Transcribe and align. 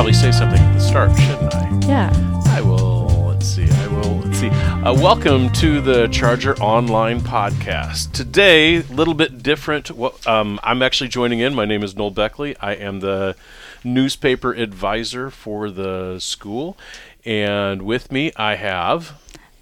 probably 0.00 0.14
say 0.14 0.32
something 0.32 0.58
at 0.58 0.72
the 0.72 0.80
start, 0.80 1.10
shouldn't 1.18 1.54
I? 1.54 1.80
Yeah. 1.86 2.42
I 2.46 2.62
will. 2.62 3.26
Let's 3.26 3.46
see. 3.46 3.68
I 3.70 3.86
will. 3.88 4.16
Let's 4.20 4.38
see. 4.38 4.48
Uh, 4.48 4.94
welcome 4.94 5.52
to 5.52 5.82
the 5.82 6.08
Charger 6.08 6.56
Online 6.56 7.20
podcast. 7.20 8.10
Today, 8.12 8.76
a 8.76 8.82
little 8.84 9.12
bit 9.12 9.42
different. 9.42 9.90
What 9.90 10.26
um, 10.26 10.58
I'm 10.62 10.80
actually 10.80 11.08
joining 11.08 11.40
in. 11.40 11.54
My 11.54 11.66
name 11.66 11.82
is 11.82 11.94
Noel 11.94 12.12
Beckley. 12.12 12.56
I 12.60 12.76
am 12.76 13.00
the 13.00 13.36
newspaper 13.84 14.54
advisor 14.54 15.28
for 15.28 15.70
the 15.70 16.18
school, 16.18 16.78
and 17.26 17.82
with 17.82 18.10
me 18.10 18.32
I 18.36 18.54
have. 18.54 19.20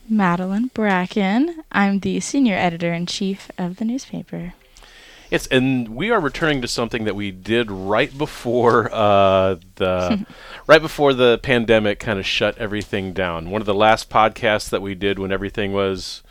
Madeline 0.09 0.71
Bracken. 0.73 1.65
I'm 1.73 1.99
the 1.99 2.21
senior 2.21 2.55
editor 2.55 2.93
in 2.93 3.07
chief 3.07 3.51
of 3.59 3.79
the 3.79 3.85
newspaper. 3.85 4.55
Yes, 5.31 5.47
and 5.49 5.95
we 5.95 6.11
are 6.11 6.21
returning 6.21 6.63
to 6.63 6.69
something 6.69 7.05
that 7.05 7.15
we 7.15 7.31
did 7.31 7.71
right 7.71 8.17
before 8.17 8.91
uh, 8.93 9.57
the 9.75 10.25
right 10.67 10.81
before 10.81 11.13
the 11.13 11.39
pandemic 11.43 11.99
kind 12.01 12.19
of 12.19 12.25
shut 12.25 12.57
everything 12.57 13.13
down. 13.13 13.51
One 13.51 13.61
of 13.61 13.67
the 13.67 13.75
last 13.75 14.09
podcasts 14.09 14.71
that 14.71 14.81
we 14.81 14.95
did 14.95 15.19
when 15.19 15.31
everything 15.31 15.75
was, 15.75 16.23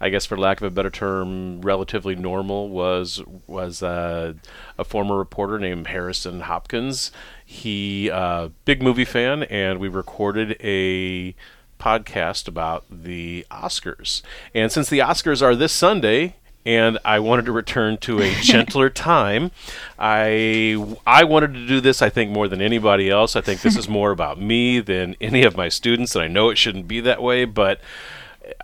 I 0.00 0.08
guess, 0.08 0.24
for 0.24 0.38
lack 0.38 0.58
of 0.58 0.64
a 0.64 0.70
better 0.70 0.88
term, 0.88 1.60
relatively 1.60 2.16
normal 2.16 2.70
was 2.70 3.22
was 3.46 3.82
uh, 3.82 4.32
a 4.78 4.84
former 4.84 5.18
reporter 5.18 5.58
named 5.58 5.88
Harrison 5.88 6.40
Hopkins. 6.40 7.12
He 7.44 8.10
uh, 8.10 8.48
big 8.64 8.82
movie 8.82 9.04
fan, 9.04 9.42
and 9.44 9.78
we 9.78 9.88
recorded 9.88 10.56
a 10.60 11.34
podcast 11.78 12.48
about 12.48 12.86
the 12.90 13.44
Oscars. 13.50 14.22
And 14.54 14.72
since 14.72 14.88
the 14.88 15.00
Oscars 15.00 15.42
are 15.42 15.54
this 15.54 15.72
Sunday, 15.72 16.36
and 16.66 16.98
I 17.04 17.18
wanted 17.18 17.44
to 17.46 17.52
return 17.52 17.98
to 17.98 18.20
a 18.20 18.30
gentler 18.40 18.90
time. 18.90 19.50
I 19.98 20.96
I 21.06 21.24
wanted 21.24 21.54
to 21.54 21.66
do 21.66 21.80
this 21.80 22.02
I 22.02 22.08
think 22.10 22.30
more 22.30 22.48
than 22.48 22.60
anybody 22.60 23.10
else. 23.10 23.36
I 23.36 23.40
think 23.40 23.60
this 23.60 23.76
is 23.76 23.88
more 24.00 24.10
about 24.10 24.40
me 24.40 24.80
than 24.80 25.16
any 25.20 25.42
of 25.42 25.56
my 25.56 25.68
students 25.68 26.14
and 26.14 26.24
I 26.24 26.28
know 26.28 26.50
it 26.50 26.58
shouldn't 26.58 26.88
be 26.88 27.00
that 27.00 27.22
way, 27.22 27.44
but 27.44 27.80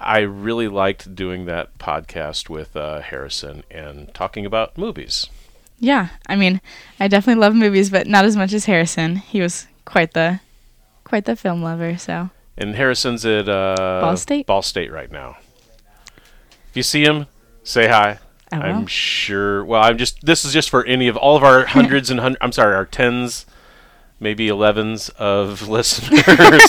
I 0.00 0.20
really 0.20 0.68
liked 0.68 1.14
doing 1.14 1.46
that 1.46 1.78
podcast 1.78 2.48
with 2.48 2.76
uh, 2.76 3.00
Harrison 3.00 3.64
and 3.70 4.12
talking 4.14 4.44
about 4.44 4.76
movies. 4.76 5.26
Yeah, 5.78 6.08
I 6.26 6.36
mean, 6.36 6.60
I 6.98 7.08
definitely 7.08 7.40
love 7.40 7.54
movies, 7.54 7.88
but 7.88 8.06
not 8.06 8.26
as 8.26 8.36
much 8.36 8.52
as 8.52 8.66
Harrison. 8.66 9.16
He 9.16 9.40
was 9.40 9.66
quite 9.86 10.12
the 10.12 10.40
quite 11.04 11.24
the 11.24 11.34
film 11.36 11.62
lover, 11.62 11.96
so. 11.96 12.30
And 12.58 12.74
Harrison's 12.74 13.24
at 13.24 13.48
uh, 13.48 14.00
Ball 14.02 14.16
State? 14.18 14.46
Ball 14.46 14.60
State 14.60 14.92
right 14.92 15.10
now. 15.10 15.38
If 16.68 16.76
you 16.76 16.82
see 16.82 17.02
him, 17.02 17.26
say 17.62 17.88
hi. 17.88 18.18
I 18.52 18.58
will. 18.58 18.64
I'm 18.64 18.86
sure. 18.86 19.64
Well, 19.64 19.82
I'm 19.82 19.96
just. 19.98 20.24
This 20.24 20.44
is 20.44 20.52
just 20.52 20.70
for 20.70 20.84
any 20.84 21.06
of 21.08 21.16
all 21.16 21.36
of 21.36 21.42
our 21.44 21.64
hundreds 21.66 22.10
and 22.10 22.20
hundreds. 22.20 22.38
I'm 22.42 22.52
sorry, 22.52 22.74
our 22.74 22.86
tens, 22.86 23.46
maybe 24.18 24.48
elevens 24.48 25.08
of 25.10 25.68
listeners. 25.68 26.62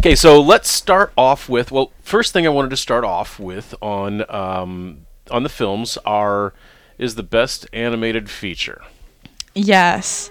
okay, 0.00 0.14
so 0.14 0.40
let's 0.40 0.70
start 0.70 1.12
off 1.16 1.48
with. 1.48 1.70
Well, 1.70 1.92
first 2.02 2.32
thing 2.32 2.46
I 2.46 2.50
wanted 2.50 2.70
to 2.70 2.76
start 2.76 3.04
off 3.04 3.38
with 3.38 3.74
on 3.80 4.28
um, 4.30 5.06
on 5.30 5.42
the 5.42 5.48
films 5.48 5.98
are 6.04 6.52
is 6.98 7.14
the 7.14 7.22
best 7.22 7.66
animated 7.72 8.28
feature, 8.30 8.82
Yes. 9.54 10.30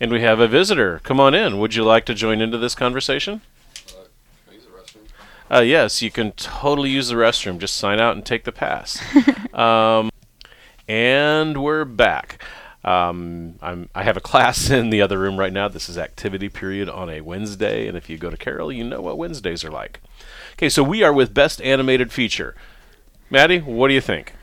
and 0.00 0.10
we 0.10 0.20
have 0.22 0.38
a 0.40 0.48
visitor. 0.48 1.00
Come 1.02 1.18
on 1.20 1.34
in. 1.34 1.58
Would 1.58 1.74
you 1.74 1.84
like 1.84 2.04
to 2.06 2.14
join 2.14 2.40
into 2.40 2.56
this 2.58 2.74
conversation? 2.74 3.40
Uh, 5.50 5.60
yes, 5.60 6.00
you 6.00 6.10
can 6.10 6.32
totally 6.32 6.90
use 6.90 7.08
the 7.08 7.14
restroom. 7.16 7.58
Just 7.58 7.76
sign 7.76 8.00
out 8.00 8.14
and 8.14 8.24
take 8.24 8.44
the 8.44 8.52
pass. 8.52 9.00
um, 9.54 10.10
and 10.88 11.62
we're 11.62 11.84
back. 11.84 12.42
Um, 12.84 13.56
I'm, 13.60 13.88
I 13.94 14.04
have 14.04 14.16
a 14.16 14.20
class 14.20 14.70
in 14.70 14.90
the 14.90 15.02
other 15.02 15.18
room 15.18 15.38
right 15.38 15.52
now. 15.52 15.68
This 15.68 15.88
is 15.88 15.98
activity 15.98 16.48
period 16.48 16.88
on 16.88 17.10
a 17.10 17.20
Wednesday, 17.20 17.88
and 17.88 17.96
if 17.96 18.08
you 18.08 18.16
go 18.16 18.30
to 18.30 18.36
Carroll, 18.36 18.70
you 18.70 18.84
know 18.84 19.00
what 19.00 19.18
Wednesdays 19.18 19.64
are 19.64 19.70
like. 19.70 20.00
Okay, 20.52 20.68
so 20.68 20.82
we 20.82 21.02
are 21.02 21.12
with 21.12 21.34
Best 21.34 21.60
Animated 21.62 22.12
Feature. 22.12 22.54
Maddy, 23.28 23.58
what 23.58 23.88
do 23.88 23.94
you 23.94 24.00
think? 24.00 24.34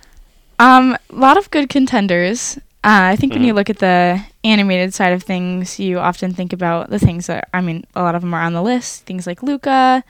Um, 0.60 0.98
a 1.10 1.16
lot 1.16 1.38
of 1.38 1.50
good 1.52 1.70
contenders. 1.70 2.58
Uh, 2.84 3.12
I 3.12 3.16
think 3.16 3.34
when 3.34 3.44
Mhm. 3.44 3.48
you 3.48 3.54
look 3.54 3.70
at 3.70 3.80
the 3.80 4.24
animated 4.44 4.94
side 4.94 5.14
of 5.14 5.24
things, 5.24 5.80
you 5.80 6.00
often 6.00 6.34
think 6.34 6.54
about 6.54 6.90
the 6.90 7.00
things 7.00 7.28
that 7.28 7.50
I 7.54 7.62
mean, 7.62 7.86
a 7.96 8.02
lot 8.02 8.16
of 8.16 8.22
them 8.22 8.34
are 8.34 8.42
on 8.42 8.54
the 8.54 8.62
list. 8.62 9.04
Things 9.06 9.28
like 9.28 9.44
Luca, 9.44 10.04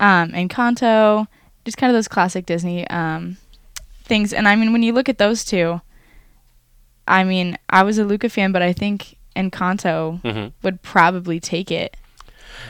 um, 0.00 0.32
Encanto, 0.32 1.26
just 1.64 1.76
kind 1.76 1.90
of 1.90 1.94
those 1.94 2.08
classic 2.08 2.46
Disney 2.46 2.86
um, 2.88 3.36
things. 4.04 4.32
And 4.32 4.48
I 4.48 4.56
mean, 4.56 4.72
when 4.72 4.82
you 4.82 4.92
look 4.92 5.08
at 5.08 5.18
those 5.18 5.44
two, 5.44 5.80
I 7.06 7.24
mean, 7.24 7.56
I 7.68 7.82
was 7.82 7.98
a 7.98 8.04
Luca 8.04 8.28
fan, 8.28 8.52
but 8.52 8.62
I 8.62 8.72
think 8.72 9.16
Encanto 9.36 10.20
Mm-hmm. 10.22 10.48
would 10.62 10.82
probably 10.82 11.40
take 11.40 11.70
it. 11.70 11.96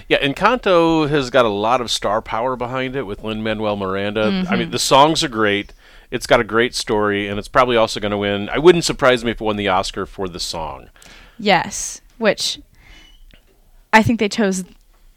Yeah, 0.09 0.23
Encanto 0.23 1.09
has 1.09 1.29
got 1.31 1.45
a 1.45 1.49
lot 1.51 1.81
of 1.81 1.91
star 1.91 2.23
power 2.23 2.57
behind 2.57 2.97
it 2.97 3.03
with 3.03 3.23
Lin 3.25 3.43
Manuel 3.43 3.77
Miranda. 3.77 4.47
I 4.49 4.57
mean, 4.57 4.71
the 4.71 4.79
songs 4.79 5.23
are 5.25 5.29
great. 5.29 5.73
It's 6.11 6.27
got 6.27 6.41
a 6.41 6.45
great 6.45 6.75
story, 6.75 7.29
and 7.29 7.39
it's 7.39 7.49
probably 7.49 7.77
also 7.77 7.99
going 8.01 8.11
to 8.13 8.19
win. 8.19 8.49
I 8.49 8.59
wouldn't 8.59 8.85
surprise 8.85 9.25
me 9.25 9.31
if 9.33 9.41
it 9.41 9.45
won 9.45 9.57
the 9.57 9.69
Oscar 9.69 10.07
for 10.07 10.29
the 10.29 10.41
song. 10.41 10.89
Yes, 11.39 12.01
which 12.19 12.61
I 13.93 14.03
think 14.03 14.21
they 14.21 14.29
chose 14.29 14.65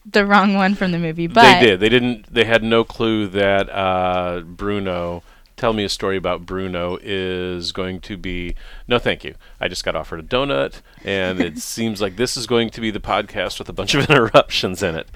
the 0.05 0.25
wrong 0.25 0.53
one 0.55 0.75
from 0.75 0.91
the 0.91 0.99
movie, 0.99 1.27
but 1.27 1.59
they 1.59 1.65
did. 1.65 1.79
They 1.79 1.89
didn't. 1.89 2.33
They 2.33 2.45
had 2.45 2.63
no 2.63 2.83
clue 2.83 3.27
that 3.27 3.69
uh, 3.69 4.41
Bruno. 4.41 5.23
Tell 5.65 5.73
me 5.73 5.83
a 5.83 5.89
story 5.89 6.15
about 6.15 6.45
Bruno 6.45 6.99
is 7.01 7.71
going 7.71 7.99
to 8.01 8.17
be. 8.17 8.53
No, 8.87 8.99
thank 8.99 9.23
you. 9.23 9.33
I 9.59 9.67
just 9.67 9.83
got 9.83 9.95
offered 9.95 10.19
a 10.19 10.23
donut, 10.23 10.81
and 11.03 11.41
it 11.41 11.57
seems 11.73 11.99
like 12.03 12.17
this 12.17 12.37
is 12.37 12.45
going 12.45 12.69
to 12.69 12.81
be 12.81 12.91
the 12.91 12.99
podcast 12.99 13.57
with 13.57 13.67
a 13.67 13.73
bunch 13.73 13.95
of 13.95 14.05
interruptions 14.09 14.83
in 14.83 14.93
it. 14.93 15.09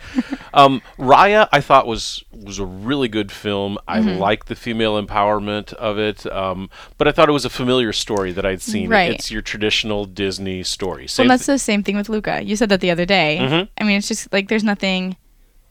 Um, 0.52 0.82
Raya, 0.98 1.48
I 1.52 1.62
thought 1.62 1.86
was 1.86 2.24
was 2.32 2.58
a 2.58 2.66
really 2.66 3.08
good 3.08 3.32
film. 3.32 3.78
I 3.88 4.00
Mm-hmm. 4.00 4.18
like 4.18 4.46
the 4.46 4.56
female 4.56 5.00
empowerment 5.00 5.72
of 5.74 6.00
it, 6.00 6.26
um, 6.32 6.72
but 6.98 7.08
I 7.08 7.12
thought 7.12 7.30
it 7.30 7.34
was 7.34 7.46
a 7.46 7.50
familiar 7.52 7.94
story 7.94 8.31
that 8.31 8.44
I'd 8.44 8.64
seen. 8.64 8.90
Right. 8.90 9.12
It's 9.12 9.30
your 9.30 9.44
traditional 9.44 10.06
Disney 10.06 10.64
story. 10.64 11.04
Well, 11.04 11.08
Same 11.10 11.28
that's 11.28 11.46
the 11.46 11.60
same 11.60 11.84
thing 11.84 11.96
with 11.96 12.10
Luca. 12.10 12.42
You 12.44 12.56
said 12.56 12.70
that 12.70 12.81
the 12.81 12.90
other 12.90 13.06
day. 13.06 13.38
Mhm. 13.40 13.68
I 13.80 13.84
mean, 13.84 14.00
it's 14.00 14.08
just 14.08 14.34
like 14.34 14.48
there's 14.48 14.64
nothing 14.64 15.16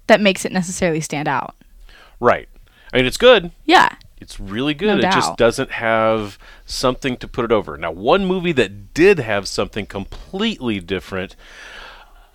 that 0.06 0.21
makes 0.21 0.45
it 0.45 0.53
necessarily 0.53 1.00
stand 1.00 1.27
out. 1.27 1.56
right. 2.21 2.49
I 2.93 2.97
mean, 2.99 3.06
it's 3.06 3.19
good. 3.19 3.50
Yeah. 3.65 3.97
It's 4.21 4.39
really 4.41 4.75
good. 4.75 5.01
No 5.01 5.09
it 5.09 5.12
just 5.12 5.37
doesn't 5.37 5.73
have 5.73 6.39
something 6.67 7.17
to 7.19 7.29
put 7.29 7.45
it 7.45 7.53
over. 7.53 7.77
Now, 7.77 7.91
one 7.93 8.25
movie 8.25 8.53
that 8.53 8.95
did 8.95 9.19
have 9.19 9.47
something 9.49 9.87
completely 9.87 10.81
different. 10.81 11.37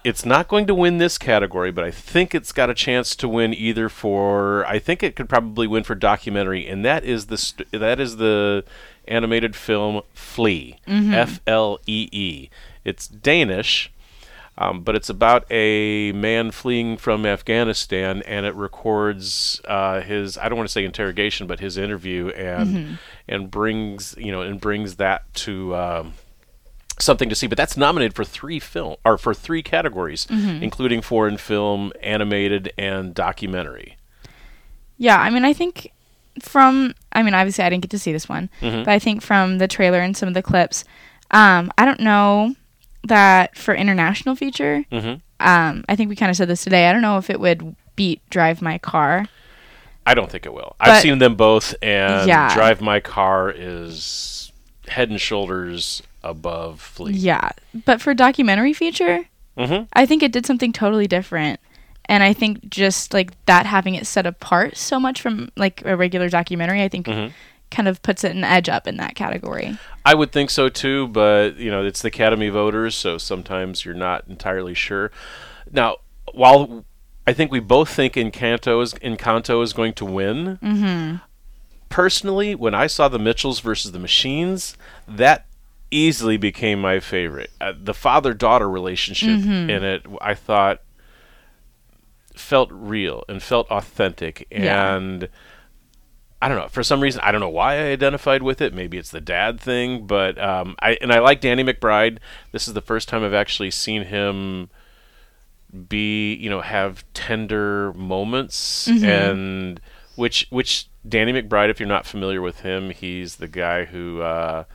It's 0.03 0.25
not 0.25 0.49
going 0.49 0.67
to 0.67 0.75
win 0.75 0.97
this 0.97 1.17
category, 1.17 1.71
but 1.71 1.85
I 1.85 1.91
think 1.91 2.35
it's 2.35 2.51
got 2.51 2.69
a 2.69 2.73
chance 2.73 3.15
to 3.15 3.27
win 3.29 3.53
either 3.53 3.87
for. 3.87 4.65
I 4.65 4.77
think 4.77 5.01
it 5.01 5.15
could 5.15 5.29
probably 5.29 5.65
win 5.65 5.83
for 5.83 5.95
documentary, 5.95 6.67
and 6.67 6.83
that 6.83 7.05
is 7.05 7.27
the 7.27 7.37
st- 7.37 7.71
that 7.71 8.01
is 8.01 8.17
the 8.17 8.65
animated 9.07 9.55
film 9.55 10.01
Flee, 10.13 10.79
Mm-hmm. 10.87 11.13
F 11.13 11.39
L 11.47 11.79
E 11.87 12.09
E. 12.11 12.49
It's 12.83 13.07
Danish, 13.07 13.92
um, 14.57 14.81
but 14.83 14.95
it's 14.95 15.09
about 15.09 15.45
a 15.51 16.11
man 16.13 16.51
fleeing 16.51 16.97
from 16.97 17.25
Afghanistan, 17.25 18.21
and 18.27 18.45
it 18.45 18.53
records 18.55 19.61
uh, 19.65 20.01
his 20.01 20.37
I 20.37 20.49
don't 20.49 20.57
want 20.57 20.69
to 20.69 20.73
say 20.73 20.85
interrogation, 20.85 21.47
but 21.47 21.59
his 21.59 21.77
interview, 21.77 22.29
and 22.29 22.97
and 23.27 23.49
brings 23.51 24.15
you 24.17 24.31
know 24.31 24.41
and 24.41 24.59
brings 24.61 24.95
that 24.97 25.31
to. 25.35 25.75
Um, 25.75 26.13
something 26.99 27.27
to 27.27 27.33
see 27.33 27.47
but 27.47 27.57
that's 27.57 27.75
nominated 27.75 28.13
for 28.15 28.23
three 28.23 28.59
film 28.59 28.95
or 29.03 29.17
for 29.17 29.33
three 29.33 29.63
categories 29.63 30.27
including 30.29 31.01
foreign 31.01 31.37
film 31.37 31.91
animated 32.03 32.71
and 32.77 33.15
documentary 33.15 33.97
Yeah. 34.97 35.19
I 35.19 35.31
mean, 35.31 35.43
I 35.43 35.53
think 35.53 35.91
from, 36.39 36.93
I 37.11 37.23
mean, 37.23 37.33
obviously 37.33 37.63
I 37.63 37.69
didn't 37.69 37.81
get 37.81 37.89
to 37.91 37.99
see 37.99 38.13
this 38.13 38.29
one, 38.29 38.47
Mhm. 38.61 38.85
but 38.85 38.91
I 38.93 38.99
think 38.99 39.23
from 39.23 39.57
the 39.57 39.67
trailer 39.67 39.99
and 40.01 40.15
some 40.15 40.27
of 40.27 40.35
the 40.35 40.43
clips, 40.43 40.85
um, 41.31 41.71
I 41.79 41.85
don't 41.85 41.99
know 41.99 42.55
that 43.03 43.57
for 43.57 43.73
international 43.75 44.35
feature, 44.35 44.85
hmm 44.91 45.15
um, 45.39 45.83
I 45.89 45.97
think 45.97 46.09
we 46.09 46.15
kind 46.15 46.29
of 46.29 46.37
said 46.37 46.47
this 46.47 46.63
today. 46.63 46.87
I 46.87 46.93
don't 46.93 47.01
know 47.01 47.17
if 47.17 47.29
it 47.29 47.37
would 47.39 47.75
beat 47.97 48.21
Drive 48.29 48.61
My 48.61 48.77
Car. 48.77 49.27
i 50.05 50.13
don't 50.13 50.29
think 50.31 50.45
it 50.45 50.53
will 50.53 50.75
i've 50.79 51.01
seen 51.01 51.17
them 51.19 51.35
both 51.35 51.75
and 51.81 52.27
Yeah. 52.27 52.53
drive 52.53 52.81
my 52.81 52.99
car 52.99 53.49
is 53.55 54.51
head 54.87 55.09
and 55.09 55.19
shoulders 55.21 56.01
above 56.23 56.81
flee 56.81 57.13
Yeah. 57.13 57.51
But 57.85 58.01
for 58.01 58.13
documentary 58.13 58.73
feature, 58.73 59.25
hmm 59.57 59.83
I 59.93 60.05
think 60.05 60.23
it 60.23 60.31
did 60.31 60.45
something 60.45 60.71
totally 60.73 61.07
different. 61.07 61.59
And 62.05 62.21
I 62.23 62.33
think 62.33 62.69
just 62.69 63.13
like 63.13 63.31
that 63.45 63.65
having 63.65 63.95
it 63.95 64.05
set 64.07 64.25
apart 64.25 64.75
so 64.77 64.99
much 64.99 65.21
from 65.21 65.49
like 65.55 65.83
a 65.85 65.95
regular 65.95 66.27
documentary, 66.29 66.81
I 66.83 66.89
think 66.89 67.05
Mhm. 67.07 67.31
Kind 67.73 67.87
of 67.89 68.01
puts 68.01 68.23
it 68.23 68.35
an 68.35 68.43
edge 68.45 68.69
up 68.69 68.87
in 68.87 68.97
that 68.97 69.15
category. 69.15 69.77
I 70.05 70.13
would 70.15 70.31
think 70.31 70.49
so 70.49 70.69
too, 70.69 71.07
but 71.09 71.57
you 71.57 71.69
know, 71.71 71.83
it's 71.83 72.01
the 72.01 72.07
Academy 72.09 72.49
voters, 72.49 72.95
so 72.95 73.17
sometimes 73.17 73.83
you're 73.83 73.93
not 73.93 74.25
entirely 74.27 74.73
sure. 74.73 75.11
Now, 75.71 75.97
while 76.33 76.85
I 77.27 77.33
think 77.33 77.51
we 77.51 77.59
both 77.59 77.89
think 77.89 78.13
Encanto 78.13 78.81
is 78.83 78.93
Encanto 78.95 79.63
is 79.63 79.73
going 79.73 79.93
to 79.93 80.05
win, 80.05 80.59
Mm-hmm. 80.61 81.15
personally, 81.89 82.53
when 82.55 82.73
I 82.75 82.87
saw 82.87 83.07
the 83.07 83.19
Mitchells 83.19 83.59
versus 83.59 83.91
the 83.91 83.99
Machines, 83.99 84.75
that 85.07 85.45
easily 85.91 86.37
became 86.37 86.81
my 86.81 86.99
favorite. 86.99 87.51
Uh, 87.61 87.73
the 87.79 87.93
father-daughter 87.93 88.69
relationship 88.69 89.29
Mm-hmm. 89.29 89.69
in 89.69 89.83
it, 89.83 90.05
I 90.21 90.33
thought, 90.33 90.81
felt 92.35 92.69
real 92.71 93.23
and 93.29 93.41
felt 93.41 93.69
authentic, 93.69 94.47
Yeah. 94.51 94.95
I 96.43 96.49
don't 96.49 96.57
know. 96.57 96.67
For 96.67 96.83
some 96.83 96.99
reason, 96.99 97.21
I 97.23 97.31
don't 97.31 97.39
know 97.39 97.47
why 97.47 97.75
I 97.75 97.91
identified 97.91 98.43
with 98.43 98.59
it. 98.59 98.73
Maybe 98.73 98.97
it's 98.97 99.11
the 99.11 99.21
dad 99.21 99.61
thing, 99.61 100.05
but 100.05 100.37
um, 100.37 100.75
I 100.79 100.97
and 100.99 101.13
I 101.13 101.19
like 101.19 101.39
Danny 101.39 101.63
McBride. 101.63 102.17
This 102.51 102.67
is 102.67 102.73
the 102.73 102.81
first 102.81 103.07
time 103.07 103.23
I've 103.23 103.33
actually 103.33 103.71
seen 103.71 104.03
him 104.03 104.69
be, 105.87 106.33
you 106.33 106.49
know, 106.49 106.59
have 106.59 107.05
tender 107.13 107.93
moments, 107.93 108.89
and 108.89 109.79
which 110.17 110.45
which 110.49 110.89
Danny 111.07 111.31
McBride. 111.31 111.69
If 111.69 111.79
you're 111.79 111.87
not 111.87 112.05
familiar 112.05 112.41
with 112.41 112.59
him, 112.59 112.89
he's 112.89 113.37
the 113.37 113.47
guy 113.47 113.85
who. 113.85 114.21
Uh, 114.21 114.65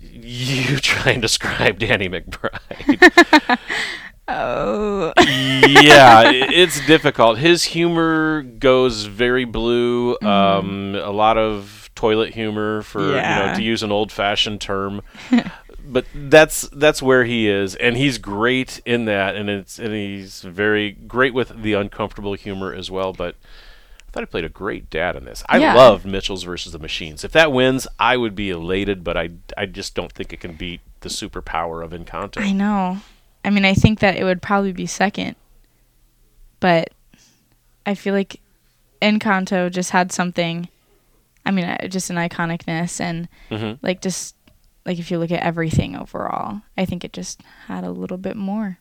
you 0.00 0.76
try 0.80 1.12
and 1.12 1.22
describe 1.22 1.78
Danny 1.78 2.08
McBride. 2.08 3.58
Oh. 4.28 5.12
yeah, 5.18 6.22
it's 6.32 6.84
difficult. 6.86 7.38
His 7.38 7.64
humor 7.64 8.42
goes 8.42 9.04
very 9.04 9.44
blue. 9.44 10.16
Um, 10.22 10.94
a 10.96 11.10
lot 11.10 11.38
of 11.38 11.90
toilet 11.94 12.34
humor, 12.34 12.82
for 12.82 13.00
you 13.00 13.12
know, 13.14 13.52
to 13.56 13.62
use 13.62 13.82
an 13.82 13.92
old-fashioned 13.92 14.60
term. 14.60 15.02
but 15.86 16.06
that's 16.14 16.62
that's 16.72 17.00
where 17.00 17.24
he 17.24 17.48
is, 17.48 17.74
and 17.76 17.96
he's 17.96 18.18
great 18.18 18.80
in 18.84 19.04
that, 19.04 19.36
and 19.36 19.48
it's 19.48 19.78
and 19.78 19.94
he's 19.94 20.42
very 20.42 20.90
great 20.92 21.32
with 21.32 21.62
the 21.62 21.74
uncomfortable 21.74 22.34
humor 22.34 22.74
as 22.74 22.90
well. 22.90 23.12
But 23.12 23.36
I 24.08 24.10
thought 24.10 24.20
he 24.22 24.26
played 24.26 24.44
a 24.44 24.48
great 24.48 24.90
dad 24.90 25.14
in 25.14 25.24
this. 25.24 25.44
I 25.48 25.58
Yeah. 25.58 25.74
loved 25.74 26.04
Mitchell's 26.04 26.42
versus 26.42 26.72
the 26.72 26.78
Machines. 26.80 27.22
If 27.22 27.32
that 27.32 27.52
wins, 27.52 27.86
I 28.00 28.16
would 28.16 28.34
be 28.34 28.50
elated, 28.50 29.04
but 29.04 29.16
I 29.16 29.30
I 29.56 29.66
just 29.66 29.94
don't 29.94 30.12
think 30.12 30.32
it 30.32 30.40
can 30.40 30.54
beat 30.54 30.80
the 31.00 31.08
superpower 31.08 31.84
of 31.84 31.92
Encanto. 31.92 32.40
I 32.42 32.50
know. 32.52 32.98
I 33.46 33.50
mean, 33.50 33.64
I 33.64 33.72
think 33.74 34.00
that 34.00 34.16
it 34.16 34.24
would 34.24 34.42
probably 34.42 34.72
be 34.72 34.86
second, 34.86 35.36
but 36.60 36.90
I 37.86 37.94
feel 37.94 38.12
like 38.12 38.40
Encanto 39.00 39.70
just 39.70 39.90
had 39.90 40.10
something. 40.12 40.68
I 41.44 41.52
mean, 41.52 41.64
uh, 41.64 41.86
just 41.86 42.10
an 42.10 42.16
iconicness 42.16 43.00
and 43.00 43.28
Mhm. 43.50 43.78
like 43.82 44.02
just 44.02 44.34
like 44.84 44.98
if 44.98 45.10
you 45.10 45.18
look 45.18 45.30
at 45.30 45.42
everything 45.42 45.96
overall, 45.96 46.62
I 46.76 46.84
think 46.86 47.04
it 47.04 47.12
just 47.12 47.40
had 47.68 47.84
a 47.84 47.90
little 47.90 48.18
bit 48.18 48.36
more. 48.36 48.78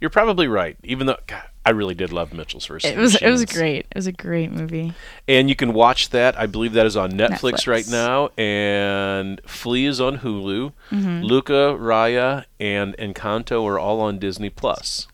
You're 0.00 0.10
probably 0.10 0.46
right. 0.48 0.76
Even 0.84 1.06
though 1.06 1.16
God, 1.26 1.42
I 1.64 1.70
really 1.70 1.94
did 1.94 2.12
love 2.12 2.32
Mitchell's 2.32 2.66
first. 2.66 2.84
It 2.84 2.96
was 2.98 3.16
it 3.16 3.30
was 3.30 3.44
great. 3.44 3.86
It 3.90 3.96
was 3.96 4.06
a 4.06 4.12
great 4.12 4.52
movie. 4.52 4.92
and 5.26 5.48
you 5.48 5.56
can 5.56 5.72
watch 5.72 6.10
that. 6.10 6.38
I 6.38 6.46
believe 6.46 6.74
that 6.74 6.86
is 6.86 6.96
on 6.96 7.12
Netflix, 7.12 7.64
Netflix. 7.64 7.66
right 7.66 7.88
now, 7.88 8.28
and 8.36 9.40
Flee 9.46 9.86
is 9.86 10.00
on 10.00 10.18
Hulu. 10.18 10.72
Mm-hmm. 10.90 11.22
Luca, 11.22 11.76
Raya, 11.78 12.44
and 12.60 12.96
Encanto 12.98 13.64
are 13.64 13.78
all 13.78 14.00
on 14.00 14.18
Disney 14.18 14.50
Plus, 14.50 15.08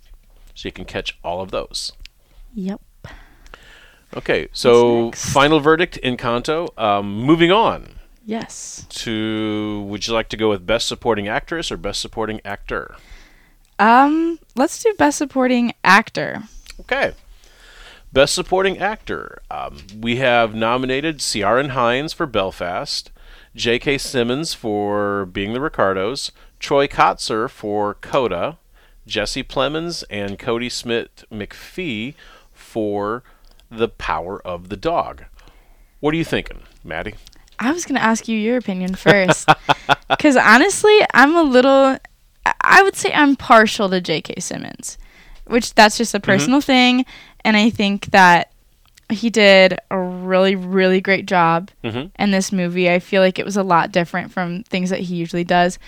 so 0.54 0.68
you 0.68 0.72
can 0.72 0.84
catch 0.84 1.16
all 1.22 1.40
of 1.40 1.50
those. 1.52 1.92
Yep. 2.54 2.80
Okay, 4.14 4.48
so 4.52 5.10
final 5.12 5.58
verdict, 5.60 5.98
Encanto. 6.04 6.76
Um, 6.78 7.22
moving 7.22 7.50
on 7.50 7.94
Yes. 8.26 8.84
to, 8.90 9.80
would 9.88 10.06
you 10.06 10.12
like 10.12 10.28
to 10.28 10.36
go 10.36 10.50
with 10.50 10.66
Best 10.66 10.86
Supporting 10.86 11.28
Actress 11.28 11.72
or 11.72 11.78
Best 11.78 12.00
Supporting 12.02 12.40
Actor? 12.44 12.96
Um, 13.82 14.38
let's 14.54 14.80
do 14.82 14.94
best 14.96 15.18
supporting 15.18 15.72
actor. 15.82 16.44
Okay. 16.80 17.14
Best 18.12 18.34
Supporting 18.34 18.76
Actor. 18.76 19.40
Um, 19.50 19.78
we 19.98 20.16
have 20.16 20.54
nominated 20.54 21.20
Ciaran 21.20 21.70
Hinds 21.70 22.12
for 22.12 22.26
Belfast, 22.26 23.10
J.K. 23.56 23.96
Simmons 23.96 24.52
for 24.52 25.24
Being 25.24 25.54
the 25.54 25.62
Ricardos, 25.62 26.30
Troy 26.60 26.86
Kotsur 26.86 27.48
for 27.48 27.94
Coda, 27.94 28.58
Jesse 29.06 29.42
Plemons 29.42 30.04
and 30.10 30.38
Kodi 30.38 30.70
Smit-McPhee 30.70 32.14
for 32.52 33.22
The 33.70 33.88
Power 33.88 34.46
of 34.46 34.68
the 34.68 34.76
Dog. 34.76 35.24
What 36.00 36.12
are 36.12 36.18
you 36.18 36.24
thinking, 36.24 36.64
Maddy? 36.84 37.14
I 37.58 37.72
was 37.72 37.86
going 37.86 37.96
to 37.96 38.04
ask 38.04 38.28
you 38.28 38.36
your 38.36 38.58
opinion 38.58 38.94
first. 38.94 39.48
Because 40.10 40.36
honestly, 40.36 40.98
I'm 41.14 41.34
a 41.34 41.42
little. 41.42 41.96
I- 42.46 42.82
would 42.82 42.96
say 42.96 43.12
I'm 43.12 43.36
partial 43.36 43.88
to 43.90 44.00
J.K. 44.00 44.34
Simmons, 44.40 44.98
which 45.46 45.74
that's 45.74 45.96
just 45.98 46.14
a 46.14 46.20
personal 46.20 46.60
thing. 46.60 47.04
And 47.44 47.56
I 47.56 47.70
think 47.70 48.06
that 48.06 48.50
he 49.10 49.28
did 49.30 49.78
a 49.90 49.98
really, 49.98 50.54
really 50.56 51.00
great 51.00 51.26
job 51.26 51.70
Mhm. 51.84 52.10
in 52.18 52.30
this 52.30 52.50
movie. 52.52 52.90
I 52.90 52.98
feel 52.98 53.20
like 53.22 53.38
it 53.38 53.44
was 53.44 53.56
a 53.56 53.62
lot 53.62 53.92
different 53.92 54.32
from 54.32 54.62
things 54.64 54.90
that 54.90 55.00
he 55.00 55.14
usually 55.16 55.44
does. 55.44 55.78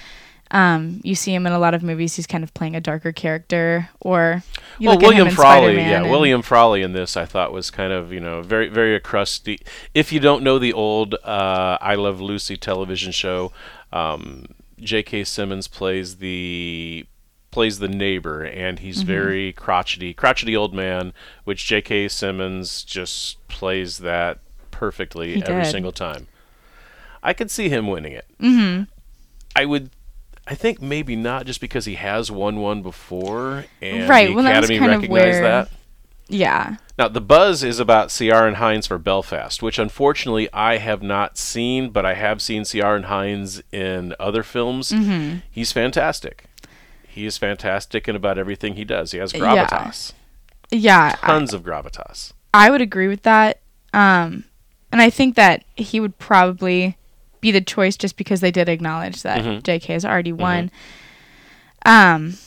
Um, 0.51 1.01
you 1.03 1.15
see 1.15 1.35
him 1.35 1.47
in 1.47 1.53
a 1.53 1.59
lot 1.59 1.73
of 1.75 1.83
movies. 1.83 2.15
He's 2.15 2.27
kind 2.27 2.45
of 2.45 2.53
playing 2.55 2.77
a 2.77 2.81
darker 2.81 3.13
character, 3.13 3.89
or 4.01 4.43
you 4.79 4.89
well, 4.89 4.97
look 4.99 5.05
at 5.05 5.11
him 5.13 5.17
William 5.19 5.35
Frawley, 5.35 5.77
yeah, 5.79 6.03
William 6.03 6.43
Frawley 6.43 6.83
in 6.83 6.93
this 6.93 7.17
I 7.17 7.25
thought 7.25 7.51
was 7.53 7.71
kind 7.71 7.93
of 7.93 8.13
you 8.13 8.21
know 8.21 8.43
very 8.43 8.69
very 8.69 8.95
a 8.95 9.01
crusty. 9.01 9.59
If 9.95 10.13
you 10.13 10.21
don't 10.21 10.43
know 10.45 10.59
the 10.59 10.73
old 10.73 11.15
uh, 11.25 11.79
I 11.81 11.95
Love 11.95 12.21
Lucy 12.21 12.57
television 12.59 13.11
show, 13.11 13.53
um, 13.93 14.45
J.K. 14.85 15.25
Simmons 15.25 15.69
plays 15.69 16.17
the 16.17 17.07
plays 17.51 17.79
the 17.79 17.89
neighbor, 17.89 18.43
and 18.43 18.81
he's 18.81 18.99
Mm-hmm. 18.99 19.07
very 19.07 19.53
crotchety, 19.53 20.13
crotchety 20.13 20.57
old 20.57 20.75
man, 20.75 21.13
which 21.45 21.67
J.K. 21.67 22.09
Simmons 22.09 22.83
just 22.83 23.47
plays 23.49 23.99
that 23.99 24.41
perfectly 24.73 25.35
He 25.37 25.43
every 25.45 25.63
did. 25.63 25.71
single 25.71 25.93
time. 25.93 26.27
I 27.23 27.33
could 27.33 27.51
see 27.51 27.69
him 27.69 27.87
winning 27.87 28.13
it. 28.13 28.27
Mm-hmm. 28.41 28.85
I 29.57 29.65
would. 29.65 29.91
I 30.47 30.55
think 30.55 30.83
maybe 30.83 31.17
not 31.17 31.47
just 31.47 31.61
because 31.61 31.87
he 31.87 31.95
has 31.95 32.31
won 32.31 32.57
one 32.61 32.83
before, 32.83 33.65
and 33.81 34.09
Right, 34.09 34.29
the 34.29 34.35
well, 34.35 34.47
Academy 34.47 34.79
kind 34.79 34.93
of 34.93 35.01
recognized 35.03 35.43
that. 35.43 35.69
Yeah. 36.29 36.77
Now, 36.97 37.09
the 37.09 37.21
buzz 37.21 37.65
is 37.65 37.81
about 37.81 38.11
Ciaran 38.11 38.55
Hinds 38.55 38.87
for 38.87 38.99
Belfast, 38.99 39.61
which 39.63 39.79
unfortunately 39.81 40.49
I 40.53 40.77
have 40.79 41.03
not 41.03 41.37
seen, 41.37 41.91
but 41.91 42.07
I 42.07 42.15
have 42.15 42.41
seen 42.41 42.65
Ciaran 42.65 43.05
Hinds 43.05 43.63
in 43.73 44.15
other 44.21 44.45
films. 44.45 44.93
Mm-hmm. 44.93 45.39
He's 45.51 45.73
fantastic. 45.73 46.45
He 47.09 47.27
is 47.27 47.37
fantastic 47.37 48.09
in 48.09 48.15
about 48.15 48.39
everything 48.39 48.75
he 48.77 48.85
does. 48.85 49.11
He 49.13 49.19
has 49.19 49.33
gravitas, 49.33 50.13
Yeah. 50.71 51.17
I- 51.23 51.27
tons 51.27 51.53
of 51.53 51.63
gravitas. 51.63 52.33
I 52.53 52.71
would 52.71 52.81
agree 52.81 53.09
with 53.09 53.23
that. 53.23 53.61
Um, 53.93 54.45
and 54.93 55.03
I 55.03 55.11
think 55.11 55.35
that 55.35 55.65
he 55.77 55.99
would 55.99 56.19
probably 56.19 56.97
be 57.41 57.51
the 57.51 57.61
choice 57.61 57.97
just 57.97 58.17
because 58.17 58.41
they 58.41 58.51
did 58.53 58.69
acknowledge 58.69 59.23
that 59.23 59.43
Mhm. 59.45 59.63
JK 59.63 59.93
has 59.93 60.05
already 60.05 60.33
won. 60.33 60.71
Um, 61.85 62.39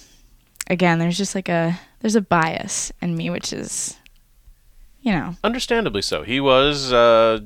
again, 0.69 0.99
there's 0.99 1.17
just 1.17 1.35
like 1.35 1.49
a 1.49 1.79
there's 1.99 2.15
a 2.15 2.21
bias 2.21 2.91
in 3.01 3.15
me, 3.17 3.29
which 3.29 3.51
is, 3.51 3.97
you 5.07 5.13
know, 5.13 5.35
Understandably 5.41 6.01
so. 6.01 6.23
He 6.23 6.41
was 6.41 6.91
uh, 6.91 7.39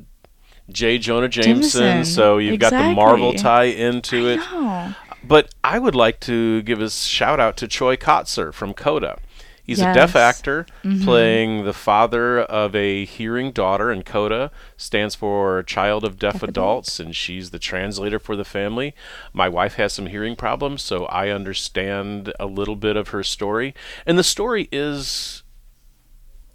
J. 0.70 0.98
Jonah 0.98 1.28
Jameson, 1.30 1.82
Jameson, 1.82 2.06
so 2.06 2.40
you've 2.40 2.60
got 2.60 2.72
the 2.72 2.94
Marvel 2.94 3.34
tie 3.34 3.66
exactly. 3.66 3.86
into 3.86 4.28
it. 4.30 4.38
no, 4.38 4.96
But 5.24 5.54
I 5.64 5.78
would 5.78 5.94
like 5.94 6.20
to 6.22 6.64
give 6.64 6.82
a 6.82 6.90
shout 6.90 7.40
out 7.40 7.58
to 7.58 7.68
Troy 7.68 7.96
Kotsur 7.98 8.52
from 8.52 8.74
Coda. 8.74 9.20
He's 9.64 9.80
a 9.80 9.94
deaf 9.94 10.16
actor 10.16 10.66
Mm-hmm. 10.84 11.04
playing 11.06 11.66
the 11.66 11.74
father 11.74 12.40
of 12.40 12.76
a 12.76 13.06
hearing 13.06 13.52
daughter, 13.52 13.92
and 13.92 14.04
Coda 14.04 14.50
stands 14.76 15.14
for 15.14 15.62
Child 15.62 16.04
of 16.04 16.18
Deaf, 16.18 16.34
Deaf 16.34 16.44
adults, 16.44 17.00
and 17.00 17.16
she's 17.16 17.52
the 17.52 17.60
translator 17.60 18.18
for 18.18 18.36
the 18.36 18.44
family. 18.44 18.96
My 19.32 19.48
wife 19.48 19.76
has 19.76 19.94
some 19.94 20.08
hearing 20.08 20.36
problems, 20.36 20.82
so 20.82 21.06
I 21.06 21.30
understand 21.30 22.34
a 22.40 22.48
little 22.48 22.76
bit 22.76 22.98
of 22.98 23.10
her 23.10 23.22
story, 23.22 23.76
and 24.08 24.18
the 24.18 24.24
story 24.24 24.68
is 24.72 25.44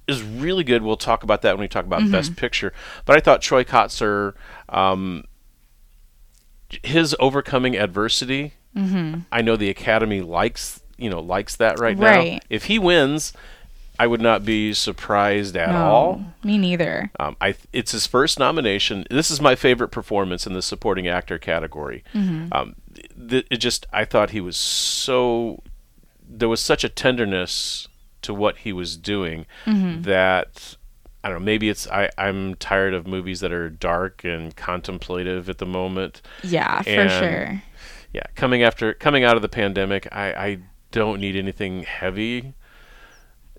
is 0.09 0.23
really 0.23 0.65
good. 0.65 0.83
We'll 0.83 0.97
talk 0.97 1.23
about 1.23 1.43
that 1.43 1.55
when 1.55 1.63
we 1.63 1.69
talk 1.69 1.85
about 1.85 2.01
Mm-hmm. 2.01 2.13
Best 2.13 2.37
Picture. 2.37 2.73
But 3.05 3.17
I 3.17 3.21
thought 3.21 3.43
Troy 3.43 3.65
Kotsur, 3.65 4.35
um, 4.69 5.25
his 6.83 7.15
overcoming 7.21 7.77
adversity. 7.77 8.55
Mm-hmm. 8.77 9.21
I 9.33 9.43
know 9.43 9.57
the 9.57 9.71
Academy 9.71 10.21
likes 10.21 10.81
you 10.99 11.11
know 11.11 11.21
likes 11.21 11.57
that 11.57 11.79
right, 11.79 11.97
now. 11.99 12.07
Right. 12.17 12.45
If 12.51 12.65
he 12.65 12.79
wins, 12.79 13.33
I 13.99 14.07
would 14.07 14.21
not 14.21 14.45
be 14.45 14.75
surprised 14.75 15.57
at 15.57 15.71
no, 15.71 15.77
all. 15.77 16.25
me 16.43 16.59
neither. 16.59 17.11
Um, 17.19 17.37
I 17.41 17.55
it's 17.73 17.93
his 17.93 18.07
first 18.07 18.39
nomination. 18.39 19.05
This 19.11 19.31
is 19.31 19.41
my 19.41 19.55
favorite 19.55 19.89
performance 19.89 20.47
in 20.47 20.53
the 20.53 20.63
supporting 20.63 21.09
actor 21.09 21.39
category. 21.39 22.05
Mm-hmm. 22.15 22.49
Um, 22.53 22.77
th- 23.29 23.47
it 23.51 23.57
just 23.57 23.87
I 23.93 24.05
thought 24.05 24.31
he 24.31 24.41
was 24.41 24.57
so 24.57 25.63
there 26.29 26.49
was 26.49 26.61
such 26.61 26.85
a 26.85 26.89
tenderness 26.89 27.89
to 28.27 28.35
what 28.35 28.59
he 28.59 28.73
was 28.73 28.97
doing 28.97 29.47
Mm-hmm. 29.65 30.03
that 30.03 30.77
I 31.25 31.29
don't 31.31 31.39
know. 31.41 31.45
Maybe 31.45 31.69
it's 31.69 31.89
I 31.89 32.09
I'm 32.17 32.55
tired 32.57 32.95
of 32.95 33.07
movies 33.07 33.41
that 33.41 33.51
are 33.53 33.69
dark 33.69 34.23
and 34.23 34.55
contemplative 34.55 35.49
at 35.51 35.59
the 35.59 35.67
moment. 35.67 36.23
Yeah, 36.45 36.83
for 36.83 37.09
sure. 37.09 37.63
Yeah, 38.13 38.23
coming 38.37 38.63
after 38.63 38.95
coming 38.95 39.25
out 39.25 39.35
of 39.37 39.43
the 39.43 39.49
pandemic, 39.49 40.07
I 40.13 40.27
I 40.33 40.59
don't 40.93 41.21
need 41.21 41.35
anything 41.35 41.83
heavy. 41.83 42.55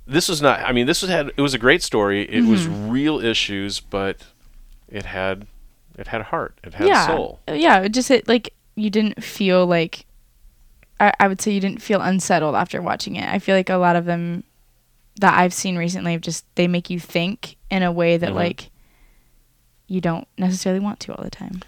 This 0.05 0.29
was 0.29 0.41
not. 0.41 0.61
I 0.61 0.71
mean, 0.71 0.85
this 0.87 1.01
was 1.01 1.11
had. 1.11 1.31
It 1.35 1.41
was 1.41 1.53
a 1.53 1.57
great 1.57 1.83
story. 1.83 2.21
It 2.29 2.45
was 2.45 2.65
Mm-hmm. 2.65 2.89
real 2.89 3.19
issues, 3.19 3.81
but 3.81 4.23
it 4.87 5.05
had 5.05 5.47
it 5.97 6.07
had 6.07 6.21
a 6.21 6.25
heart. 6.25 6.57
It 6.63 6.75
had 6.75 6.87
yeah, 6.87 7.07
soul. 7.07 7.39
yeah. 7.49 7.79
It 7.81 7.89
just 7.89 8.09
it, 8.09 8.27
like 8.29 8.53
you 8.75 8.89
didn't 8.89 9.21
feel 9.21 9.65
like 9.67 10.05
I, 11.01 11.11
I 11.19 11.27
would 11.27 11.41
say 11.41 11.51
you 11.51 11.59
didn't 11.59 11.81
feel 11.81 11.99
unsettled 12.01 12.55
after 12.55 12.81
watching 12.81 13.17
it. 13.17 13.27
I 13.27 13.39
feel 13.39 13.55
like 13.57 13.69
a 13.69 13.75
lot 13.75 13.97
of 13.97 14.05
them 14.05 14.45
that 15.19 15.37
I've 15.37 15.53
seen 15.53 15.77
recently 15.77 16.13
have 16.13 16.21
just 16.21 16.45
they 16.55 16.67
make 16.67 16.89
you 16.89 16.99
think 16.99 17.55
in 17.69 17.83
a 17.83 17.91
way 17.91 18.17
that 18.17 18.31
Mhm. 18.31 18.35
like 18.35 18.69
you 19.87 20.01
don't 20.01 20.27
necessarily 20.37 20.79
want 20.79 20.99
to 21.01 21.13
all 21.15 21.23
the 21.23 21.29
time. 21.29 21.61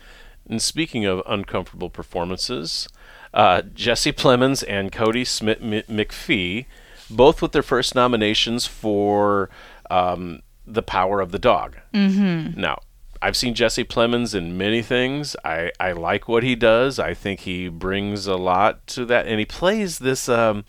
And 0.50 0.62
speaking 0.62 1.06
of 1.06 1.22
uncomfortable 1.28 1.90
performances, 1.90 2.88
uh, 3.34 3.62
Jesse 3.74 4.12
Plemons 4.12 4.64
and 4.68 4.92
Kodi 4.92 5.26
Smit-McPhee, 5.26 6.66
both 7.10 7.42
with 7.42 7.52
their 7.52 7.62
first 7.64 7.96
nominations 7.96 8.66
for 8.66 9.50
um, 9.92 10.42
The 10.66 10.82
Power 10.84 11.22
of 11.22 11.32
the 11.32 11.40
Dog. 11.40 11.78
Mm-hmm. 11.94 12.60
Now, 12.60 12.80
I've 13.22 13.36
seen 13.36 13.54
Jesse 13.54 13.84
Plemons 13.84 14.34
in 14.36 14.58
many 14.58 14.82
things. 14.82 15.36
I, 15.44 15.72
I 15.80 15.92
like 15.92 16.28
what 16.28 16.44
he 16.44 16.56
does. 16.56 17.00
I 17.00 17.14
think 17.14 17.42
he 17.42 17.68
brings 17.68 18.28
a 18.28 18.36
lot 18.36 18.86
to 18.88 19.06
that, 19.06 19.28
and 19.28 19.40
he 19.40 19.46
plays 19.46 20.00
this 20.00 20.30
um, 20.30 20.64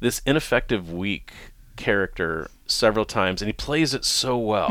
this 0.00 0.20
ineffective, 0.26 0.92
weak 0.92 1.32
character 1.76 2.48
several 2.66 3.04
times, 3.04 3.40
and 3.42 3.48
he 3.48 3.52
plays 3.52 3.94
it 3.94 4.04
so 4.04 4.36
well. 4.36 4.70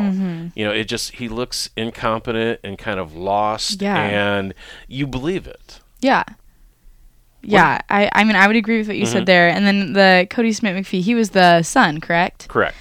You 0.55 0.65
know, 0.65 0.71
it 0.71 0.85
just 0.85 1.13
he 1.13 1.29
looks 1.29 1.69
incompetent 1.77 2.59
and 2.63 2.77
kind 2.77 3.00
of 3.00 3.15
lost, 3.15 3.81
Yeah. 3.81 3.95
and 3.97 4.53
you 4.88 5.07
believe 5.07 5.47
it. 5.47 5.79
Yeah. 6.01 6.24
Yeah, 7.47 7.79
I, 7.89 8.09
I 8.12 8.24
mean 8.24 8.35
I 8.35 8.47
would 8.47 8.55
agree 8.55 8.79
with 8.79 8.88
what 8.88 8.97
you 8.97 9.03
Mm-hmm. 9.03 9.12
said 9.13 9.25
there. 9.27 9.47
And 9.50 9.65
then 9.67 9.93
the 9.93 10.27
Kodi 10.31 10.53
Smit-McPhee, 10.55 11.01
he 11.01 11.13
was 11.13 11.29
the 11.29 11.62
son, 11.62 12.01
correct? 12.01 12.47
Correct. 12.47 12.75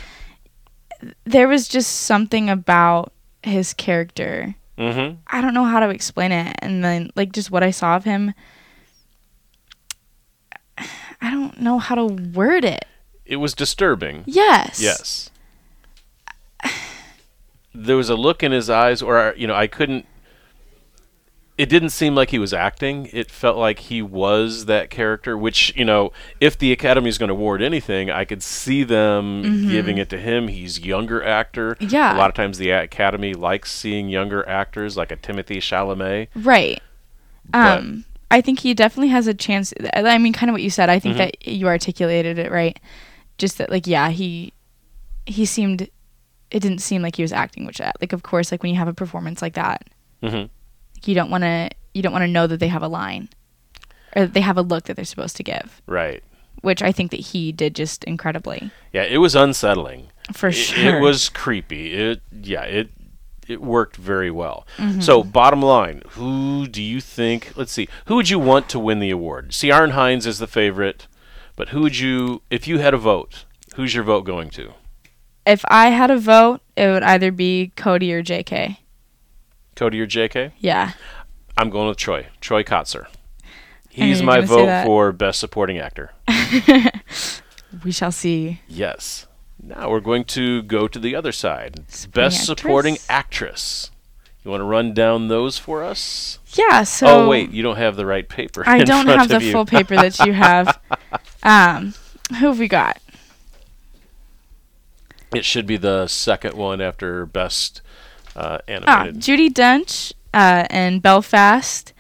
There 1.25 1.49
was 1.49 1.69
just 1.69 1.90
something 2.02 2.49
about 2.49 3.12
his 3.43 3.75
character. 3.75 4.54
Mm-hmm. 4.78 5.16
I 5.26 5.40
don't 5.43 5.52
know 5.52 5.64
how 5.64 5.81
to 5.81 5.90
explain 5.90 6.33
it. 6.33 6.57
And 6.61 6.83
then 6.83 7.11
like 7.14 7.33
just 7.33 7.50
what 7.50 7.62
I 7.62 7.71
saw 7.73 7.95
of 7.97 8.04
him 8.04 8.33
I 11.21 11.31
don't 11.31 11.61
know 11.61 11.78
how 11.78 11.95
to 11.95 12.07
word 12.07 12.64
it. 12.64 12.85
It 13.26 13.37
was 13.37 13.54
disturbing. 13.54 14.25
Yes. 14.26 14.81
Yes. 14.83 15.31
There 17.75 17.97
was 17.97 18.09
a 18.09 18.14
look 18.14 18.43
in 18.43 18.52
his 18.52 18.71
eyes, 18.71 19.02
or 19.02 19.35
you 19.37 19.47
know, 19.47 19.54
I 19.54 19.66
couldn't. 19.66 20.07
It 21.57 21.69
didn't 21.69 21.90
seem 21.90 22.14
like 22.16 22.31
he 22.31 22.38
was 22.38 22.52
acting. 22.52 23.09
It 23.12 23.31
felt 23.31 23.57
like 23.57 23.78
he 23.78 24.02
was 24.02 24.66
that 24.66 24.90
character. 24.90 25.37
Which 25.37 25.73
you 25.76 25.85
know, 25.85 26.12
if 26.40 26.57
the 26.57 26.71
Academy 26.73 27.09
is 27.09 27.19
going 27.19 27.28
to 27.28 27.35
award 27.35 27.62
anything, 27.62 28.11
I 28.11 28.25
could 28.25 28.43
see 28.43 28.85
them 28.85 29.69
giving 29.69 29.99
it 29.99 30.09
to 30.11 30.19
him. 30.19 30.49
He's 30.49 30.81
younger 30.81 31.23
actor. 31.25 31.75
Mm-hmm. 31.76 31.88
Yeah. 31.95 32.16
A 32.16 32.19
lot 32.19 32.28
of 32.31 32.35
times 32.35 32.59
the 32.59 32.71
Academy 32.71 33.35
likes 33.35 33.73
seeing 33.73 34.09
younger 34.09 34.49
actors, 34.49 34.97
like 34.97 35.11
a 35.11 35.16
Timothée 35.16 35.59
Chalamet. 35.59 36.28
Right. 36.37 36.81
But- 37.50 37.78
Um, 37.78 38.04
I 38.31 38.40
think 38.40 38.61
he 38.61 38.75
definitely 38.75 39.09
has 39.11 39.26
a 39.28 39.35
chance. 39.35 39.73
I 39.95 40.19
mean, 40.19 40.33
kind 40.33 40.50
of 40.50 40.54
what 40.54 40.62
you 40.62 40.71
said. 40.71 40.88
I 40.90 40.99
think 40.99 41.14
Mhm. 41.16 41.19
that 41.19 41.47
you 41.49 41.66
articulated 41.69 42.37
it 42.38 42.50
right. 42.50 42.78
Just 43.38 43.59
that, 43.59 43.71
like, 43.71 43.87
yeah, 43.87 44.11
he 44.11 44.53
he 45.26 45.45
seemed. 45.45 45.88
It 46.50 46.61
didn't 46.61 46.79
seem 46.79 47.03
like 47.03 47.17
he 47.17 47.23
was 47.23 47.33
acting, 47.33 47.67
which, 47.67 47.81
like, 48.00 48.12
of 48.12 48.23
course, 48.23 48.53
like 48.53 48.62
when 48.62 48.71
you 48.73 48.79
have 48.79 48.87
a 48.87 48.95
performance 48.95 49.43
like 49.43 49.55
that, 49.55 49.88
hmm 50.23 50.45
you 51.05 51.14
don't 51.14 51.29
want 51.31 51.43
to 51.45 51.69
you 51.93 52.00
don't 52.03 52.12
want 52.12 52.23
to 52.23 52.29
know 52.29 52.47
that 52.47 52.61
they 52.61 52.69
have 52.69 52.83
a 52.83 52.88
line 52.88 53.29
or 54.17 54.23
that 54.23 54.33
they 54.35 54.41
have 54.41 54.57
a 54.57 54.62
look 54.62 54.85
that 54.85 54.95
they're 54.97 55.05
supposed 55.05 55.37
to 55.37 55.43
give, 55.43 55.83
Right. 55.87 56.23
which 56.62 56.83
I 56.83 56.93
think 56.93 57.11
that 57.11 57.21
he 57.21 57.53
did 57.53 57.75
just 57.75 58.05
incredibly 58.05 58.71
Yeah, 58.93 59.03
it 59.03 59.19
was 59.19 59.35
unsettling. 59.35 60.09
for 60.33 60.49
It- 60.49 60.53
sure. 60.53 60.97
It 60.99 61.00
was 61.03 61.29
creepy. 61.29 61.93
It 61.95 62.23
yeah, 62.33 62.62
it 62.62 62.91
it 63.49 63.61
worked 63.61 63.97
very 63.97 64.31
well. 64.31 64.67
Mm-hmm. 64.79 65.00
So 65.00 65.23
bottom 65.25 65.61
line, 65.61 66.03
who 66.11 66.67
do 66.69 66.81
you 66.83 67.00
think? 67.00 67.53
Let's 67.57 67.73
see, 67.73 67.88
who 68.07 68.14
would 68.17 68.31
you 68.31 68.38
want 68.38 68.69
to 68.71 68.79
win 68.79 69.00
the 69.00 69.11
award? 69.11 69.53
See, 69.53 69.69
Ciaran 69.69 69.91
Hinds 69.91 70.25
is 70.25 70.38
the 70.38 70.47
favorite, 70.47 71.07
but 71.57 71.71
who 71.71 71.81
would 71.83 71.99
you, 71.99 72.43
if 72.51 72.67
you 72.67 72.79
had 72.79 72.95
a 72.95 72.99
vote, 72.99 73.45
who's 73.75 73.95
your 73.95 74.05
vote 74.05 74.25
going 74.25 74.51
to? 74.51 74.75
If 75.47 75.65
I 75.69 75.91
had 75.91 76.11
a 76.11 76.19
vote, 76.19 76.61
it 76.77 76.89
would 76.89 77.03
either 77.03 77.31
be 77.31 77.73
Kodi 77.77 78.13
or 78.13 78.23
J.K. 78.23 78.81
Kodi 79.77 80.01
or 80.01 80.07
J.K.? 80.07 80.53
Yeah, 80.59 80.93
I'm 81.57 81.71
going 81.71 81.89
with 81.89 81.99
Troy. 81.99 82.29
Troy 82.41 82.63
Kotsur. 82.63 83.07
He's 83.89 84.23
my 84.23 84.41
vote 84.41 84.85
for 84.85 85.13
best 85.13 85.39
supporting 85.39 85.79
actor. 85.79 86.13
we 87.85 87.93
shall 87.93 88.11
see. 88.11 88.61
Yes. 88.67 89.27
Now 89.63 89.89
we're 89.89 90.01
going 90.01 90.25
to 90.25 90.63
go 90.63 90.89
to 90.89 90.99
the 90.99 91.15
other 91.15 91.31
side. 91.31 91.85
Supporting 91.89 92.11
best 92.11 92.45
supporting 92.45 92.95
actress? 93.09 93.11
actress. 93.11 93.91
You 94.45 94.51
want 94.51 94.61
to 94.61 94.65
run 94.67 94.93
down 94.93 95.29
those 95.29 95.59
for 95.59 95.85
us? 95.85 96.39
Yeah. 96.55 96.83
So 96.83 97.07
oh 97.07 97.29
wait, 97.29 97.51
you 97.51 97.63
don't 97.63 97.77
have 97.77 97.97
the 97.97 98.05
right 98.05 98.29
paper. 98.29 98.65
I 98.67 98.81
don't 98.81 99.07
have 99.07 99.29
the 99.29 99.43
you. 99.43 99.53
full 99.53 99.65
paper 99.65 99.97
that 99.97 100.19
you 100.27 100.33
have. 100.33 100.79
Um, 101.45 101.95
who 102.39 102.47
have 102.49 102.59
we 102.59 102.69
got? 102.69 102.99
It 105.35 105.45
should 105.45 105.67
be 105.67 105.77
the 105.77 106.07
second 106.07 106.55
one 106.57 106.81
after 106.81 107.27
best 107.27 107.83
uh, 108.37 108.59
Ah. 108.69 109.07
Judi 109.13 109.51
Dench 109.53 110.13
uh, 110.33 110.67
in 110.71 111.01
Belfast, 111.01 111.93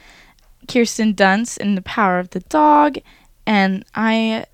Kirsten 0.68 1.14
Dunst 1.14 1.58
in 1.58 1.74
The 1.74 1.82
Power 1.82 2.18
of 2.18 2.30
the 2.30 2.40
Dog, 2.40 2.98
and 3.46 3.84
I 3.94 4.46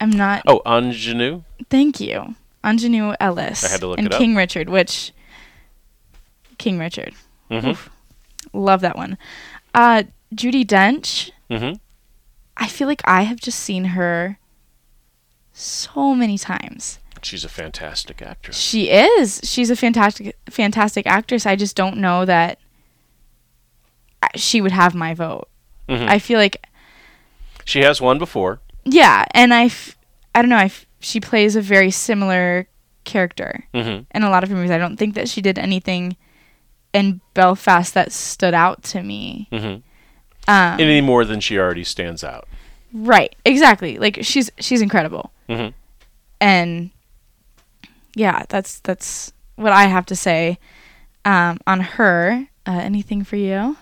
am 0.00 0.10
not. 0.10 0.42
oh, 0.46 0.60
Aunjanue. 0.64 1.44
Thank 1.70 2.00
you, 2.00 2.34
Aunjanue 2.62 3.14
Ellis. 3.20 3.64
I 3.64 3.68
had 3.68 3.80
to 3.80 3.88
look 3.88 3.98
and 3.98 4.06
it 4.08 4.14
up. 4.14 4.18
King 4.18 4.34
Richard, 4.34 4.68
which 4.70 5.12
King 6.58 6.78
Richard, 6.78 7.12
Mm-hmm. 7.50 7.68
Oof. 7.68 7.90
love 8.54 8.80
that 8.80 8.96
one. 8.96 9.18
Uh, 9.74 10.04
Judi 10.34 10.64
Dench. 10.66 11.30
Mm-hmm. 11.50 11.74
I 12.56 12.68
feel 12.68 12.86
like 12.88 13.02
I 13.04 13.22
have 13.22 13.40
just 13.40 13.58
seen 13.60 13.84
her 13.86 14.38
so 15.52 16.14
many 16.14 16.38
times. 16.38 16.98
She's 17.22 17.44
a 17.44 17.48
fantastic 17.48 18.20
actress. 18.20 18.56
She 18.58 18.90
is. 18.90 19.40
She's 19.44 19.70
a 19.70 19.76
fantastic, 19.76 20.36
fantastic 20.50 21.06
actress. 21.06 21.46
I 21.46 21.56
just 21.56 21.74
don't 21.76 21.96
know 21.98 22.24
that 22.24 22.58
she 24.36 24.60
would 24.60 24.72
have 24.72 24.94
my 24.94 25.14
vote. 25.14 25.48
Mhm. 25.88 26.08
I 26.08 26.18
feel 26.18 26.38
like, 26.38 26.66
she 27.64 27.80
has 27.80 28.00
won 28.00 28.18
before. 28.18 28.60
yeah, 28.84 29.24
and 29.32 29.54
I, 29.54 29.64
f- 29.66 29.96
I 30.34 30.42
don't 30.42 30.48
know. 30.50 30.56
I 30.56 30.64
f- 30.66 30.86
she 31.00 31.18
plays 31.20 31.56
a 31.56 31.60
very 31.62 31.90
similar 31.90 32.68
character 33.04 33.64
Mm-hmm. 33.74 34.04
in 34.14 34.22
a 34.22 34.30
lot 34.30 34.42
of 34.42 34.50
her 34.50 34.54
movies. 34.54 34.70
I 34.70 34.78
don't 34.78 34.96
think 34.96 35.14
that 35.14 35.28
she 35.28 35.40
did 35.40 35.58
anything 35.58 36.16
in 36.92 37.20
Belfast 37.34 37.92
that 37.94 38.12
stood 38.12 38.54
out 38.54 38.82
to 38.84 39.02
me. 39.02 39.48
Mm-hmm. 39.52 39.80
Um, 40.46 40.78
Any 40.80 41.00
more 41.00 41.24
than 41.24 41.40
she 41.40 41.58
already 41.58 41.84
stands 41.84 42.22
out. 42.22 42.46
right? 42.92 43.34
Exactly. 43.44 43.98
Like 43.98 44.18
she's 44.22 44.50
she's 44.58 44.82
incredible, 44.82 45.32
Mm-hmm. 45.48 45.70
and 46.40 46.90
yeah, 48.14 48.44
that's 48.48 48.80
that's 48.80 49.32
what 49.56 49.72
I 49.72 49.84
have 49.84 50.06
to 50.06 50.16
say 50.16 50.58
um, 51.24 51.58
on 51.66 51.80
her. 51.80 52.46
Uh, 52.66 52.72
anything 52.80 53.24
for 53.24 53.36
you? 53.36 53.76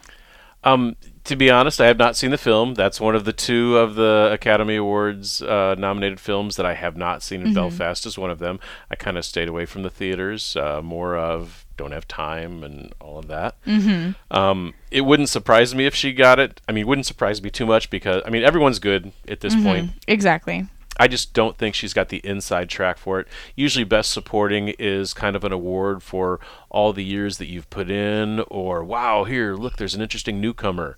Um, 0.64 0.96
to 1.24 1.36
be 1.36 1.50
honest, 1.50 1.80
I 1.80 1.86
have 1.86 1.98
not 1.98 2.16
seen 2.16 2.30
the 2.30 2.38
film. 2.38 2.74
That's 2.74 3.00
one 3.00 3.14
of 3.14 3.24
the 3.24 3.32
two 3.32 3.76
of 3.78 3.94
the 3.94 4.30
Academy 4.32 4.76
Awards 4.76 5.40
uh, 5.40 5.76
nominated 5.78 6.18
films 6.18 6.56
that 6.56 6.66
I 6.66 6.74
have 6.74 6.96
not 6.96 7.22
seen. 7.22 7.42
And 7.42 7.54
Belfast 7.54 8.06
is 8.06 8.18
one 8.18 8.30
of 8.30 8.40
them. 8.40 8.58
I 8.90 8.96
kind 8.96 9.16
of 9.16 9.24
stayed 9.24 9.48
away 9.48 9.66
from 9.66 9.82
the 9.82 9.90
theaters, 9.90 10.56
uh, 10.56 10.82
more 10.82 11.16
of 11.16 11.64
don't 11.76 11.92
have 11.92 12.06
time 12.06 12.62
and 12.62 12.92
all 13.00 13.18
of 13.18 13.28
that. 13.28 13.56
Mm-hmm. 13.64 14.36
Um, 14.36 14.74
it 14.90 15.02
wouldn't 15.02 15.28
surprise 15.28 15.74
me 15.74 15.86
if 15.86 15.94
she 15.94 16.12
got 16.12 16.38
it. 16.38 16.60
I 16.68 16.72
mean, 16.72 16.86
wouldn't 16.86 17.06
surprise 17.06 17.42
me 17.42 17.50
too 17.50 17.66
much 17.66 17.88
because 17.88 18.22
I 18.26 18.30
mean 18.30 18.42
everyone's 18.42 18.78
good 18.78 19.12
at 19.28 19.40
this 19.40 19.54
point. 19.54 19.92
Exactly. 20.06 20.66
I 21.02 21.08
just 21.08 21.32
don't 21.32 21.56
think 21.58 21.74
she's 21.74 21.92
got 21.92 22.08
the 22.10 22.18
inside 22.24 22.68
track 22.68 22.96
for 22.98 23.18
it. 23.20 23.26
Usually, 23.56 23.84
best 23.84 24.10
supporting 24.12 24.68
is 24.78 25.12
kind 25.14 25.34
of 25.36 25.42
an 25.44 25.52
award 25.52 26.02
for 26.02 26.38
all 26.70 26.92
the 26.92 27.04
years 27.04 27.38
that 27.38 27.46
you've 27.46 27.68
put 27.70 27.90
in, 27.90 28.40
or 28.48 28.84
wow, 28.84 29.24
here, 29.24 29.54
look, 29.54 29.76
there's 29.76 29.94
an 29.94 30.02
interesting 30.02 30.40
newcomer. 30.40 30.96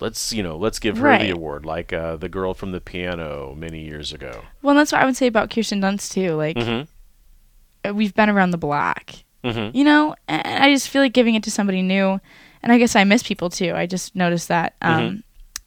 Let's 0.00 0.32
you 0.32 0.42
know, 0.42 0.56
let's 0.56 0.78
give 0.78 0.96
her 0.98 1.04
Right. 1.08 1.20
the 1.22 1.30
award, 1.30 1.64
like 1.64 1.92
uh, 1.92 2.16
the 2.16 2.28
girl 2.28 2.54
from 2.54 2.72
the 2.72 2.80
piano 2.80 3.54
many 3.56 3.84
years 3.84 4.12
ago. 4.12 4.42
Well, 4.62 4.74
that's 4.74 4.90
what 4.92 5.00
I 5.00 5.04
would 5.04 5.16
say 5.16 5.26
about 5.28 5.50
Kirsten 5.50 5.80
Dunst 5.80 6.10
too. 6.12 6.32
Like 6.34 6.56
Mm-hmm. 6.56 7.88
uh, 7.88 7.94
we've 7.94 8.14
been 8.14 8.28
around 8.30 8.50
the 8.50 8.58
block, 8.58 9.10
Mm-hmm. 9.44 9.76
you 9.76 9.84
know, 9.84 10.14
and 10.28 10.64
I 10.64 10.72
just 10.72 10.88
feel 10.88 11.02
like 11.02 11.12
giving 11.12 11.34
it 11.34 11.42
to 11.44 11.50
somebody 11.50 11.82
new. 11.82 12.20
And 12.64 12.72
I 12.72 12.78
guess 12.78 12.94
I 12.96 13.04
miss 13.04 13.22
people 13.24 13.50
too. 13.50 13.74
I 13.74 13.86
just 13.86 14.14
noticed 14.16 14.48
that 14.48 14.74
um, 14.82 15.22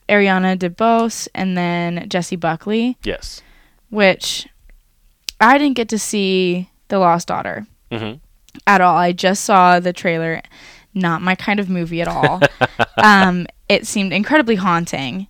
Ariana 0.09 0.57
DeBose 0.57 1.27
and 1.33 1.57
then 1.57 2.07
Jessie 2.09 2.35
Buckley, 2.35 2.97
Yes. 3.03 3.41
which 3.89 4.47
I 5.39 5.57
didn't 5.57 5.75
get 5.75 5.89
to 5.89 5.99
see 5.99 6.69
The 6.89 6.99
Lost 6.99 7.27
Daughter 7.27 7.65
Mm-hmm. 7.91 8.17
at 8.67 8.81
all. 8.81 8.95
I 8.97 9.11
just 9.11 9.43
saw 9.45 9.79
the 9.79 9.93
trailer. 9.93 10.41
Not 10.93 11.21
my 11.21 11.35
kind 11.35 11.59
of 11.59 11.69
movie 11.69 12.01
at 12.01 12.07
all. 12.07 12.39
um, 12.97 13.47
it 13.67 13.85
seemed 13.85 14.13
incredibly 14.13 14.55
haunting 14.55 15.27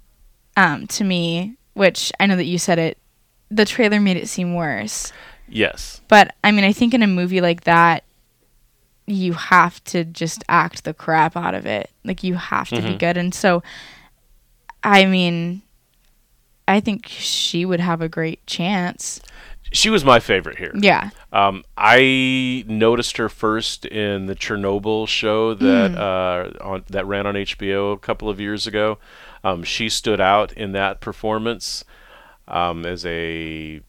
um, 0.55 0.86
to 0.88 1.03
me, 1.03 1.55
which 1.74 2.12
I 2.20 2.27
know 2.27 2.36
that 2.36 2.46
you 2.46 2.58
said 2.60 2.77
it. 2.79 2.98
The 3.50 3.65
trailer 3.65 4.00
made 4.00 4.17
it 4.17 4.27
seem 4.29 4.53
worse. 4.53 5.12
Yes. 5.50 6.01
But 6.08 6.36
I 6.44 6.51
mean, 6.51 6.63
I 6.65 6.72
think 6.72 6.94
in 6.94 7.01
a 7.01 7.08
movie 7.08 7.41
like 7.41 7.63
that, 7.63 8.03
you 9.08 9.34
have 9.34 9.84
to 9.86 10.03
just 10.03 10.44
act 10.50 10.84
the 10.84 10.94
crap 10.94 11.36
out 11.36 11.53
of 11.55 11.65
it. 11.65 11.89
Like 12.03 12.24
you 12.24 12.36
have 12.36 12.70
to 12.70 12.82
be 12.82 12.89
Mhm. 12.94 13.00
good. 13.00 13.17
And 13.17 13.34
so 13.34 13.62
I 14.85 15.05
mean, 15.05 15.61
I 16.67 16.79
think 16.79 17.07
she 17.07 17.65
would 17.65 17.79
have 17.79 18.01
a 18.01 18.07
great 18.09 18.45
chance. 18.47 19.19
She 19.71 19.89
was 19.89 20.05
my 20.05 20.19
favorite 20.19 20.57
here. 20.57 20.71
Yeah. 20.75 21.09
Um, 21.33 21.63
I 21.75 22.63
noticed 22.67 23.17
her 23.17 23.27
first 23.27 23.85
in 23.85 24.27
the 24.27 24.35
Chernobyl 24.35 25.07
show 25.07 25.53
that 25.55 25.91
Mm. 25.91 25.97
uh, 26.61 26.63
on, 26.63 26.83
that 26.91 27.05
ran 27.07 27.25
on 27.27 27.35
HBO 27.35 27.91
a 27.93 27.97
couple 27.97 28.29
of 28.29 28.39
years 28.39 28.67
ago. 28.67 28.99
Um, 29.43 29.63
she 29.63 29.89
stood 29.89 30.21
out 30.21 30.53
in 30.53 30.71
that 30.73 31.01
performance 31.01 31.83
um, 32.47 32.85
as 32.85 33.05
a 33.05 33.81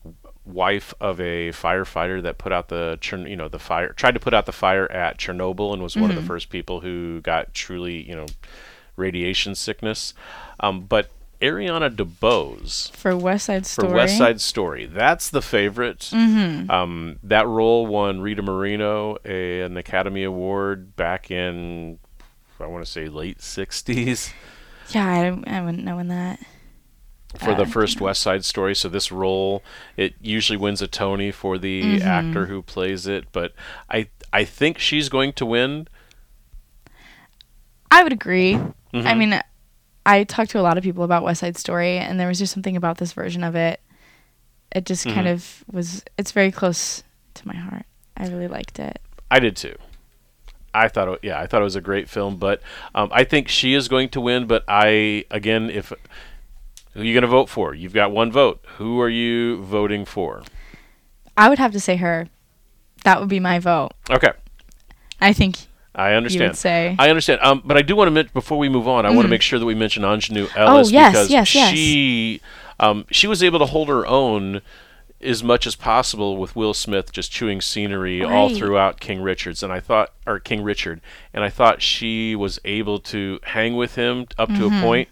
wife 0.44 0.94
of 1.00 1.20
a 1.20 1.50
firefighter 1.50 2.22
that 2.22 2.38
put 2.38 2.52
out 2.52 2.68
the 2.68 2.96
you 3.26 3.34
know 3.36 3.48
the 3.48 3.58
fire 3.58 3.92
tried 3.92 4.12
to 4.14 4.20
put 4.20 4.32
out 4.32 4.46
the 4.46 4.52
fire 4.52 4.90
at 4.92 5.18
Chernobyl 5.18 5.72
and 5.72 5.82
was 5.82 5.94
one 5.96 6.04
Mm-hmm. 6.08 6.16
of 6.18 6.22
the 6.22 6.26
first 6.26 6.50
people 6.50 6.80
who 6.80 7.20
got 7.20 7.52
truly 7.52 8.08
you 8.08 8.14
know 8.16 8.26
radiation 8.96 9.54
sickness. 9.54 10.14
Um, 10.60 10.82
but 10.82 11.10
Ariana 11.40 11.94
DeBose 11.94 12.90
For 12.96 13.14
West 13.16 13.44
Side 13.46 13.66
for 13.66 13.88
West 13.88 14.16
Side 14.16 14.40
Story. 14.40 14.86
That's 14.86 15.28
the 15.28 15.42
favorite. 15.42 16.00
Mm-hmm. 16.12 16.70
Um, 16.70 17.18
that 17.22 17.46
role 17.46 17.86
won 17.86 18.20
Rita 18.22 18.42
Moreno 18.42 19.16
a, 19.25 19.60
an 19.62 19.76
Academy 19.76 20.25
Award 20.25 20.96
back 20.96 21.30
in, 21.30 21.98
I 22.58 22.66
want 22.66 22.84
to 22.86 22.90
say, 22.90 23.08
late 23.08 23.38
60s 23.38 24.32
Yeah, 24.90 25.06
I, 25.06 25.56
I 25.58 25.60
wouldn't 25.62 25.84
know 25.84 25.96
when 25.96 26.08
that. 26.08 26.40
for 27.38 27.54
the 27.54 27.62
Uh, 27.64 27.66
first 27.66 28.00
West 28.00 28.22
Side 28.22 28.44
Story. 28.46 28.75
So 28.75 28.88
this 28.88 29.12
role, 29.12 29.62
it 29.98 30.14
usually 30.22 30.56
wins 30.56 30.80
a 30.80 30.86
Tony 30.88 31.30
for 31.32 31.58
the 31.58 31.98
Mm-hmm. 31.98 32.08
actor 32.08 32.46
who 32.46 32.62
plays 32.62 33.06
it. 33.06 33.26
But 33.32 33.52
I, 33.90 34.08
I 34.32 34.44
think 34.44 34.78
she's 34.78 35.10
going 35.10 35.34
to 35.34 35.44
win. 35.44 35.86
I 37.90 38.02
would 38.02 38.12
agree. 38.12 38.54
I 38.54 38.72
Mhm. 38.94 39.18
mean, 39.18 39.40
I 40.06 40.25
talked 40.25 40.52
to 40.52 40.60
a 40.60 40.62
lot 40.62 40.78
of 40.78 40.84
people 40.84 41.02
about 41.04 41.25
West 41.25 41.40
Side 41.40 41.58
Story, 41.58 41.98
and 41.98 42.18
there 42.18 42.28
was 42.28 42.38
just 42.38 42.52
something 42.54 42.76
about 42.76 42.98
this 42.98 43.12
version 43.12 43.42
of 43.44 43.56
it. 43.56 43.80
It 44.72 44.86
just 44.86 45.04
kind 45.04 45.26
Mhm. 45.26 45.32
of 45.32 45.64
was. 45.70 46.04
It's 46.16 46.32
very 46.32 46.50
close 46.52 47.02
to 47.34 47.46
my 47.46 47.56
heart. 47.56 47.84
I 48.16 48.28
really 48.28 48.48
liked 48.48 48.78
it. 48.78 49.00
I 49.30 49.40
did 49.40 49.56
too. 49.56 49.75
I 50.72 50.88
thought, 50.88 51.08
it, 51.08 51.18
yeah, 51.22 51.40
I 51.40 51.46
thought 51.46 51.60
it 51.60 51.64
was 51.64 51.76
a 51.76 51.80
great 51.80 52.08
film, 52.08 52.36
but 52.36 52.62
um, 52.94 53.08
I 53.12 53.25
think 53.25 53.48
she 53.48 53.75
is 53.75 53.88
going 53.88 54.10
to 54.10 54.20
win. 54.20 54.46
But 54.46 54.62
I, 54.68 55.25
again, 55.30 55.70
if 55.70 55.92
who 56.92 57.00
are 57.00 57.04
you 57.04 57.14
going 57.14 57.22
to 57.22 57.28
vote 57.28 57.48
for? 57.48 57.75
You've 57.75 57.92
got 57.94 58.12
one 58.12 58.30
vote. 58.30 58.62
Who 58.76 59.00
are 59.00 59.08
you 59.08 59.62
voting 59.64 60.04
for? 60.04 60.42
I 61.36 61.48
would 61.48 61.58
have 61.58 61.72
to 61.72 61.80
say 61.80 61.96
her. 61.96 62.28
That 63.04 63.20
would 63.20 63.28
be 63.28 63.40
my 63.40 63.58
vote. 63.58 63.92
Okay, 64.10 64.32
I 65.20 65.32
think 65.32 65.66
I 65.96 66.10
you 66.12 66.16
understand. 66.18 66.50
would 66.50 66.56
say. 66.56 66.94
I 66.98 67.08
understand. 67.10 67.40
Um, 67.42 67.62
but 67.64 67.76
I 67.76 67.82
do 67.82 67.96
want 67.96 68.06
to 68.08 68.10
mention 68.12 68.30
before 68.34 68.58
we 68.58 68.68
move 68.68 68.86
on, 68.86 69.04
I 69.06 69.10
want 69.10 69.22
to 69.22 69.28
make 69.28 69.42
sure 69.42 69.58
that 69.58 69.64
we 69.66 69.74
mention 69.74 70.02
Aunjanue 70.02 70.48
Ellis 70.56 70.88
Oh, 70.88 70.90
yes, 70.92 71.12
because 71.12 71.30
yes, 71.30 71.54
yes. 71.54 71.70
she, 71.74 72.40
um, 72.78 73.06
she 73.10 73.26
was 73.26 73.42
able 73.42 73.58
to 73.58 73.66
hold 73.66 73.88
her 73.88 74.06
own 74.06 74.60
as 75.22 75.42
much 75.42 75.66
as 75.66 75.74
possible 75.74 76.36
with 76.36 76.54
Will 76.54 76.74
Smith 76.74 77.10
just 77.10 77.32
chewing 77.32 77.62
scenery 77.62 78.22
all 78.22 78.54
throughout 78.54 79.00
King 79.00 79.22
Richard's, 79.22 79.62
and 79.62 79.72
I 79.72 79.80
thought, 79.80 80.12
or 80.26 80.38
King 80.38 80.62
Richard, 80.62 81.00
and 81.32 81.42
I 81.42 81.48
thought 81.48 81.80
she 81.80 82.36
was 82.36 82.60
able 82.66 82.98
to 83.00 83.40
hang 83.44 83.74
with 83.76 83.94
him 83.94 84.26
up 84.38 84.48
to 84.50 84.54
Mm-hmm. 84.54 84.76
a 84.78 84.82
point. 84.82 85.08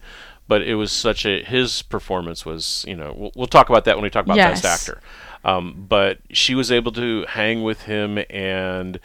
But 0.46 0.60
it 0.60 0.74
was 0.74 0.92
such 0.92 1.24
a 1.24 1.42
his 1.42 1.80
performance 1.80 2.44
was 2.44 2.84
you 2.86 2.94
know 2.94 3.14
we'll, 3.16 3.32
we'll 3.34 3.46
talk 3.46 3.70
about 3.70 3.86
that 3.86 3.96
when 3.96 4.02
we 4.02 4.10
talk 4.10 4.26
about 4.26 4.36
best 4.36 4.66
actor. 4.66 5.00
Um, 5.42 5.86
but 5.88 6.18
she 6.32 6.54
was 6.54 6.70
able 6.70 6.92
to 6.92 7.24
hang 7.30 7.62
with 7.62 7.84
him 7.84 8.18
and 8.28 9.00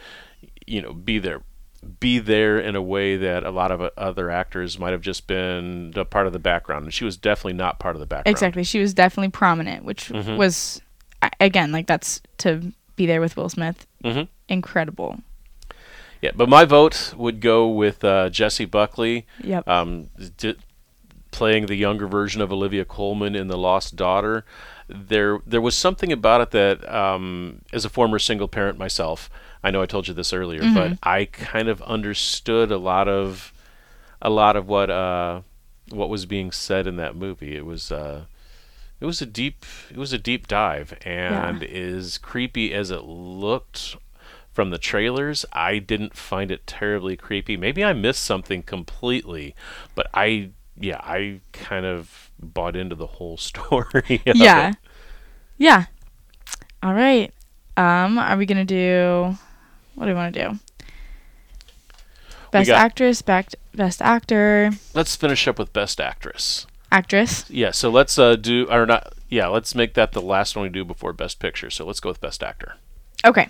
you 0.66 0.82
know 0.82 0.92
be 0.92 1.18
there 1.18 1.40
be 1.98 2.18
there 2.18 2.58
in 2.58 2.76
a 2.76 2.82
way 2.82 3.16
that 3.16 3.42
a 3.44 3.50
lot 3.50 3.70
of 3.72 3.80
uh, 3.80 3.90
other 3.96 4.30
actors 4.30 4.78
might 4.78 4.90
have 4.92 5.00
just 5.00 5.26
been 5.26 5.92
a 5.96 6.04
part 6.04 6.26
of 6.26 6.32
the 6.34 6.38
background 6.38 6.84
and 6.84 6.92
she 6.92 7.04
was 7.04 7.16
definitely 7.16 7.54
not 7.54 7.78
part 7.78 7.96
of 7.96 8.00
the 8.00 8.06
background 8.06 8.32
Exactly. 8.34 8.64
She 8.64 8.80
was 8.80 8.92
definitely 8.92 9.30
prominent, 9.30 9.84
which 9.84 10.08
Mhm. 10.10 10.36
was, 10.36 10.82
again, 11.40 11.72
like 11.72 11.86
that's 11.86 12.20
to 12.38 12.72
be 12.96 13.06
there 13.06 13.20
with 13.20 13.36
Will 13.36 13.48
Smith. 13.48 13.86
hmm 14.04 14.22
Incredible. 14.48 15.20
yeah 16.20 16.32
but 16.34 16.48
my 16.50 16.64
vote 16.66 17.14
would 17.16 17.40
go 17.40 17.66
with 17.68 18.04
uh, 18.04 18.28
jessie 18.28 18.66
buckley 18.66 19.26
Yep. 19.42 19.66
um, 19.68 20.10
d- 20.36 20.56
playing 21.30 21.66
the 21.66 21.76
younger 21.76 22.06
version 22.08 22.42
of 22.42 22.52
olivia 22.52 22.84
colman 22.84 23.34
in 23.36 23.46
the 23.48 23.56
lost 23.56 23.94
daughter 23.96 24.44
there 24.88 25.38
there 25.46 25.60
was 25.60 25.74
something 25.76 26.12
about 26.12 26.40
it 26.42 26.50
that 26.50 26.86
um, 26.92 27.62
as 27.72 27.84
a 27.84 27.88
former 27.88 28.18
single 28.18 28.48
parent 28.48 28.76
myself 28.76 29.30
i 29.62 29.70
know 29.70 29.82
i 29.82 29.86
told 29.86 30.08
you 30.08 30.14
this 30.14 30.32
earlier 30.32 30.62
but 30.74 30.98
i 31.02 31.24
kind 31.24 31.68
of 31.68 31.80
understood 31.82 32.70
a 32.70 32.78
lot 32.78 33.08
of 33.08 33.52
a 34.22 34.30
lot 34.30 34.56
of 34.56 34.68
what 34.68 34.90
uh, 34.90 35.40
what 35.90 36.08
was 36.08 36.26
being 36.26 36.52
said 36.52 36.86
in 36.86 36.96
that 36.96 37.16
movie 37.16 37.56
it 37.56 37.64
was 37.64 37.90
uh, 37.90 38.24
it 39.00 39.06
was 39.06 39.22
a 39.22 39.26
deep 39.26 39.64
it 39.90 39.96
was 39.96 40.12
a 40.12 40.18
deep 40.18 40.46
dive 40.46 40.96
and 41.04 41.62
as 41.64 42.18
creepy 42.18 42.72
as 42.72 42.90
it 42.90 43.04
looked 43.04 43.96
from 44.52 44.70
the 44.70 44.78
trailers 44.78 45.46
i 45.52 45.78
didn't 45.78 46.16
find 46.16 46.50
it 46.50 46.66
terribly 46.66 47.16
creepy 47.16 47.56
maybe 47.56 47.84
i 47.84 47.92
missed 47.92 48.22
something 48.22 48.62
completely 48.62 49.54
but 49.94 50.06
i 50.12 50.50
yeah 50.78 51.00
i 51.02 51.40
kind 51.52 51.86
of 51.86 52.30
bought 52.42 52.76
into 52.76 52.94
the 52.94 53.06
whole 53.06 53.36
story 53.36 54.20
yeah. 54.26 54.70
it. 54.70 54.76
Yeah. 55.60 55.84
All 56.82 56.94
right. 56.94 57.32
Um, 57.76 58.18
are 58.18 58.38
we 58.38 58.46
gonna 58.46 58.64
do? 58.64 59.36
What 59.94 60.06
do 60.06 60.12
we 60.12 60.14
want 60.16 60.34
to 60.34 60.48
do? 60.50 60.58
Best 62.50 62.66
got- 62.68 62.78
actress, 62.80 63.22
best 63.22 63.54
best 63.74 64.02
actor, 64.02 64.72
let's 64.94 65.14
finish 65.14 65.46
up 65.46 65.58
with 65.58 65.72
best 65.72 66.00
actress 66.00 66.66
actress. 66.92 67.48
yeah 67.48 67.70
so 67.70 67.88
let's 67.88 68.18
uh 68.18 68.34
do 68.34 68.66
or 68.68 68.84
not 68.84 69.12
yeah 69.28 69.46
let's 69.46 69.76
make 69.76 69.94
that 69.94 70.10
the 70.10 70.20
last 70.20 70.56
one 70.56 70.64
we 70.64 70.68
do 70.68 70.84
before 70.84 71.12
best 71.12 71.38
picture 71.38 71.70
so 71.70 71.86
let's 71.86 72.00
go 72.00 72.08
with 72.08 72.20
best 72.20 72.42
actor 72.42 72.74
Okay. 73.24 73.48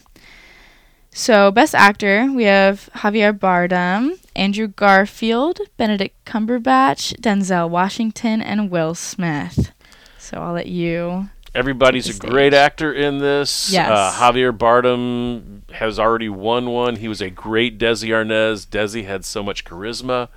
So 1.12 1.50
best 1.50 1.74
actor, 1.74 2.31
we 2.33 2.44
have 2.44 2.88
Javier 2.96 3.33
Bardem, 3.37 4.18
Andrew 4.37 4.66
Garfield, 4.68 5.59
Benedict 5.76 6.14
Cumberbatch, 6.24 7.14
Denzel 7.20 7.68
Washington, 7.70 8.40
and 8.42 8.70
Will 8.70 8.94
Smith. 8.94 9.72
So 10.18 10.38
I'll 10.42 10.53
let 10.53 10.66
you. 10.66 11.29
Everybody's 11.54 12.08
a 12.08 12.12
the 12.18 12.28
great 12.28 12.54
actor 12.54 12.92
in 12.92 13.18
this. 13.18 13.72
Yes. 13.72 13.90
Uh, 13.90 14.12
Javier 14.18 14.56
Bardem 14.56 15.68
has 15.72 15.98
already 15.98 16.28
won 16.28 16.70
one. 16.70 16.96
He 16.96 17.08
was 17.08 17.20
a 17.20 17.30
great 17.30 17.78
Desi 17.78 18.08
Arnaz. 18.10 18.66
Desi 18.66 19.04
had 19.04 19.24
so 19.24 19.42
much 19.42 19.64
charisma. 19.64 20.28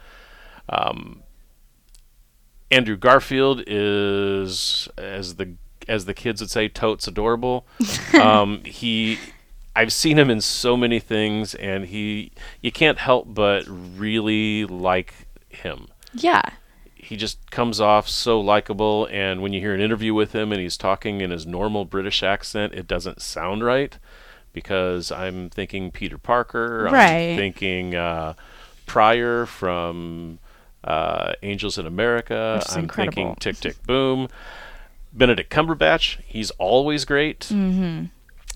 Um, 0.70 1.22
Andrew 2.72 2.98
Garfield 2.98 3.64
is, 3.68 4.88
as 4.98 5.36
the 5.36 5.54
as 5.88 6.06
the 6.06 6.14
kids 6.14 6.42
would 6.42 6.50
say, 6.50 6.68
totes 6.68 7.08
adorable. 7.08 7.68
um, 8.20 8.64
he, 8.64 9.20
I've 9.76 9.94
seen 9.94 10.18
him 10.18 10.30
in 10.30 10.42
so 10.42 10.78
many 10.78 11.00
things, 11.00 11.54
and 11.56 11.86
he, 11.86 12.32
you 12.62 12.72
can't 12.72 12.98
help 12.98 13.26
but 13.34 13.66
really 13.68 14.66
like 14.66 15.14
him 15.50 15.88
Yeah. 16.14 16.42
He 17.14 17.18
just 17.18 17.52
comes 17.52 17.80
off 17.80 18.10
so 18.10 18.42
likable 18.42 19.06
and 19.12 19.40
when 19.44 19.54
you 19.54 19.60
hear 19.60 19.76
an 19.76 19.80
interview 19.82 20.16
with 20.16 20.34
him 20.34 20.52
and 20.52 20.60
he's 20.60 20.78
talking 20.78 21.22
in 21.22 21.30
his 21.30 21.46
normal 21.46 21.86
british 21.86 22.24
accent 22.24 22.74
it 22.74 22.88
doesn't 22.88 23.22
sound 23.22 23.64
right 23.64 24.00
because 24.52 25.12
i'm 25.12 25.52
thinking 25.52 25.92
peter 25.92 26.18
parker 26.18 26.90
Right. 26.92 27.34
i'm 27.34 27.38
thinking 27.38 27.94
uh, 27.94 28.34
prior 28.88 29.46
from 29.46 30.40
uh, 30.84 31.34
angels 31.44 31.78
in 31.78 31.86
america 31.86 32.64
i'm 32.72 32.80
incredible. 32.86 33.14
thinking 33.14 33.36
tick 33.36 33.58
tick 33.58 33.84
boom 33.86 34.28
benedict 35.14 35.52
cumberbatch 35.52 36.18
he's 36.26 36.50
always 36.52 37.06
great 37.06 37.42
Mm-hmm. 37.42 38.06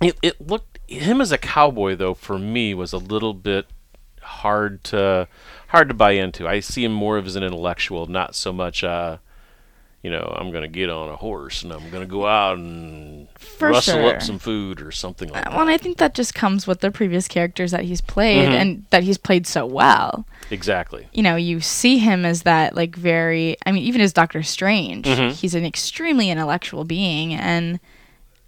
it, 0.02 0.17
it 0.24 0.48
looked 0.48 0.80
him 0.88 1.22
as 1.22 1.32
a 1.32 1.38
cowboy 1.38 1.96
though 1.96 2.15
for 2.15 2.39
me 2.39 2.74
was 2.74 2.91
a 2.91 2.98
little 2.98 3.36
bit 3.36 3.67
hard 4.28 4.84
to 4.86 5.28
hard 5.70 5.88
to 5.88 5.94
buy 5.94 6.12
into. 6.12 6.48
I 6.48 6.60
see 6.60 6.84
him 6.84 6.92
more 6.94 7.18
of 7.18 7.26
as 7.26 7.36
an 7.36 7.44
intellectual, 7.44 8.06
not 8.08 8.36
so 8.36 8.52
much 8.54 8.84
uh 8.84 9.18
you 10.04 10.12
know, 10.12 10.34
I'm 10.40 10.52
gonna 10.52 10.68
get 10.70 10.90
on 10.90 11.10
a 11.10 11.16
horse 11.16 11.63
and 11.63 11.74
I'm 11.74 11.90
gonna 11.90 12.06
go 12.06 12.26
out 12.28 12.58
and 12.58 13.28
For 13.40 13.70
rustle 13.70 13.96
sure. 13.96 14.16
up 14.16 14.22
some 14.22 14.38
food 14.40 14.80
or 14.82 14.92
something 14.92 15.28
like 15.30 15.42
Uh, 15.42 15.50
that. 15.50 15.54
Well, 15.54 15.62
and 15.63 15.72
I 15.72 15.78
think 15.78 15.98
that 15.98 16.13
just 16.13 16.34
comes 16.36 16.68
with 16.68 16.80
the 16.82 16.92
previous 16.92 17.28
characters 17.28 17.72
that 17.72 17.84
he's 17.86 18.00
played 18.00 18.48
Mhm. 18.48 18.54
and 18.62 18.86
that 18.92 19.04
he's 19.04 19.18
played 19.18 19.48
so 19.48 19.66
well. 19.66 20.26
Exactly. 20.52 21.08
You 21.13 21.24
know, 21.24 21.36
you 21.36 21.60
see 21.60 21.98
him 21.98 22.26
as 22.26 22.44
that, 22.44 22.76
like, 22.76 22.96
very. 22.96 23.58
I 23.66 23.72
mean, 23.72 23.84
even 23.84 24.00
as 24.00 24.13
Doctor 24.13 24.44
Strange, 24.44 25.06
Mhm. 25.08 25.34
he's 25.34 25.56
an 25.56 25.66
extremely 25.66 26.30
intellectual 26.30 26.86
being. 26.86 27.34
And 27.34 27.80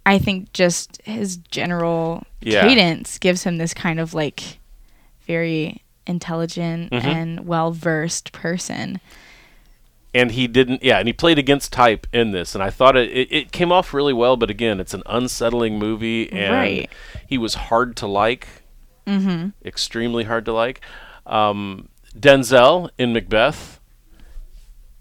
I 0.06 0.18
think 0.18 0.52
just 0.54 1.02
his 1.04 1.36
general 1.36 2.22
Yeah. 2.40 2.62
cadence 2.62 3.18
gives 3.18 3.42
him 3.42 3.58
this 3.58 3.74
kind 3.74 3.98
of, 4.00 4.14
like, 4.14 4.59
very 5.34 5.82
intelligent 6.06 6.90
Mhm. 6.90 7.04
and 7.04 7.46
well 7.46 7.70
versed 7.70 8.32
person. 8.32 9.00
And 10.12 10.32
he 10.32 10.48
didn't 10.48 10.82
yeah, 10.82 10.98
and 10.98 11.06
he 11.06 11.12
played 11.12 11.38
against 11.38 11.72
type 11.72 12.06
in 12.12 12.32
this 12.32 12.54
and 12.56 12.64
I 12.64 12.70
thought 12.70 12.96
it, 12.96 13.10
it, 13.10 13.28
it 13.32 13.52
came 13.52 13.70
off 13.70 13.94
really 13.94 14.12
well, 14.12 14.36
but 14.36 14.50
again, 14.50 14.80
it's 14.80 14.92
an 14.94 15.04
unsettling 15.06 15.78
movie 15.78 16.30
and 16.32 16.52
Right. 16.52 16.90
he 17.28 17.38
was 17.38 17.54
hard 17.70 17.96
to 17.98 18.06
like. 18.06 18.46
Mm-hmm. 19.06 19.48
extremely 19.66 20.24
hard 20.24 20.44
to 20.44 20.52
like. 20.52 20.80
Um, 21.26 21.88
Denzel 22.16 22.90
in 22.98 23.12
Macbeth, 23.12 23.80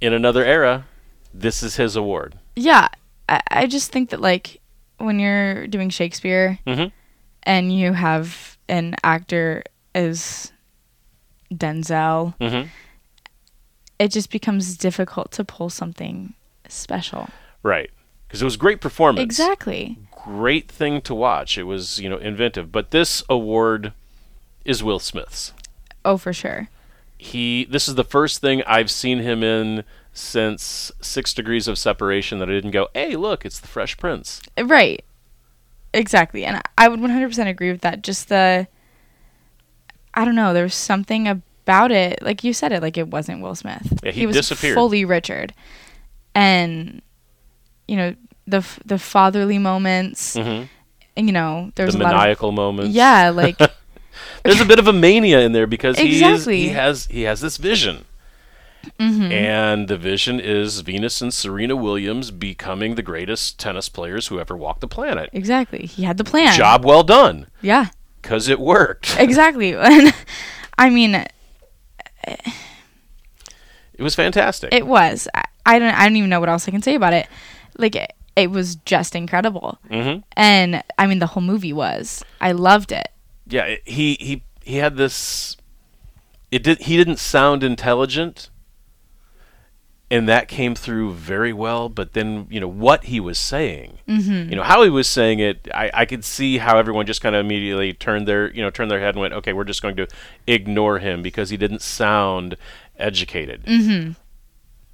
in 0.02 0.13
another 0.13 0.44
era, 0.46 0.86
this 1.34 1.62
is 1.62 1.76
his 1.76 1.96
award. 1.96 2.36
Yeah, 2.56 2.88
I, 3.28 3.42
I 3.52 3.68
just 3.68 3.92
think 3.92 4.10
that 4.12 4.22
like 4.22 4.62
when 4.98 5.20
you're 5.20 5.68
doing 5.68 5.89
Shakespeare 5.89 6.58
Mhm. 6.65 6.92
and 7.44 7.74
you 7.74 7.94
have 7.94 8.58
an 8.68 8.96
actor 9.04 9.63
as 9.95 10.52
Denzel, 11.54 12.36
Mm-hmm. 12.39 12.67
it 13.97 14.10
just 14.12 14.30
becomes 14.32 14.78
difficult 14.78 15.32
to 15.34 15.43
pull 15.43 15.69
something 15.69 16.34
special. 16.67 17.30
Right. 17.63 17.89
Because 18.28 18.41
it 18.41 18.45
was 18.45 18.56
a 18.56 18.60
great 18.60 18.80
performance. 18.82 19.23
Exactly. 19.23 19.97
Great 20.12 20.69
thing 20.69 21.02
to 21.02 21.15
watch. 21.15 21.58
It 21.58 21.63
was, 21.63 21.99
you 21.99 22.10
know, 22.10 22.17
inventive. 22.17 22.71
But 22.71 22.91
this 22.91 23.23
award 23.30 23.93
is 24.63 24.84
Will 24.84 24.99
Smith's. 24.99 25.54
Oh, 26.06 26.17
for 26.17 26.32
sure. 26.34 26.69
He 27.17 27.65
this 27.65 27.88
is 27.89 27.95
the 27.95 28.04
first 28.04 28.39
thing 28.39 28.62
I've 28.67 28.91
seen 28.91 29.19
him 29.19 29.43
in 29.43 29.84
since 30.13 30.91
Six 31.02 31.34
Degrees 31.34 31.67
of 31.67 31.78
Separation 31.78 32.39
that 32.39 32.49
I 32.49 32.54
didn't 32.54 32.71
go, 32.71 32.88
Hey, 32.93 33.15
look, 33.15 33.45
it's 33.45 33.60
the 33.60 33.67
Fresh 33.67 33.97
Prince. 33.97 34.41
Right. 34.62 35.04
Exactly. 35.93 36.45
And 36.45 36.62
I 36.78 36.88
would 36.88 36.99
100% 36.99 37.47
agree 37.47 37.71
with 37.71 37.82
that. 37.82 38.04
Just 38.04 38.30
the 38.30 38.67
I 40.19 40.25
don't 40.25 40.36
know, 40.36 40.53
there 40.53 40.63
was 40.63 40.75
something 40.75 41.27
about 41.27 41.91
it. 41.91 42.21
Like 42.21 42.43
you 42.43 42.53
said 42.53 42.71
it 42.71 42.82
like 42.82 42.97
it 42.97 43.08
wasn't 43.08 43.41
Will 43.41 43.55
Smith. 43.55 43.99
Yeah, 44.03 44.12
he 44.12 44.25
was 44.27 44.36
disappeared. 44.36 44.75
fully 44.75 45.05
Richard. 45.05 45.53
And 46.36 47.01
you 47.88 47.95
know, 47.97 48.15
the 48.47 48.65
the 48.86 48.99
fatherly 48.99 49.58
moments, 49.58 50.36
Mm-hmm. 50.36 50.65
and, 51.17 51.27
you 51.27 51.34
know, 51.34 51.71
there 51.75 51.86
was 51.86 51.95
The 51.95 52.01
a 52.01 52.03
lot 52.03 52.13
of 52.13 52.19
maniacal 52.19 52.51
moments. 52.51 52.93
Yeah, 52.95 53.29
like 53.29 53.58
There's 54.43 54.62
a 54.62 54.65
bit 54.65 54.79
of 54.79 54.88
a 54.88 54.93
mania 54.93 55.39
in 55.41 55.51
there 55.53 55.67
because 55.67 55.97
Exactly. 55.99 56.62
he 56.62 56.69
has 56.69 57.05
he 57.08 57.23
has 57.23 57.41
this 57.41 57.58
vision. 57.58 58.05
mhm. 58.99 59.32
And 59.32 59.88
the 59.88 59.97
vision 59.97 60.39
is 60.39 60.79
Venus 60.82 61.21
and 61.21 61.34
Serena 61.34 61.75
Williams 61.75 62.32
becoming 62.32 62.95
the 62.95 63.03
greatest 63.03 63.60
tennis 63.60 63.89
players 63.89 64.27
who 64.27 64.39
ever 64.39 64.55
walked 64.55 64.82
the 64.82 64.88
planet. 64.88 65.29
exactly. 65.34 65.86
He 65.86 66.03
had 66.03 66.17
the 66.17 66.23
plan. 66.23 66.55
Job 66.55 66.86
well 66.86 67.03
done, 67.03 67.47
Yeah. 67.62 67.88
Because 68.21 68.47
it 68.49 68.60
worked. 68.60 69.15
Exactly. 69.19 69.73
And 69.77 70.13
I 70.77 70.89
mean, 70.89 71.15
It 73.93 74.03
was 74.03 74.15
fantastic. 74.15 74.73
It 74.73 74.88
was. 74.88 75.27
I, 75.34 75.43
I 75.65 75.79
don't. 75.79 75.93
I 75.93 76.03
don't 76.05 76.15
even 76.15 76.29
know 76.29 76.39
what 76.39 76.49
else 76.49 76.67
I 76.67 76.71
can 76.71 76.82
say 76.82 76.95
about 76.95 77.13
it. 77.13 77.27
Like 77.77 77.95
it, 77.95 78.13
it 78.36 78.49
was 78.51 78.75
just 78.77 79.15
incredible, 79.15 79.77
hmm 79.89 80.17
and 80.36 80.84
I 80.97 81.08
mean 81.08 81.19
the 81.19 81.27
whole 81.27 81.43
movie 81.43 81.73
was. 81.73 82.23
I 82.41 82.51
loved 82.53 82.91
it. 82.91 83.10
Yeah, 83.47 83.75
he 83.86 84.15
he 84.19 84.43
he 84.63 84.77
had 84.77 84.95
this. 84.97 85.58
It 86.51 86.63
did. 86.63 86.79
He 86.84 86.97
didn't 86.97 87.19
sound 87.19 87.63
intelligent, 87.63 88.49
and 90.12 90.28
that 90.28 90.48
came 90.48 90.76
through 90.76 91.13
very 91.13 91.54
well. 91.54 91.89
But 91.89 92.13
then 92.13 92.48
you 92.50 92.60
know 92.60 92.67
what 92.67 93.06
he 93.06 93.19
was 93.19 93.38
saying. 93.38 94.00
Mm-hmm. 94.08 94.50
You 94.50 94.56
know 94.56 94.63
how 94.63 94.84
he 94.84 94.89
was 94.89 95.08
saying 95.08 95.39
it. 95.39 95.67
I, 95.74 95.91
I 95.93 96.06
could 96.06 96.26
see 96.26 96.58
how 96.58 96.78
everyone 96.78 97.06
just 97.06 97.22
kind 97.22 97.36
of 97.36 97.45
immediately 97.45 97.93
turned 97.93 98.28
their 98.28 98.52
you 98.52 98.62
know 98.62 98.69
turned 98.69 98.89
their 98.89 99.00
head 99.00 99.15
and 99.15 99.22
went, 99.22 99.34
okay, 99.34 99.54
we're 99.54 99.63
just 99.63 99.82
going 99.82 99.95
to 99.98 100.08
ignore 100.48 101.00
him 101.00 101.22
because 101.22 101.50
he 101.50 101.58
didn't 101.58 101.82
sound 101.82 102.56
educated. 102.98 103.63
Mm-hmm. 103.65 104.13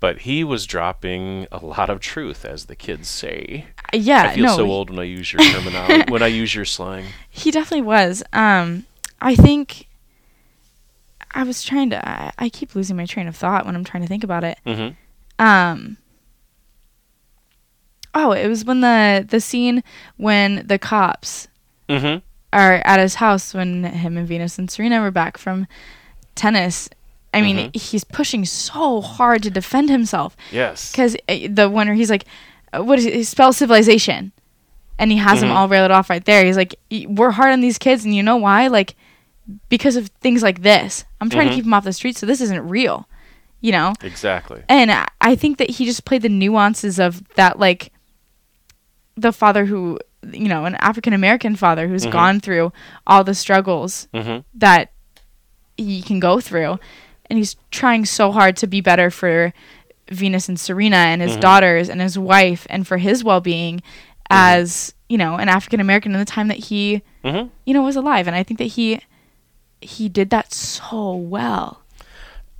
But 0.02 0.20
he 0.20 0.44
was 0.44 0.66
dropping 0.66 1.48
a 1.52 1.66
lot 1.66 1.90
of 1.90 2.00
truth, 2.00 2.46
as 2.46 2.66
the 2.66 2.76
kids 2.76 3.08
say. 3.08 3.68
Yeah. 3.94 4.24
I 4.24 4.36
feel 4.36 4.46
no. 4.46 4.58
so 4.58 4.66
old 4.68 4.90
when 4.90 5.00
I 5.00 5.04
use 5.04 5.32
your 5.32 5.42
terminology, 5.42 6.04
when 6.12 6.22
I 6.22 6.28
use 6.28 6.54
your 6.54 6.66
slang. 6.66 7.06
He 7.30 7.50
definitely 7.50 7.86
was. 7.86 8.22
Um, 8.34 8.86
I 9.22 9.36
think. 9.36 9.88
I 11.32 11.44
was 11.44 11.64
trying 11.64 11.90
to. 11.90 12.08
I, 12.08 12.32
I 12.38 12.50
keep 12.50 12.76
losing 12.76 12.96
my 12.98 13.06
train 13.06 13.28
of 13.28 13.36
thought 13.36 13.66
when 13.66 13.76
I'm 13.76 13.84
trying 13.84 14.04
to 14.04 14.08
think 14.08 14.24
about 14.24 14.44
it. 14.44 14.58
hmm 14.66 14.90
Um. 15.40 15.98
Oh, 18.14 18.32
it 18.32 18.48
was 18.48 18.64
when 18.64 18.82
the 18.82 19.26
the 19.28 19.42
scene 19.42 19.84
when 20.18 20.66
the 20.66 20.80
cops 20.80 21.48
hmm 21.90 22.18
are 22.54 22.76
at 22.86 23.00
his 23.02 23.16
house 23.16 23.54
when 23.54 23.84
him 23.84 24.16
and 24.18 24.26
Venus 24.28 24.58
and 24.58 24.72
Serena 24.72 25.02
were 25.02 25.12
back 25.12 25.38
from 25.38 25.68
tennis. 26.36 26.90
I 27.34 27.42
mean, 27.42 27.58
Mhm. 27.70 27.76
he's 27.76 28.06
pushing 28.06 28.46
so 28.46 29.02
hard 29.02 29.44
to 29.44 29.50
defend 29.50 29.90
himself 29.90 30.38
Yes. 30.54 30.92
because 30.92 31.18
the 31.28 31.70
one 31.70 31.88
where 31.88 31.96
he's 31.96 32.10
like, 32.10 32.24
uh, 32.72 32.82
"What 32.82 32.98
is 32.98 33.06
it? 33.06 33.26
Spell 33.28 33.52
civilization," 33.52 34.32
and 34.98 35.12
he 35.12 35.18
has 35.18 35.42
them 35.42 35.50
Mhm. 35.50 35.54
all 35.56 35.68
railed 35.68 35.92
off 35.92 36.10
right 36.10 36.24
there. 36.24 36.46
He's 36.46 36.56
like, 36.56 36.76
"We're 37.10 37.32
hard 37.32 37.52
on 37.52 37.60
these 37.60 37.78
kids, 37.78 38.06
and 38.06 38.16
you 38.16 38.24
know 38.24 38.38
why? 38.38 38.68
Like, 38.68 38.96
because 39.68 39.98
of 39.98 40.08
things 40.22 40.42
like 40.42 40.62
this. 40.62 41.04
I'm 41.20 41.30
trying 41.30 41.50
to 41.50 41.56
keep 41.56 41.66
them 41.66 41.74
off 41.74 41.84
the 41.84 41.92
streets, 41.92 42.22
so 42.22 42.26
this 42.26 42.40
isn't 42.40 42.70
real." 42.70 43.06
You 43.62 43.72
know, 43.72 43.94
Exactly. 44.04 44.62
and 44.70 44.92
I- 44.92 45.36
think 45.36 45.58
that 45.58 45.70
he 45.72 45.86
just 45.86 46.06
played 46.06 46.22
the 46.22 46.30
nuances 46.30 47.00
of 47.00 47.28
that, 47.36 47.58
like 47.60 47.92
the 49.18 49.32
father 49.32 49.66
who, 49.66 49.98
you 50.32 50.48
know, 50.48 50.66
an 50.66 50.76
African 50.76 51.14
American 51.14 51.56
father 51.56 51.88
who's 51.88 52.06
Mhm. 52.06 52.12
gone 52.12 52.40
through 52.40 52.72
all 53.08 53.24
the 53.24 53.34
struggles 53.34 54.08
hmm 54.14 54.40
that 54.54 54.92
he 55.78 56.02
can 56.02 56.20
go 56.20 56.40
through, 56.40 56.80
and 57.30 57.38
he's 57.40 57.56
trying 57.72 58.06
so 58.06 58.32
hard 58.32 58.56
to 58.58 58.68
be 58.68 58.82
better 58.82 59.10
for 59.10 59.52
Venus 60.10 60.48
and 60.48 60.60
Serena 60.60 60.98
and 60.98 61.22
his 61.22 61.36
Mhm. 61.38 61.42
daughters 61.42 61.90
and 61.90 62.00
his 62.02 62.18
wife 62.20 62.68
and 62.70 62.88
for 62.88 62.98
his 62.98 63.24
well 63.24 63.42
being 63.42 63.82
as 64.30 64.94
you 65.10 65.18
know 65.18 65.36
an 65.38 65.50
African 65.50 65.80
American 65.80 66.14
in 66.14 66.20
the 66.20 66.26
time 66.26 66.48
that 66.50 66.58
he 66.66 67.02
hmm 67.24 67.48
you 67.66 67.74
know 67.74 67.82
was 67.82 67.96
alive, 67.96 68.28
and 68.28 68.36
I 68.36 68.44
think 68.44 68.60
that 68.60 68.66
he 68.78 69.00
he 69.82 70.08
did 70.10 70.30
that 70.30 70.54
so 70.54 71.16
well. 71.16 71.82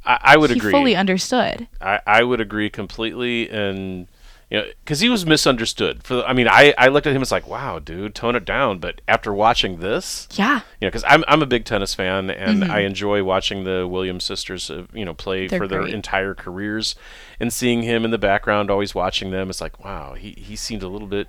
I, 0.06 0.20
I 0.22 0.38
would 0.38 0.50
he 0.52 0.58
agree. 0.58 0.72
fully 0.72 0.96
understood. 0.96 1.68
I, 1.82 2.00
I 2.06 2.24
would 2.24 2.40
agree 2.42 2.70
completely, 2.70 3.50
and 3.50 4.08
you 4.52 4.60
know, 4.60 4.66
because 4.84 5.00
he 5.00 5.10
was 5.10 5.26
misunderstood. 5.26 6.04
For 6.04 6.18
the, 6.18 6.26
I 6.28 6.34
mean, 6.34 6.48
I, 6.48 6.74
I 6.78 6.90
looked 6.90 7.08
at 7.08 7.16
him 7.16 7.22
as 7.24 7.32
like, 7.32 7.48
wow, 7.48 7.80
dude, 7.80 8.14
tone 8.14 8.36
it 8.36 8.46
down. 8.46 8.78
But 8.78 9.02
after 9.08 9.34
watching 9.34 9.80
this, 9.80 10.28
Yeah. 10.34 10.58
you 10.80 10.86
know, 10.86 10.90
because 10.90 11.04
I'm 11.08 11.24
I'm 11.28 11.42
a 11.42 11.48
big 11.48 11.66
tennis 11.66 11.96
fan, 11.96 12.30
and 12.30 12.62
Mhm. 12.64 12.70
I 12.70 12.82
enjoy 12.82 13.24
watching 13.24 13.64
the 13.64 13.88
Williams 13.88 14.24
sisters, 14.24 14.70
uh, 14.70 14.84
you 14.94 15.04
know, 15.04 15.16
play 15.16 15.48
They're 15.48 15.58
for 15.60 15.68
their 15.68 15.82
great. 15.82 15.94
entire 15.96 16.36
careers, 16.36 16.96
and 17.40 17.52
seeing 17.52 17.82
him 17.82 18.06
in 18.06 18.12
the 18.12 18.20
background, 18.20 18.70
always 18.70 18.94
watching 18.94 19.32
them, 19.32 19.50
it's 19.50 19.62
like, 19.62 19.84
wow, 19.84 20.14
he 20.14 20.36
he 20.38 20.56
seemed 20.56 20.84
a 20.84 20.88
little 20.88 21.08
bit, 21.08 21.28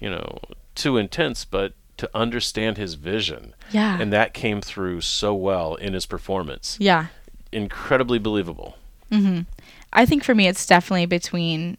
you 0.00 0.08
know, 0.08 0.38
too 0.76 0.96
intense, 0.96 1.44
but 1.44 1.72
to 1.96 2.08
understand 2.14 2.76
his 2.76 2.94
vision, 2.94 3.54
Yeah. 3.72 3.98
and 4.00 4.12
that 4.12 4.32
came 4.34 4.60
through 4.60 5.00
so 5.00 5.32
well 5.34 5.74
in 5.74 5.92
his 5.92 6.06
performance, 6.06 6.76
yeah. 6.80 7.06
Incredibly 7.54 8.18
believable. 8.18 8.76
hmm 9.10 9.40
I 9.92 10.06
think 10.06 10.24
for 10.24 10.34
me, 10.34 10.48
it's 10.48 10.66
definitely 10.66 11.06
between 11.06 11.76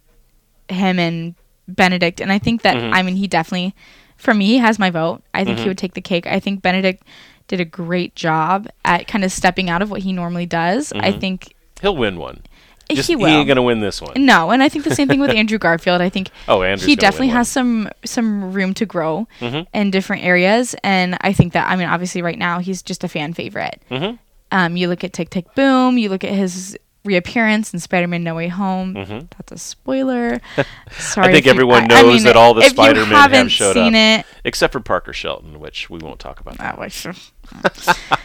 him 0.70 0.98
and 1.00 1.36
Benedict, 1.68 2.22
and 2.22 2.32
I 2.32 2.40
think 2.40 2.62
that 2.62 2.76
Mhm. 2.78 2.92
I 2.94 3.02
mean 3.02 3.16
he 3.18 3.28
definitely, 3.28 3.74
for 4.18 4.34
me, 4.34 4.46
he 4.48 4.58
has 4.60 4.80
my 4.80 4.90
vote. 4.90 5.22
I 5.34 5.44
think 5.44 5.58
Mhm. 5.58 5.62
he 5.64 5.68
would 5.68 5.78
take 5.78 5.96
the 5.96 6.02
cake. 6.02 6.26
I 6.28 6.40
think 6.40 6.62
Benedict 6.62 7.04
did 7.48 7.60
a 7.60 7.66
great 7.66 8.16
job 8.16 8.68
at 8.86 9.08
kind 9.08 9.24
of 9.24 9.32
stepping 9.32 9.70
out 9.70 9.82
of 9.82 9.92
what 9.92 10.02
he 10.04 10.14
normally 10.14 10.46
does. 10.46 10.94
I 10.96 11.12
Mhm. 11.12 11.20
think 11.20 11.54
He'll 11.82 11.96
win 11.98 12.18
one. 12.18 12.42
Just, 12.90 13.08
he 13.08 13.16
will. 13.16 13.28
he 13.28 13.34
ain't 13.34 13.48
gonna 13.48 13.64
win 13.64 13.80
this 13.82 14.00
one. 14.00 14.14
no, 14.16 14.52
and 14.52 14.62
I 14.62 14.70
think 14.70 14.86
the 14.86 14.94
same 14.96 15.08
thing 15.08 15.20
with 15.20 15.32
Andrew 15.36 15.58
Garfield. 15.58 16.02
I 16.02 16.10
think 16.10 16.30
Oh, 16.48 16.62
Andrew's 16.62 16.86
he 16.86 16.96
definitely 16.96 17.30
has 17.30 17.48
some 17.50 17.90
some 18.06 18.54
room 18.54 18.74
to 18.76 18.86
grow. 18.86 19.28
Mhm. 19.42 19.66
in 19.74 19.90
different 19.92 20.24
areas, 20.24 20.76
and 20.84 21.18
I 21.22 21.34
think 21.34 21.54
that 21.54 21.68
I 21.70 21.76
mean 21.76 21.88
obviously 21.90 22.22
right 22.22 22.38
now 22.38 22.60
he's 22.60 22.82
just 22.84 23.04
a 23.04 23.08
fan 23.08 23.34
favorite. 23.34 23.82
Mhm. 23.92 24.20
Um, 24.52 24.78
you 24.78 24.88
look 24.88 25.04
at 25.04 25.14
Tick 25.14 25.30
Tick 25.30 25.54
Boom, 25.56 25.98
you 25.98 26.10
look 26.10 26.24
at 26.24 26.32
his 26.32 26.78
reappearance 27.04 27.74
in 27.74 27.80
Spider-Man: 27.80 28.24
No 28.24 28.34
Way 28.36 28.48
Home. 28.48 28.94
Mhm. 28.96 29.28
That's 29.38 29.52
a 29.52 29.58
spoiler. 29.58 30.40
Sorry, 30.92 31.28
I 31.28 31.32
think 31.32 31.40
if 31.40 31.46
you- 31.46 31.52
everyone 31.52 31.82
I- 31.92 31.98
I 32.00 32.02
knows 32.02 32.14
mean, 32.16 32.24
that 32.24 32.36
all 32.36 32.54
the 32.54 32.64
Spider-Men 32.64 33.06
have 33.10 33.32
haven't 33.32 33.50
showed 33.50 33.74
seen 33.74 33.94
it, 33.96 34.26
Except 34.44 34.72
for 34.74 34.80
Parker 34.80 35.14
Shelton, 35.14 35.60
which 35.60 35.90
we 35.90 36.00
won't 36.00 36.20
talk 36.20 36.40
about. 36.40 36.58
that 36.58 36.78
was. 36.80 37.06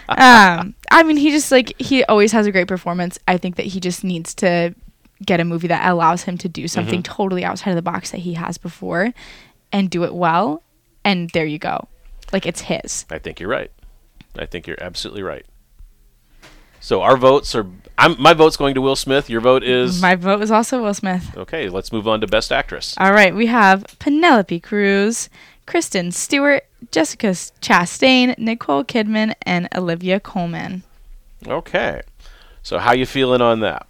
um, 0.09 0.75
I 0.91 1.03
mean, 1.05 1.17
he 1.17 1.31
just 1.31 1.51
like 1.53 1.75
he 1.81 2.05
always 2.05 2.33
has 2.33 2.47
a 2.47 2.53
great 2.53 2.69
performance. 2.69 3.19
I 3.29 3.37
think 3.37 3.57
that 3.57 3.67
he 3.67 3.81
just 3.81 4.05
needs 4.05 4.35
to 4.37 4.75
get 5.25 5.41
a 5.41 5.45
movie 5.45 5.69
that 5.69 5.87
allows 5.91 6.23
him 6.23 6.39
to 6.39 6.49
do 6.49 6.67
something 6.67 7.01
Mhm. 7.01 7.05
totally 7.05 7.45
outside 7.45 7.71
of 7.71 7.77
the 7.77 7.83
box 7.83 8.11
that 8.11 8.19
he 8.21 8.35
has 8.35 8.57
before, 8.59 9.13
and 9.73 9.91
do 9.91 10.05
it 10.05 10.15
well. 10.15 10.63
And 11.05 11.31
there 11.31 11.45
you 11.47 11.59
go, 11.59 11.89
like 12.33 12.47
it's 12.47 12.63
his. 12.63 13.05
I 13.11 13.19
think 13.19 13.41
you're 13.41 13.49
right. 13.51 13.71
I 14.39 14.47
think 14.47 14.67
you're 14.67 14.83
absolutely 14.83 15.23
right. 15.23 15.45
So 16.81 17.03
our 17.03 17.17
votes 17.17 17.55
are. 17.55 17.67
I'm, 17.99 18.21
my 18.21 18.33
vote's 18.33 18.57
going 18.57 18.75
to 18.77 18.81
Will 18.81 18.97
Smith. 18.97 19.29
Your 19.29 19.43
vote 19.43 19.63
is 19.63 20.01
My 20.01 20.15
vote 20.15 20.41
was 20.41 20.51
also 20.51 20.83
Will 20.83 20.95
Smith. 20.95 21.37
okay. 21.37 21.69
Let's 21.69 21.93
move 21.93 22.09
on 22.09 22.21
to 22.23 22.27
Best 22.27 22.51
Actress. 22.51 22.95
All 22.99 23.13
right, 23.13 23.35
we 23.35 23.47
have 23.47 23.85
Penelope 23.99 24.59
Cruz, 24.61 25.29
Kristen 25.67 26.11
Stewart, 26.11 26.65
Jessica 26.91 27.29
Chastain, 27.29 28.37
Nicole 28.39 28.85
Kidman, 28.85 29.35
and 29.43 29.69
Olivia 29.77 30.19
Colman. 30.19 30.83
Okay. 31.47 32.01
So 32.63 32.79
how 32.79 32.93
you 32.95 33.05
feeling 33.05 33.43
on 33.43 33.61
that? 33.61 33.87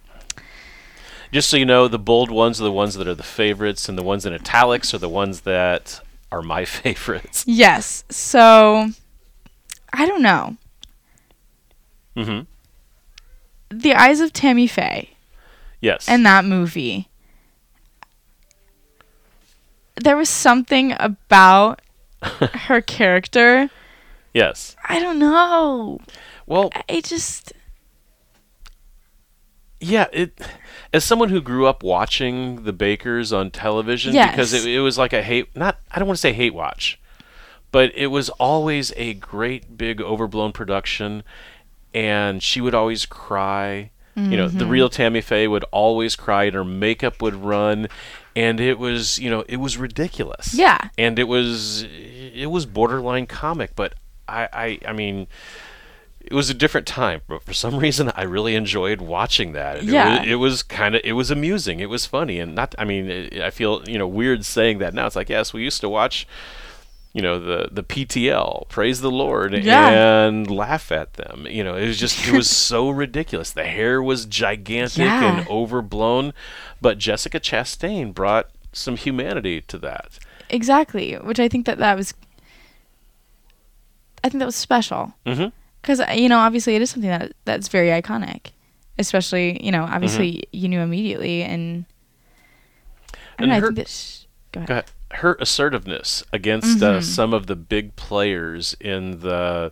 Just 1.31 1.49
so 1.49 1.55
you 1.55 1.65
know, 1.65 1.87
the 1.87 1.97
bold 1.99 2.29
ones 2.29 2.59
are 2.59 2.65
the 2.65 2.71
ones 2.73 2.95
that 2.95 3.07
are 3.07 3.15
the 3.15 3.23
favorites, 3.23 3.87
and 3.87 3.97
the 3.97 4.03
ones 4.03 4.25
in 4.25 4.33
italics 4.33 4.93
are 4.93 4.97
the 4.97 5.07
ones 5.09 5.41
that 5.41 6.01
are 6.29 6.41
my 6.41 6.65
favorites. 6.65 7.45
Yes. 7.47 8.03
So 8.09 8.89
I 9.93 10.05
don't 10.05 10.21
know. 10.21 10.57
hmm 12.17 12.41
The 13.71 13.93
Eyes 13.95 14.19
of 14.19 14.33
Tammy 14.33 14.67
Faye. 14.67 15.09
Yes. 15.79 16.07
in 16.07 16.21
that 16.23 16.45
movie. 16.45 17.09
There 19.95 20.15
was 20.15 20.29
something 20.29 20.93
about 20.99 21.81
her 22.21 22.81
character. 22.81 23.69
yes. 24.33 24.75
I 24.87 24.99
don't 24.99 25.17
know. 25.17 25.99
Well, 26.45 26.69
I 26.87 27.01
just 27.01 27.53
yeah, 29.79 30.05
it 30.13 30.39
as 30.93 31.03
someone 31.03 31.29
who 31.29 31.41
grew 31.41 31.65
up 31.65 31.81
watching 31.81 32.63
the 32.63 32.73
Bakkers 32.73 33.35
on 33.35 33.49
television 33.49 34.13
because 34.13 34.53
it, 34.53 34.65
it 34.65 34.79
was 34.81 34.97
like 34.97 35.13
a 35.13 35.23
hate 35.23 35.55
not 35.55 35.79
I 35.89 35.97
don't 35.97 36.07
want 36.07 36.17
to 36.17 36.21
say 36.21 36.33
hate 36.33 36.53
watch, 36.53 36.99
but 37.71 37.91
it 37.95 38.07
was 38.07 38.29
always 38.29 38.93
a 38.95 39.15
great 39.15 39.77
big 39.77 39.99
overblown 39.99 40.51
production 40.51 41.23
and 41.93 42.41
she 42.41 42.61
would 42.61 42.73
always 42.75 43.05
cry. 43.05 43.91
You 44.15 44.35
know, 44.35 44.47
Mm-hmm. 44.47 44.57
the 44.57 44.65
real 44.65 44.89
Tammy 44.89 45.21
Faye 45.21 45.47
would 45.47 45.63
always 45.71 46.17
cry 46.17 46.43
and 46.43 46.53
her 46.53 46.65
makeup 46.65 47.21
would 47.21 47.33
run 47.33 47.87
and 48.35 48.59
it 48.59 48.77
was, 48.77 49.17
you 49.17 49.29
know, 49.29 49.45
it 49.47 49.55
was 49.57 49.77
ridiculous. 49.77 50.53
Yeah. 50.53 50.89
And 50.97 51.17
it 51.17 51.29
was 51.29 51.83
it 51.83 52.51
was 52.51 52.65
borderline 52.65 53.25
comic, 53.25 53.73
but 53.73 53.93
I 54.27 54.49
I 54.51 54.79
I 54.89 54.93
mean 54.93 55.27
it 56.19 56.33
was 56.33 56.49
a 56.49 56.53
different 56.53 56.85
time, 56.87 57.21
but 57.27 57.41
for 57.41 57.53
some 57.53 57.77
reason 57.79 58.11
I 58.15 58.23
really 58.23 58.53
enjoyed 58.55 58.99
watching 59.01 59.53
that. 59.53 59.77
It 59.77 59.83
Yeah. 59.85 60.19
was, 60.19 60.27
it 60.27 60.35
was 60.35 60.63
kind 60.63 60.95
of 60.95 61.01
it 61.05 61.13
was 61.13 61.31
amusing. 61.31 61.79
It 61.79 61.89
was 61.89 62.05
funny, 62.05 62.39
and 62.39 62.53
not. 62.53 62.75
I 62.77 62.83
mean, 62.83 63.09
it, 63.09 63.41
I 63.41 63.49
feel 63.49 63.81
you 63.87 63.97
know 63.97 64.07
weird 64.07 64.45
saying 64.45 64.79
that 64.79 64.93
now. 64.93 65.07
It's 65.07 65.15
like 65.15 65.29
yes, 65.29 65.53
we 65.53 65.63
used 65.63 65.79
to 65.81 65.89
watch, 65.89 66.27
you 67.13 67.21
know, 67.21 67.39
the 67.39 67.67
the 67.71 67.83
PTL, 67.83 68.67
praise 68.69 69.01
the 69.01 69.11
Lord, 69.11 69.53
Yeah. 69.53 69.89
and 70.25 70.49
laugh 70.49 70.91
at 70.91 71.13
them. 71.15 71.45
You 71.49 71.63
know, 71.63 71.75
it 71.75 71.85
was 71.87 71.99
just 71.99 72.27
it 72.27 72.33
was 72.33 72.49
so 72.69 72.89
ridiculous. 72.89 73.51
The 73.51 73.65
hair 73.65 74.01
was 74.01 74.25
gigantic 74.25 74.99
Yeah. 74.99 75.39
and 75.39 75.47
overblown, 75.49 76.33
but 76.81 76.97
Jessica 76.97 77.39
Chastain 77.39 78.13
brought 78.13 78.49
some 78.73 78.95
humanity 78.95 79.61
to 79.61 79.77
that. 79.79 80.19
exactly, 80.49 81.13
which 81.15 81.39
I 81.39 81.47
think 81.49 81.65
that 81.65 81.77
that 81.79 81.97
was 81.97 82.13
I 84.23 84.29
think 84.29 84.39
that 84.39 84.45
was 84.45 84.55
special. 84.55 85.13
hmm 85.25 85.47
Cuz 85.81 85.99
you 86.15 86.29
know, 86.29 86.37
obviously 86.39 86.75
it 86.75 86.81
is 86.81 86.91
something 86.91 87.09
that 87.09 87.33
that's 87.45 87.67
very 87.67 87.89
iconic. 87.89 88.51
Especially, 88.99 89.63
you 89.65 89.71
know, 89.71 89.83
obviously 89.83 90.31
Mm-hmm. 90.33 90.57
you 90.61 90.69
knew 90.69 90.79
immediately 90.81 91.41
and 91.43 91.85
I 93.13 93.17
And 93.39 93.39
don't 93.39 93.49
know, 93.49 93.55
I 93.55 93.61
think 93.61 93.75
that 93.77 93.87
sh- 93.87 94.25
go 94.51 94.59
ahead. 94.59 94.67
Go 94.67 94.73
ahead. 94.75 94.85
Her 95.15 95.35
assertiveness 95.39 96.23
against 96.31 96.81
uh, 96.81 96.99
Mhm. 96.99 97.03
some 97.03 97.33
of 97.33 97.47
the 97.47 97.55
big 97.55 97.95
players 97.95 98.75
in 98.79 99.19
the. 99.19 99.71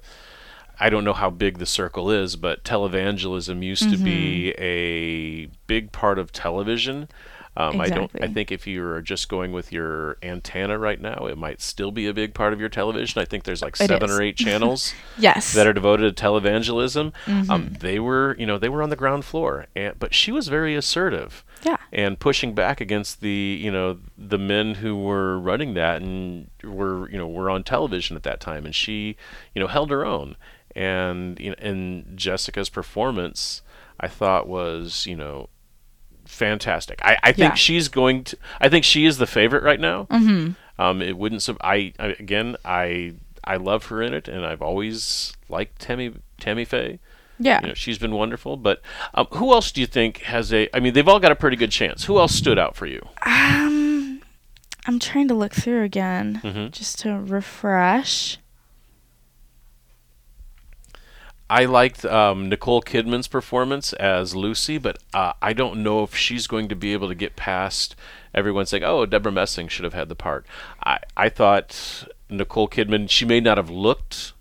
I 0.81 0.89
don't 0.89 1.03
know 1.03 1.13
how 1.13 1.29
big 1.29 1.57
the 1.57 1.65
circle 1.65 2.09
is, 2.09 2.37
but 2.37 2.63
televangelism 2.63 3.61
used 3.63 3.89
to 3.91 3.97
be 3.97 4.53
Mm-hmm. 4.57 4.63
a 4.63 5.47
big 5.67 5.91
part 5.91 6.17
of 6.19 6.31
television. 6.31 7.09
Um, 7.57 7.81
I 7.81 7.89
don't. 7.89 8.09
I 8.21 8.27
think 8.27 8.51
if 8.53 8.65
you're 8.67 9.01
just 9.01 9.27
going 9.27 9.51
with 9.51 9.73
your 9.73 10.17
antenna 10.23 10.77
right 10.77 11.01
now, 11.01 11.25
it 11.25 11.37
might 11.37 11.61
still 11.61 11.91
be 11.91 12.07
a 12.07 12.13
big 12.13 12.33
part 12.33 12.53
of 12.53 12.59
your 12.61 12.69
television. 12.69 13.21
I 13.21 13.25
think 13.25 13.43
there's 13.43 13.61
like 13.61 13.73
It 13.73 13.87
seven 13.87 14.09
is. 14.09 14.17
or 14.17 14.21
eight 14.21 14.37
channels 14.45 14.93
Yes. 15.17 15.51
that 15.53 15.67
are 15.67 15.73
devoted 15.73 16.15
to 16.15 16.23
televangelism. 16.23 17.11
Mm-hmm. 17.25 17.51
Um, 17.51 17.69
they 17.79 17.99
were, 17.99 18.35
you 18.39 18.45
know, 18.45 18.57
they 18.57 18.69
were 18.69 18.81
on 18.81 18.89
the 18.89 18.95
ground 18.95 19.25
floor, 19.25 19.65
and 19.75 19.99
but 19.99 20.13
she 20.13 20.31
was 20.31 20.47
very 20.47 20.75
assertive 20.75 21.43
yeah. 21.63 21.77
and 21.91 22.19
pushing 22.19 22.53
back 22.53 22.79
against 22.81 23.21
the 23.21 23.59
you 23.61 23.71
know 23.71 23.99
the 24.17 24.37
men 24.37 24.75
who 24.75 24.95
were 24.97 25.39
running 25.39 25.73
that 25.75 26.01
and 26.01 26.49
were 26.63 27.09
you 27.09 27.17
know 27.17 27.27
were 27.27 27.49
on 27.49 27.63
television 27.63 28.15
at 28.15 28.23
that 28.23 28.39
time 28.39 28.65
and 28.65 28.75
she 28.75 29.15
you 29.53 29.59
know 29.61 29.67
held 29.67 29.89
her 29.89 30.05
own 30.05 30.35
and 30.75 31.39
you 31.39 31.49
know 31.49 31.55
and 31.59 32.17
Jessica's 32.17 32.69
performance 32.69 33.61
I 33.99 34.07
thought 34.07 34.47
was 34.47 35.05
you 35.05 35.15
know 35.15 35.49
fantastic 36.25 36.99
I, 37.03 37.17
I 37.23 37.31
think 37.31 37.51
Yeah. 37.51 37.55
she's 37.55 37.87
going 37.87 38.23
to 38.25 38.37
I 38.61 38.69
think 38.69 38.85
she 38.85 39.05
is 39.05 39.17
the 39.17 39.27
favorite 39.27 39.63
right 39.63 39.79
now 39.79 40.05
Mhm. 40.11 40.55
um 40.77 41.01
it 41.01 41.17
wouldn't 41.17 41.41
sub- 41.41 41.57
I, 41.61 41.93
I 41.99 42.07
again 42.19 42.55
I 42.63 43.13
I 43.43 43.55
love 43.55 43.87
her 43.87 44.01
in 44.01 44.13
it 44.13 44.27
and 44.27 44.45
I've 44.45 44.61
always 44.61 45.33
liked 45.49 45.79
Tammy 45.81 46.13
Tammy 46.39 46.65
Faye 46.65 46.99
Yeah. 47.39 47.61
you 47.61 47.67
know, 47.69 47.73
she's 47.73 47.97
been 47.97 48.11
wonderful. 48.13 48.57
But 48.57 48.81
um, 49.13 49.27
who 49.31 49.53
else 49.53 49.71
do 49.71 49.79
you 49.81 49.87
think 49.87 50.17
has 50.23 50.51
a? 50.53 50.67
I 50.75 50.79
mean, 50.79 50.93
they've 50.93 51.07
all 51.07 51.19
got 51.19 51.31
a 51.31 51.35
pretty 51.35 51.55
good 51.57 51.71
chance. 51.71 52.03
Who 52.05 52.19
else 52.19 52.33
stood 52.35 52.59
out 52.59 52.75
for 52.75 52.85
you? 52.85 53.01
Um, 53.25 54.21
I'm 54.85 54.99
trying 54.99 55.27
to 55.29 55.33
look 55.33 55.53
through 55.53 55.83
again 55.83 56.41
Mhm. 56.43 56.71
just 56.71 56.99
to 56.99 57.17
refresh. 57.19 58.37
I 61.51 61.65
liked 61.65 62.05
um, 62.05 62.47
Nicole 62.47 62.81
Kidman's 62.81 63.27
performance 63.27 63.93
as 63.93 64.35
Lucy, 64.35 64.77
but 64.77 64.99
uh, 65.15 65.33
I 65.41 65.53
don't 65.53 65.81
know 65.81 66.03
if 66.03 66.15
she's 66.15 66.45
going 66.45 66.67
to 66.69 66.75
be 66.75 66.93
able 66.93 67.07
to 67.07 67.15
get 67.15 67.35
past 67.35 67.95
everyone 68.35 68.67
saying, 68.67 68.83
"Oh, 68.83 69.05
Debra 69.07 69.31
Messing 69.31 69.67
should 69.67 69.83
have 69.83 69.95
had 69.95 70.09
the 70.09 70.15
part." 70.15 70.45
I 70.83 70.99
I 71.17 71.29
thought 71.29 72.05
Nicole 72.29 72.67
Kidman. 72.69 73.09
She 73.09 73.25
may 73.25 73.39
not 73.39 73.57
have 73.57 73.71
looked 73.71 74.33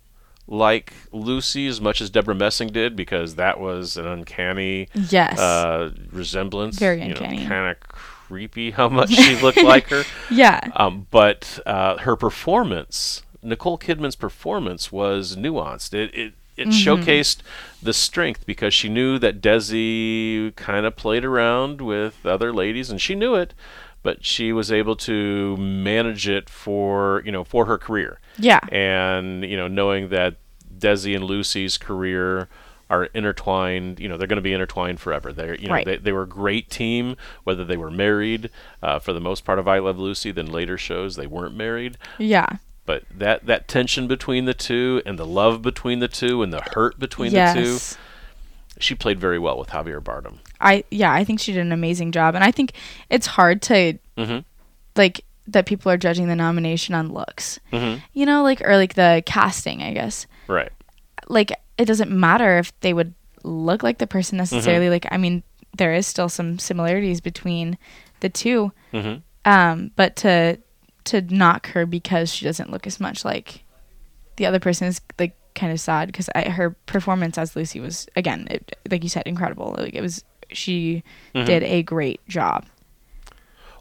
like 0.49 0.93
Lucy 1.13 1.67
as 1.69 1.81
much 1.81 2.01
as 2.01 2.09
Debra 2.11 2.35
Messing 2.35 2.69
did 2.69 2.97
because 2.97 3.35
that 3.37 3.61
was 3.61 3.97
an 3.97 4.07
uncanny 4.07 4.89
Yes. 4.95 5.39
uh, 5.39 5.91
resemblance. 6.11 6.79
Very 6.79 7.03
uncanny. 7.03 7.47
kind 7.47 7.71
of 7.71 7.89
creepy 7.89 8.71
how 8.73 8.89
much 8.89 9.11
she 9.11 9.37
looked 9.41 9.63
like 9.63 9.89
her. 9.89 10.05
yeah. 10.31 10.61
Um, 10.75 11.07
but 11.11 11.59
uh, 11.67 11.99
her 11.99 12.17
performance, 12.17 13.23
Nicole 13.43 13.79
Kidman's 13.79 14.17
performance, 14.17 14.91
was 14.91 15.37
nuanced. 15.37 15.93
It 15.95 16.15
it, 16.15 16.35
it 16.57 16.69
showcased 16.69 17.39
the 17.81 17.93
strength 17.93 18.45
because 18.45 18.75
she 18.75 18.89
knew 18.89 19.19
that 19.21 19.41
Desi 19.41 20.55
kind 20.57 20.87
of 20.87 20.97
played 20.97 21.25
around 21.25 21.81
with 21.81 22.27
other 22.27 22.53
ladies, 22.53 22.91
and 22.91 23.01
she 23.01 23.15
knew 23.15 23.35
it, 23.37 23.55
but 24.03 24.25
she 24.25 24.53
was 24.53 24.71
able 24.73 24.97
to 24.97 25.57
manage 25.57 26.29
it 26.29 26.49
for 26.49 27.23
you 27.25 27.33
know 27.33 27.45
for 27.45 27.67
her 27.67 27.79
career. 27.79 28.21
Yeah. 28.39 28.61
And 28.71 29.45
you 29.45 29.57
know, 29.57 29.69
knowing 29.69 30.09
that 30.11 30.37
Desi 30.79 31.15
and 31.15 31.25
Lucy's 31.25 31.77
career 31.77 32.49
are 32.91 33.05
intertwined. 33.07 34.01
You 34.01 34.09
know, 34.09 34.17
they're 34.17 34.27
going 34.29 34.37
to 34.37 34.43
be 34.43 34.53
intertwined 34.55 34.99
forever. 35.01 35.31
They're, 35.33 35.55
you 35.55 35.69
know, 35.69 35.75
Right. 35.75 35.85
they, 35.85 35.97
they 35.99 36.13
were 36.13 36.23
a 36.23 36.29
great 36.29 36.71
team, 36.71 37.17
whether 37.45 37.65
they 37.65 37.77
were 37.77 37.91
married. 37.91 38.49
Uh, 38.83 38.99
for 38.99 39.13
the 39.13 39.21
most 39.21 39.45
part 39.45 39.59
of 39.59 39.69
I 39.69 39.79
Love 39.79 39.99
Lucy, 39.99 40.31
then 40.31 40.47
later 40.47 40.79
shows 40.79 41.17
they 41.17 41.27
weren't 41.27 41.55
married. 41.55 41.99
Yeah. 42.19 42.47
But 42.87 43.05
that 43.15 43.45
that 43.45 43.69
tension 43.69 44.09
between 44.09 44.47
the 44.47 44.55
two, 44.55 45.03
and 45.05 45.19
the 45.19 45.27
love 45.27 45.61
between 45.61 45.99
the 45.99 46.09
two, 46.09 46.43
and 46.43 46.51
the 46.51 46.63
hurt 46.73 46.99
between 46.99 47.33
the 47.33 47.53
two, 47.53 47.73
yes. 47.73 47.99
She 48.81 48.95
played 48.95 49.19
very 49.21 49.39
well 49.39 49.59
with 49.59 49.69
Javier 49.71 50.01
Bardem. 50.01 50.39
I 50.61 50.85
yeah, 50.91 51.13
I 51.13 51.25
think 51.25 51.41
she 51.41 51.53
did 51.53 51.61
an 51.61 51.73
amazing 51.73 52.13
job, 52.13 52.35
and 52.35 52.45
I 52.45 52.51
think 52.51 52.73
it's 53.11 53.27
hard 53.27 53.63
to 53.63 53.99
Mhm. 54.17 54.45
like 54.97 55.25
that 55.47 55.67
people 55.67 55.91
are 55.91 55.97
judging 55.97 56.29
the 56.29 56.37
nomination 56.37 56.95
on 56.95 57.13
looks. 57.13 57.59
Mhm. 57.73 58.03
You 58.13 58.27
know, 58.27 58.43
like 58.43 58.61
or 58.63 58.77
like 58.77 58.95
the 58.95 59.23
casting, 59.25 59.83
I 59.83 59.93
guess. 59.93 60.27
Right. 60.47 60.71
Like 61.29 61.53
it 61.79 61.85
doesn't 61.87 62.11
matter 62.11 62.59
if 62.59 62.73
they 62.81 62.93
would 62.93 63.15
look 63.45 63.83
like 63.83 63.99
the 63.99 64.07
person 64.07 64.37
necessarily. 64.39 64.87
Mm-hmm. 64.87 64.93
Like 64.93 65.07
I 65.11 65.17
mean, 65.17 65.43
there 65.77 65.95
is 65.95 66.07
still 66.07 66.29
some 66.29 66.59
similarities 66.59 67.21
between 67.21 67.79
the 68.21 68.29
two. 68.29 68.73
hmm 68.93 69.15
Um, 69.45 69.91
but 69.97 70.17
to 70.17 70.59
to 71.05 71.21
knock 71.23 71.69
her 71.69 71.87
because 71.87 72.33
she 72.35 72.45
doesn't 72.45 72.71
look 72.71 72.87
as 72.87 73.01
much 73.01 73.25
like 73.25 73.63
the 74.37 74.45
other 74.45 74.61
person 74.61 74.87
is 74.89 75.01
like 75.19 75.35
kind 75.59 75.73
of 75.73 75.81
sad 75.81 76.07
because 76.07 76.29
her 76.35 76.71
performance 76.87 77.37
as 77.39 77.57
Lucy 77.57 77.81
was 77.81 78.07
again, 78.17 78.47
it, 78.51 78.77
like 78.91 79.03
you 79.03 79.09
said, 79.09 79.25
incredible. 79.27 79.75
Like 79.79 79.95
it 79.95 80.01
was, 80.01 80.25
she 80.51 81.03
Mhm. 81.35 81.47
did 81.47 81.63
a 81.65 81.83
great 81.83 82.21
job. 82.29 82.67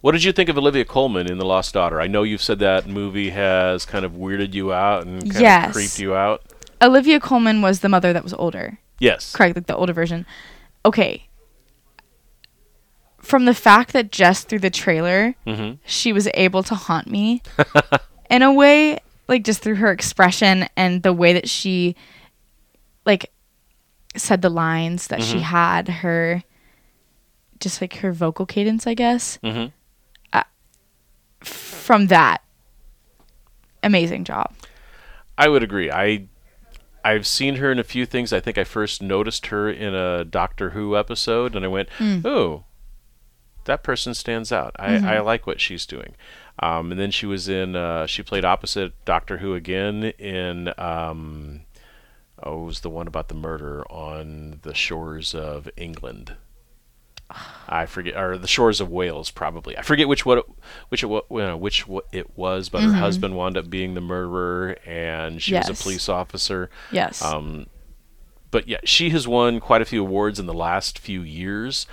What 0.02 0.12
did 0.12 0.24
you 0.24 0.32
think 0.32 0.48
of 0.50 0.58
Olivia 0.58 0.86
Colman 0.86 1.30
in 1.30 1.38
The 1.38 1.46
Lost 1.46 1.74
Daughter? 1.74 2.00
I 2.00 2.08
know 2.08 2.24
you've 2.24 2.42
said 2.42 2.60
that 2.60 2.88
movie 2.88 3.32
has 3.32 3.86
kind 3.86 4.06
of 4.06 4.14
weirded 4.14 4.54
you 4.54 4.72
out 4.74 5.06
and 5.06 5.22
kind 5.24 5.42
Yes. 5.42 5.68
of 5.68 5.74
creeped 5.74 6.00
you 6.00 6.16
out. 6.16 6.44
Olivia 6.82 7.20
Colman 7.20 7.62
was 7.62 7.80
the 7.80 7.90
mother 7.90 8.14
that 8.14 8.24
was 8.24 8.34
older, 8.34 8.78
Yes. 9.00 9.34
correct? 9.36 9.56
Like 9.56 9.66
the 9.68 9.76
older 9.76 9.94
version. 9.94 10.26
Okay. 10.86 11.24
From 13.20 13.46
the 13.46 13.54
fact 13.56 13.94
that 13.94 14.12
just 14.12 14.48
through 14.48 14.60
the 14.60 14.70
trailer, 14.70 15.36
hmm 15.46 15.72
she 15.86 16.14
was 16.14 16.28
able 16.36 16.64
to 16.64 16.76
haunt 16.76 17.08
me 17.08 17.42
in 18.30 18.42
a 18.42 18.54
way 18.54 19.00
like 19.28 19.44
just 19.44 19.62
through 19.62 19.76
her 19.76 19.92
expression 19.92 20.68
and 20.76 21.04
the 21.04 21.14
way 21.14 21.34
that 21.34 21.50
she 21.50 21.96
like 23.06 23.32
said 24.16 24.42
the 24.42 24.50
lines 24.50 25.08
that 25.08 25.22
she 25.24 25.38
Mhm. 25.38 25.42
had 25.42 25.88
her 25.90 26.44
just 27.60 27.82
like 27.82 27.96
her 27.98 28.12
vocal 28.14 28.46
cadence 28.46 28.86
i 28.88 28.94
guess 28.94 29.38
hmm 29.44 29.66
from 31.42 32.08
that 32.08 32.42
amazing 33.84 34.24
job 34.24 34.54
I 35.40 35.48
would 35.50 35.62
agree. 35.62 35.92
I 35.92 36.28
I've 37.06 37.28
seen 37.28 37.58
her 37.58 37.72
in 37.72 37.78
a 37.78 37.84
few 37.84 38.08
things. 38.08 38.34
I 38.34 38.40
think 38.40 38.58
I 38.58 38.64
first 38.64 39.04
noticed 39.04 39.46
her 39.48 39.70
in 39.72 39.94
a 39.94 40.26
Doctor 40.26 40.72
Who 40.72 40.98
episode, 40.98 41.56
and 41.56 41.64
I 41.64 41.68
went, 41.68 41.90
Mm. 42.00 42.26
"Oh, 42.26 42.64
that 43.68 43.84
person 43.84 44.14
stands 44.14 44.52
out. 44.52 44.76
I, 44.78 44.90
Mm-hmm. 44.90 45.06
I 45.08 45.20
like 45.20 45.46
what 45.48 45.62
she's 45.62 45.86
doing." 45.86 46.16
Um, 46.60 46.92
and 46.92 47.00
then 47.00 47.12
she 47.12 47.26
was 47.28 47.48
in. 47.48 47.76
Uh, 47.76 48.08
she 48.08 48.24
played 48.24 48.44
opposite 48.44 48.94
Doctor 49.06 49.38
Who 49.38 49.54
again 49.54 50.04
in. 50.18 50.74
Um, 50.80 51.62
oh, 52.42 52.64
it 52.64 52.66
was 52.66 52.80
the 52.82 52.90
one 52.90 53.08
about 53.08 53.28
the 53.30 53.36
murder 53.36 53.84
on 53.92 54.60
the 54.64 54.74
shores 54.74 55.36
of 55.36 55.70
England. 55.78 56.36
I 57.68 57.86
forget, 57.88 58.16
or 58.16 58.38
The 58.38 58.48
Shores 58.48 58.80
of 58.80 58.90
Wales, 58.90 59.32
probably. 59.32 59.78
I 59.78 59.82
forget 59.82 60.08
which 60.08 60.26
what 60.26 60.38
it, 60.38 60.46
which 60.88 61.04
it, 61.04 61.08
wa- 61.08 61.22
you 61.30 61.40
know, 61.40 61.58
which 61.58 61.86
what 61.86 62.06
it 62.14 62.38
was, 62.38 62.70
but 62.70 62.82
her 62.82 62.94
husband 62.94 63.36
wound 63.36 63.58
up 63.58 63.70
being 63.70 63.96
the 63.96 64.02
murderer, 64.02 64.78
and 64.86 65.42
she 65.42 65.54
was 65.54 65.66
Mm-hmm. 65.66 65.74
A 65.74 65.84
police 65.84 66.08
officer. 66.08 66.70
Yes. 66.90 67.22
Um, 67.22 67.68
but 68.50 68.70
yeah, 68.70 68.78
she 68.86 69.10
has 69.10 69.28
won 69.28 69.60
quite 69.60 69.82
a 69.82 69.86
few 69.86 70.02
awards 70.06 70.40
in 70.40 70.46
the 70.46 70.54
last 70.54 70.98
few 70.98 71.22
years. 71.22 71.86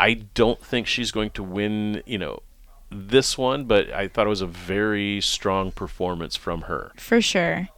I 0.00 0.14
don't 0.34 0.60
think 0.64 0.86
she's 0.86 1.10
going 1.12 1.30
to 1.30 1.42
win, 1.42 2.02
you 2.06 2.16
know, 2.18 2.42
this 2.90 3.36
one, 3.38 3.66
but 3.66 3.90
I 3.92 4.08
thought 4.08 4.26
it 4.26 4.30
was 4.30 4.40
a 4.40 4.46
very 4.46 5.20
strong 5.20 5.70
performance 5.70 6.34
from 6.36 6.62
her. 6.62 6.90
for 6.96 7.20
sure. 7.20 7.68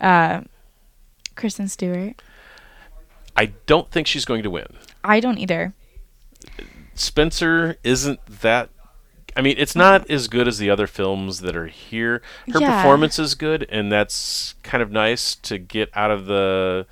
Uh, 0.00 0.42
Kristen 1.36 1.68
Stewart. 1.68 2.20
I 3.36 3.46
don't 3.66 3.90
think 3.90 4.06
she's 4.06 4.24
going 4.24 4.42
to 4.44 4.50
win. 4.50 4.66
I 5.02 5.18
don't 5.20 5.38
either. 5.38 5.72
Spencer 6.94 7.76
isn't 7.82 8.20
that. 8.40 8.70
I 9.36 9.42
mean, 9.42 9.56
it's 9.58 9.74
not 9.74 10.08
as 10.08 10.28
good 10.28 10.46
as 10.46 10.58
the 10.58 10.70
other 10.70 10.86
films 10.86 11.40
that 11.40 11.56
are 11.56 11.66
here. 11.66 12.22
Her 12.52 12.60
Yeah. 12.60 12.76
performance 12.82 13.18
is 13.18 13.34
good, 13.34 13.66
and 13.68 13.90
that's 13.90 14.54
kind 14.62 14.82
of 14.82 14.92
nice 14.92 15.34
to 15.36 15.58
get 15.58 15.90
out 15.94 16.12
of 16.12 16.26
the 16.26 16.86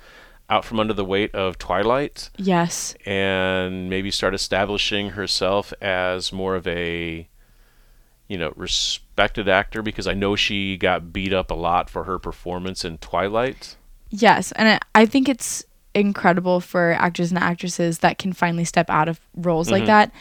out 0.49 0.65
from 0.65 0.79
under 0.79 0.93
the 0.93 1.05
weight 1.05 1.33
of 1.33 1.57
Twilight 1.57 2.29
Yes. 2.37 2.95
and 3.05 3.89
maybe 3.89 4.11
start 4.11 4.33
establishing 4.33 5.11
herself 5.11 5.73
as 5.81 6.31
more 6.31 6.55
of 6.55 6.67
a 6.67 7.27
you 8.27 8.37
know 8.37 8.53
respected 8.55 9.47
actor 9.47 9.81
because 9.81 10.07
I 10.07 10.13
know 10.13 10.35
she 10.35 10.77
got 10.77 11.13
beat 11.13 11.33
up 11.33 11.51
a 11.51 11.55
lot 11.55 11.89
for 11.89 12.05
her 12.05 12.19
performance 12.19 12.85
in 12.85 12.97
Twilight. 12.97 13.75
Yes, 14.09 14.51
and 14.53 14.79
I- 14.95 15.05
think 15.05 15.27
it's 15.27 15.63
incredible 15.95 16.59
for 16.59 16.93
actors 16.93 17.31
and 17.31 17.39
actresses 17.39 17.99
that 17.99 18.17
can 18.17 18.33
finally 18.33 18.65
step 18.65 18.89
out 18.89 19.07
of 19.07 19.19
roles 19.35 19.69
like 19.69 19.81
mm-hmm. 19.81 19.87
that. 19.87 20.11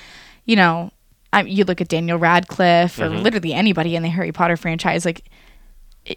You 0.44 0.56
know, 0.56 0.90
I, 1.32 1.42
you 1.42 1.64
look 1.64 1.80
at 1.80 1.88
Daniel 1.88 2.18
Radcliffe 2.18 2.98
or 2.98 3.08
mm-hmm. 3.08 3.22
literally 3.22 3.54
anybody 3.54 3.96
in 3.96 4.02
the 4.02 4.08
Harry 4.08 4.32
Potter 4.32 4.56
franchise, 4.56 5.04
like 5.04 5.24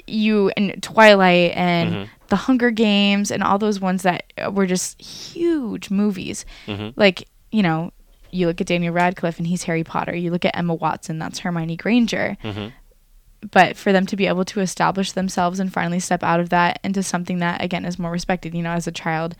you 0.07 0.51
and 0.57 0.81
Twilight 0.81 1.51
and 1.55 1.93
mm-hmm. 1.93 2.11
The 2.27 2.35
Hunger 2.35 2.71
Games 2.71 3.31
and 3.31 3.43
all 3.43 3.57
those 3.57 3.79
ones 3.79 4.03
that 4.03 4.23
were 4.51 4.65
just 4.65 5.01
huge 5.01 5.89
movies. 5.89 6.45
Like 6.95 7.27
you 7.51 7.61
know, 7.63 7.91
you 8.31 8.47
look 8.47 8.59
at 8.59 8.67
Daniel 8.67 8.93
Radcliffe 8.93 9.37
and 9.37 9.47
he's 9.47 9.63
Harry 9.63 9.83
Potter. 9.83 10.15
You 10.15 10.31
look 10.31 10.43
at 10.45 10.55
Emma 10.57 10.73
Watson, 10.73 11.19
that's 11.19 11.39
Hermione 11.39 11.77
Granger 11.77 12.37
but 13.51 13.77
for 13.77 13.91
them 13.91 14.07
to 14.07 14.15
be 14.15 14.25
able 14.25 14.43
to 14.45 14.59
establish 14.59 15.11
themselves 15.11 15.59
and 15.59 15.71
finally 15.71 15.99
step 15.99 16.23
out 16.23 16.39
of 16.39 16.49
that 16.49 16.79
into 16.83 17.03
something 17.03 17.37
that 17.39 17.61
again 17.61 17.85
is 17.85 17.99
more 17.99 18.09
respected 18.09 18.55
you 18.55 18.63
know 18.63 18.71
as 18.71 18.87
a 18.87 18.91
child 18.91 19.35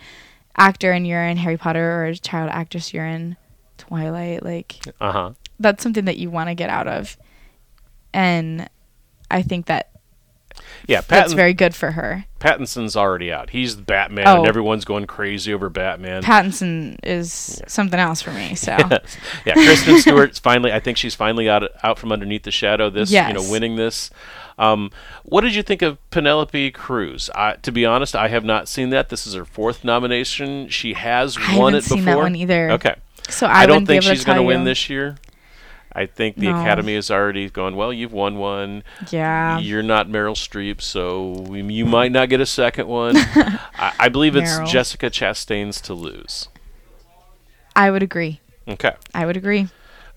actor 0.57 0.91
and 0.91 1.07
you're 1.07 1.23
in 1.25 1.37
harry 1.37 1.57
potter 1.57 2.01
or 2.03 2.05
a 2.05 2.15
child 2.15 2.49
actress 2.51 2.93
you're 2.93 3.05
in 3.07 3.35
twilight 3.79 4.43
like 4.43 4.77
Uh 5.01 5.11
huh. 5.11 5.31
that's 5.59 5.81
something 5.81 6.05
that 6.05 6.17
you 6.17 6.29
want 6.29 6.49
to 6.49 6.55
get 6.55 6.69
out 6.69 6.87
of 6.87 7.17
and 8.13 8.69
i 9.31 9.41
think 9.41 9.65
that 9.67 9.89
Yeah, 10.87 11.01
that's 11.01 11.33
very 11.33 11.53
good 11.53 11.73
for 11.75 11.91
her 11.91 12.25
Pattinson's 12.39 12.95
already 12.95 13.31
out. 13.31 13.49
He's 13.49 13.75
Batman, 13.75 14.27
Oh. 14.27 14.39
and 14.39 14.47
everyone's 14.47 14.85
going 14.85 15.07
crazy 15.07 15.51
over 15.53 15.69
Batman. 15.69 16.21
pattinson 16.21 16.97
is 17.03 17.61
something 17.67 17.99
else 17.99 18.21
for 18.21 18.31
me 18.31 18.53
so 18.55 18.75
Yes. 18.77 19.17
yeah, 19.45 19.53
Kristen 19.53 19.99
Stewart's 19.99 20.37
finally. 20.39 20.71
I 20.71 20.79
think 20.79 20.97
she's 20.97 21.15
finally 21.15 21.49
out 21.49 21.63
out 21.83 21.97
from 21.97 22.11
underneath 22.11 22.43
the 22.43 22.51
shadow. 22.51 22.89
This, 22.89 23.11
you 23.11 23.33
know, 23.33 23.49
winning 23.49 23.75
this. 23.77 24.11
Um, 24.57 24.91
what 25.23 25.41
did 25.41 25.55
you 25.55 25.63
think 25.63 25.81
of 25.81 25.97
Penelope 26.11 26.71
Cruz? 26.71 27.29
I, 27.35 27.53
to 27.63 27.71
be 27.71 27.85
honest, 27.85 28.15
I 28.15 28.29
have 28.29 28.45
not 28.45 28.67
seen 28.67 28.89
that. 28.91 29.09
This 29.09 29.27
is 29.27 29.33
her 29.33 29.43
fourth 29.45 29.83
nomination. 29.83 30.69
She 30.69 30.93
has 30.93 31.37
I 31.37 31.57
won 31.57 31.73
haven't 31.73 31.75
it 31.75 31.83
before. 31.83 31.97
seen 31.97 32.05
that 32.05 32.17
one 32.17 32.35
either. 32.35 32.71
Okay, 32.71 32.95
so 33.27 33.47
I, 33.47 33.61
i, 33.61 33.65
don't 33.65 33.85
think 33.85 34.03
she's 34.03 34.23
going 34.23 34.37
to 34.37 34.43
win 34.43 34.63
this 34.63 34.89
year. 34.89 35.17
I 35.97 36.05
think 36.05 36.35
the 36.35 36.47
No. 36.47 36.59
Academy 36.59 36.95
has 36.95 37.09
already 37.09 37.49
gone. 37.49 37.77
Well, 37.77 37.93
you've 37.93 38.11
won 38.11 38.37
one. 38.37 38.83
yeah 39.11 39.57
You're 39.59 39.81
not 39.81 40.07
Meryl 40.09 40.35
Streep, 40.35 40.81
so 40.81 41.45
you 41.55 41.85
might 41.85 42.11
not 42.11 42.27
get 42.29 42.41
a 42.41 42.45
second 42.45 42.87
one. 42.87 43.15
I, 43.17 43.93
I 43.99 44.09
believe 44.09 44.35
it's 44.35 44.51
Meryl. 44.51 44.67
Jessica 44.67 45.09
Chastain's 45.09 45.79
to 45.81 45.93
lose. 45.93 46.49
i 47.75 47.89
would 47.89 48.03
agree 48.03 48.41
Okay. 48.67 48.93
i 49.13 49.25
would 49.25 49.37
agree 49.37 49.67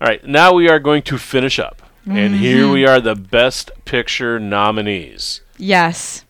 All 0.01 0.07
right, 0.07 0.23
now 0.25 0.53
we 0.53 0.69
are 0.69 0.79
going 0.79 1.01
to 1.03 1.17
finish 1.17 1.59
up. 1.59 1.81
And 2.05 2.35
here 2.35 2.67
we 2.67 2.81
mm-hmm. 2.83 2.89
are, 2.91 2.99
the 2.99 3.15
Best 3.15 3.71
Picture 3.85 4.39
nominees. 4.39 5.41
yes 5.57 6.25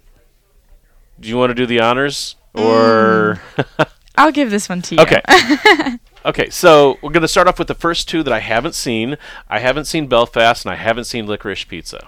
Do 1.20 1.28
you 1.30 1.38
want 1.38 1.50
to 1.52 1.54
do 1.56 1.66
the 1.66 1.80
honors? 1.80 2.36
Or. 2.54 3.40
Mm. 3.58 3.88
i'll 4.20 4.32
give 4.32 4.52
this 4.52 4.70
one 4.70 4.82
to 4.84 4.96
you 4.96 5.02
okay. 5.02 5.22
okay, 6.26 6.50
so 6.50 6.98
we're 7.02 7.12
going 7.12 7.22
to 7.22 7.28
start 7.28 7.48
off 7.48 7.58
with 7.58 7.68
the 7.68 7.74
first 7.74 8.08
two 8.10 8.22
that 8.24 8.34
I 8.34 8.40
haven't 8.40 8.76
seen. 8.76 9.18
I 9.50 9.60
haven't 9.60 9.86
seen 9.86 10.08
Belfast, 10.08 10.66
and 10.66 10.72
I 10.72 10.76
haven't 10.76 11.06
seen 11.06 11.26
Licorice 11.28 11.66
Pizza. 11.68 12.08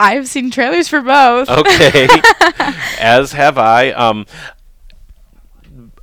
i've 0.00 0.26
seen 0.28 0.50
trailers 0.50 0.88
for 0.88 1.00
both 1.02 1.48
Okay. 1.48 2.08
As 3.00 3.32
have 3.32 3.58
I. 3.58 3.90
Um, 3.90 4.26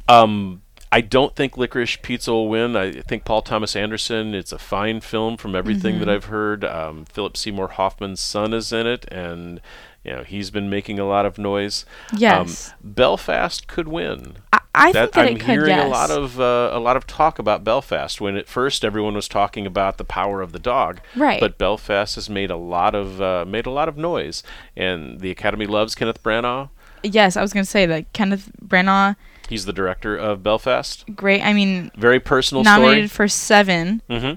um, 0.08 0.62
I 0.92 1.02
don't 1.02 1.36
think 1.36 1.58
Licorice 1.58 2.02
Pizza 2.02 2.32
will 2.32 2.48
win. 2.48 2.76
I 2.78 2.92
think 3.02 3.26
Paul 3.26 3.42
Thomas 3.42 3.76
Anderson. 3.76 4.34
It's 4.34 4.52
a 4.52 4.58
fine 4.60 5.02
film 5.02 5.36
from 5.38 5.56
everything 5.56 5.96
Mm-hmm. 5.96 6.06
that 6.06 6.10
I've 6.10 6.26
heard. 6.26 6.64
Um, 6.64 7.06
Philip 7.06 7.36
Seymour 7.36 7.70
Hoffman's 7.70 8.22
son 8.22 8.54
is 8.54 8.72
in 8.72 8.88
it, 8.88 9.06
and 9.12 9.60
you 10.04 10.12
know 10.12 10.24
he's 10.24 10.50
been 10.52 10.70
making 10.70 11.00
a 11.00 11.06
lot 11.06 11.26
of 11.26 11.38
noise. 11.38 11.86
Yes. 12.16 12.70
Um, 12.70 12.76
Belfast 12.84 13.68
could 13.68 13.88
win. 13.88 14.38
I, 14.54 14.60
I 14.76 14.92
That, 14.92 15.12
think 15.12 15.14
that 15.14 15.22
I'm 15.28 15.36
it 15.36 15.40
could. 15.40 15.50
hearing 15.50 15.70
yes. 15.70 15.86
a 15.86 15.90
lot 15.90 16.12
of 16.12 16.40
uh, 16.40 16.70
a 16.74 16.80
lot 16.80 16.98
of 16.98 17.08
talk 17.08 17.40
about 17.40 17.64
Belfast. 17.64 18.20
When 18.22 18.36
at 18.38 18.48
first 18.48 18.84
everyone 18.86 19.14
was 19.16 19.28
talking 19.28 19.66
about 19.66 19.98
the 19.98 20.04
power 20.06 20.42
of 20.42 20.52
the 20.52 20.60
dog, 20.60 21.00
Right. 21.16 21.40
But 21.40 21.58
Belfast 21.58 22.16
has 22.16 22.30
made 22.30 22.52
a 22.52 22.58
lot 22.58 22.96
of 22.96 23.22
uh, 23.22 23.46
made 23.48 23.66
a 23.66 23.72
lot 23.72 23.90
of 23.90 23.98
noise, 23.98 24.44
and 24.76 25.20
the 25.20 25.32
Academy 25.32 25.66
loves 25.66 25.96
Kenneth 25.96 26.22
Branagh. 26.24 26.70
yes, 27.04 27.36
I 27.38 27.42
was 27.42 27.54
gonna 27.54 27.66
say 27.66 27.86
that 27.86 28.12
Kenneth 28.14 28.50
Branagh, 28.64 29.16
He's 29.50 29.66
the 29.66 29.74
director 29.74 30.16
of 30.18 30.44
Belfast. 30.44 31.06
great. 31.16 31.42
I 31.42 31.54
mean, 31.54 31.90
Very 31.98 32.20
personal 32.20 32.64
nominated 32.64 33.12
for 33.12 33.28
seven, 33.28 34.02
story. 34.06 34.20
hmm 34.20 34.34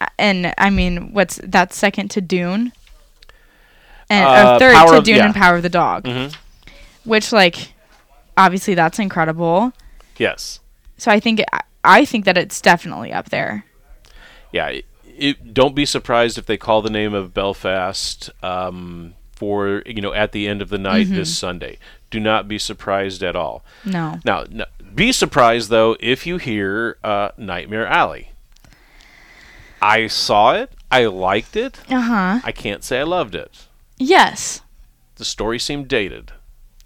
uh, 0.00 0.06
and 0.18 0.52
I 0.58 0.70
mean, 0.70 1.12
what's 1.12 1.36
that 1.44 1.72
second 1.72 2.08
to 2.12 2.20
Dune, 2.20 2.72
and 4.12 4.24
Uh, 4.26 4.54
or 4.54 4.58
third 4.58 4.74
Power 4.74 4.90
to 4.92 4.98
of- 4.98 5.04
Dune 5.04 5.16
yeah. 5.16 5.24
and 5.26 5.34
Power 5.34 5.56
of 5.56 5.62
the 5.62 5.68
Dog, 5.68 6.04
Mhm. 6.04 6.34
which 7.04 7.32
like, 7.32 7.72
obviously 8.36 8.74
that's 8.74 8.98
incredible. 8.98 9.72
Yes. 10.18 10.60
So 10.98 11.10
I 11.10 11.18
think 11.20 11.42
I, 11.52 11.60
I 11.84 12.04
think 12.04 12.24
that 12.26 12.36
it's 12.38 12.60
definitely 12.60 13.12
up 13.12 13.30
there. 13.30 13.64
Yeah. 14.52 14.68
It, 14.68 14.84
it, 15.18 15.54
don't 15.54 15.74
be 15.74 15.84
surprised 15.86 16.38
if 16.38 16.46
they 16.46 16.56
call 16.56 16.82
the 16.82 16.90
name 16.90 17.14
of 17.14 17.32
Belfast 17.34 18.30
um, 18.42 19.14
for 19.34 19.82
you 19.86 20.00
know 20.00 20.12
at 20.12 20.32
the 20.32 20.46
end 20.48 20.62
of 20.62 20.68
the 20.68 20.78
night 20.78 21.06
Mm-hmm. 21.06 21.16
this 21.16 21.36
Sunday. 21.36 21.78
Do 22.10 22.20
not 22.20 22.46
be 22.46 22.58
surprised 22.58 23.22
at 23.22 23.34
all. 23.34 23.64
No, 23.86 24.20
Now, 24.24 24.40
n- 24.42 24.64
be 24.94 25.12
surprised 25.12 25.70
though 25.70 25.96
if 26.00 26.26
you 26.26 26.36
hear 26.36 26.98
uh, 27.02 27.30
Nightmare 27.38 27.86
Alley. 27.86 28.28
I 29.80 30.06
saw 30.06 30.52
it. 30.54 30.70
I 30.90 31.06
liked 31.06 31.56
it. 31.56 31.80
uh 31.90 32.00
huh. 32.00 32.40
I 32.44 32.52
can't 32.52 32.84
say 32.84 33.00
I 33.00 33.04
loved 33.04 33.34
it. 33.34 33.66
Yes, 34.04 34.62
The 35.16 35.24
story 35.24 35.58
seemed 35.60 35.86
dated, 35.86 36.32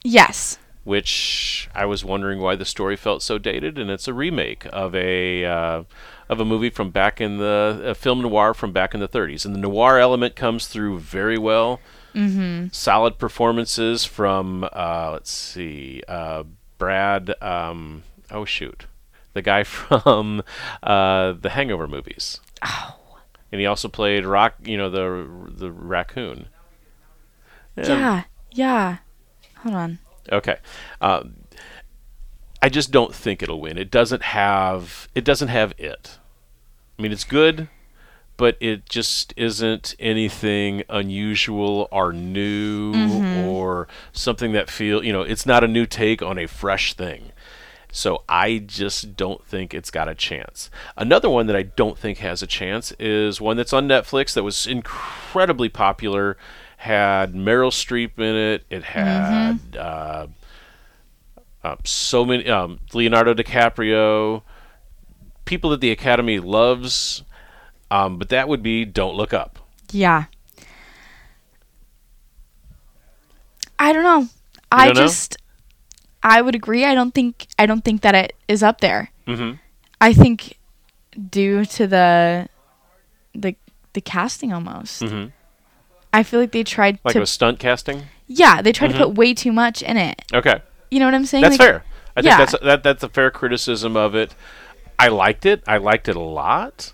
yes, 0.05 0.59
which 0.85 1.69
I 1.75 1.87
was 1.87 2.05
wondering 2.05 2.41
why 2.41 2.57
the 2.57 2.65
story 2.67 2.95
felt 2.97 3.23
so 3.23 3.39
dated. 3.39 3.79
And 3.79 3.91
it's 3.91 4.07
a 4.07 4.13
remake 4.15 4.67
of 4.73 4.95
a 4.95 5.45
uh, 5.45 5.83
of 6.29 6.41
a 6.41 6.45
movie 6.45 6.69
from 6.71 6.91
back 6.91 7.21
in 7.21 7.39
the 7.39 7.81
a 7.85 7.95
film 7.95 8.21
noir 8.21 8.53
from 8.53 8.73
back 8.73 8.93
in 8.93 9.01
the 9.01 9.09
30s, 9.09 9.47
and 9.47 9.55
the 9.55 9.59
noir 9.61 9.99
element 9.99 10.37
comes 10.37 10.67
through 10.67 10.99
very 10.99 11.39
well. 11.39 11.81
Mm-hmm. 12.15 12.69
Solid 12.73 13.19
performances 13.19 14.05
from 14.05 14.65
uh, 14.73 15.11
let's 15.13 15.31
see, 15.31 16.03
uh, 16.09 16.45
Brad. 16.77 17.35
Um, 17.43 18.03
oh 18.31 18.45
shoot, 18.45 18.85
the 19.33 19.43
guy 19.43 19.65
from 19.79 20.43
uh, 20.83 21.33
the 21.33 21.51
Hangover 21.51 21.89
movies. 21.89 22.41
Oh. 22.63 22.97
And 23.53 23.61
he 23.61 23.67
also 23.67 23.89
played 23.89 24.27
Rock. 24.27 24.57
You 24.65 24.77
know 24.77 24.91
the 24.91 25.27
the 25.49 25.71
raccoon. 25.71 26.49
Yeah, 27.77 28.25
yeah. 28.53 28.99
Hold 29.59 29.75
on. 29.75 29.99
Okay. 30.31 30.57
Um, 31.01 31.35
I 32.63 32.69
just 32.69 32.91
don't 32.91 33.15
think 33.15 33.43
it'll 33.43 33.61
win. 33.61 33.79
It 33.79 33.91
doesn't 33.91 34.23
have. 34.23 35.09
It 35.15 35.25
doesn't 35.25 35.49
have 35.49 35.73
it. 35.79 36.19
I 36.99 37.03
mean, 37.03 37.13
it's 37.13 37.25
good, 37.25 37.69
but 38.37 38.57
it 38.61 38.89
just 38.89 39.35
isn't 39.37 39.95
anything 39.99 40.83
unusual 40.89 41.89
or 41.93 42.13
new 42.13 42.95
or 43.47 43.87
something 44.13 44.53
that 44.53 44.71
feel. 44.71 45.05
You 45.05 45.13
know, 45.13 45.23
it's 45.23 45.47
not 45.47 45.63
a 45.63 45.69
new 45.69 45.87
take 45.87 46.23
on 46.23 46.39
a 46.39 46.47
fresh 46.47 46.95
thing. 46.95 47.33
So 47.93 48.25
I 48.29 48.59
just 48.59 49.17
don't 49.17 49.43
think 49.47 49.73
it's 49.73 49.91
got 49.91 50.09
a 50.09 50.15
chance. 50.15 50.71
Another 50.99 51.31
one 51.31 51.47
that 51.47 51.57
I 51.57 51.63
don't 51.63 51.97
think 51.97 52.19
has 52.19 52.43
a 52.43 52.47
chance 52.47 52.93
is 52.99 53.41
one 53.41 53.57
that's 53.57 53.73
on 53.73 53.89
Netflix 53.89 54.35
that 54.35 54.43
was 54.43 54.67
incredibly 54.67 55.71
popular. 55.71 56.37
Had 56.77 57.35
Meryl 57.35 57.71
Streep 57.73 58.19
in 58.19 58.35
it. 58.37 58.65
It 58.71 58.85
had 58.85 59.77
uh, 59.77 60.27
Uh, 61.65 61.77
so 61.85 62.25
many 62.25 62.49
um, 62.49 62.79
Leonardo 62.93 63.35
DiCaprio, 63.35 64.43
people 65.47 65.71
that 65.71 65.81
the 65.81 65.91
Academy 65.91 66.39
loves, 66.39 67.25
um, 67.91 68.19
but 68.19 68.29
that 68.29 68.49
would 68.49 68.63
be 68.63 68.85
Don't 68.85 69.17
Look 69.17 69.33
Up. 69.35 69.59
Yeah. 69.91 70.27
I 73.79 73.93
don't 73.93 74.05
know. 74.05 74.29
I 74.71 74.87
don't 74.87 74.95
know? 74.97 75.03
just 75.03 75.37
I 76.23 76.41
would 76.41 76.55
agree. 76.55 76.85
I 76.85 76.95
don't 76.95 77.13
think 77.15 77.47
I 77.59 77.67
don't 77.67 77.85
think 77.85 78.03
that 78.03 78.15
it 78.15 78.35
is 78.49 78.63
up 78.63 78.81
there. 78.81 79.11
hmm 79.27 79.53
I 80.01 80.13
think 80.13 80.59
due 81.31 81.65
to 81.65 81.87
the 81.87 82.49
the 83.35 83.55
the 83.93 84.01
casting 84.01 84.53
almost. 84.53 85.03
hmm 85.03 85.27
I 86.17 86.23
feel 86.23 86.41
like 86.41 86.53
they 86.53 86.65
tried 86.65 86.99
Like 87.05 87.13
to 87.13 87.21
a 87.21 87.27
stunt 87.27 87.59
casting. 87.59 88.05
Yeah, 88.27 88.63
they 88.63 88.73
tried 88.73 88.91
Mhm. 88.93 88.99
to 88.99 89.07
put 89.07 89.15
way 89.17 89.35
too 89.35 89.53
much 89.53 89.83
in 89.83 89.97
it. 89.99 90.23
Okay, 90.33 90.63
You 90.91 90.99
know 90.99 91.05
what 91.05 91.15
I'm 91.15 91.27
saying? 91.27 91.43
that's 91.43 91.59
Like, 91.59 91.69
fair. 91.69 91.85
I 92.17 92.23
think 92.23 92.31
yeah. 92.33 92.39
that's 92.39 92.55
that 92.65 92.83
that's 92.83 93.03
a 93.03 93.09
fair 93.11 93.31
criticism 93.31 93.97
of 93.97 94.15
it. 94.15 94.35
I 94.99 95.09
liked 95.09 95.45
it. 95.45 95.63
I 95.69 95.77
liked 95.77 96.09
it 96.09 96.17
a 96.17 96.21
lot. 96.21 96.93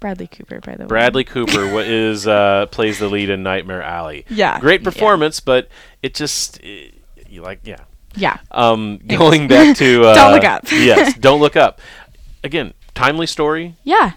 Bradley 0.00 0.26
Cooper, 0.26 0.60
by 0.60 0.74
the 0.74 0.82
way. 0.82 0.88
Bradley 0.88 1.22
Cooper 1.24 1.80
is 1.80 2.26
uh, 2.26 2.66
plays 2.72 2.98
the 2.98 3.08
lead 3.08 3.30
in 3.30 3.44
Nightmare 3.44 3.82
Alley. 3.82 4.24
Yeah. 4.28 4.58
Great 4.58 4.80
yeah. 4.80 4.84
performance, 4.84 5.38
but 5.38 5.68
it 6.02 6.14
just 6.14 6.58
eh, 6.64 6.88
you 7.28 7.42
like 7.42 7.60
yeah. 7.62 7.82
Yeah. 8.16 8.38
Um, 8.50 8.98
going 9.06 9.46
back 9.46 9.76
to 9.82 10.02
uh, 10.06 10.14
Don't 10.14 10.32
Look 10.32 10.44
Up. 10.44 10.64
yes, 10.72 11.14
don't 11.18 11.40
look 11.40 11.54
up. 11.56 11.80
Again, 12.42 12.74
timely 12.94 13.26
story, 13.26 13.76
Yeah. 13.84 14.12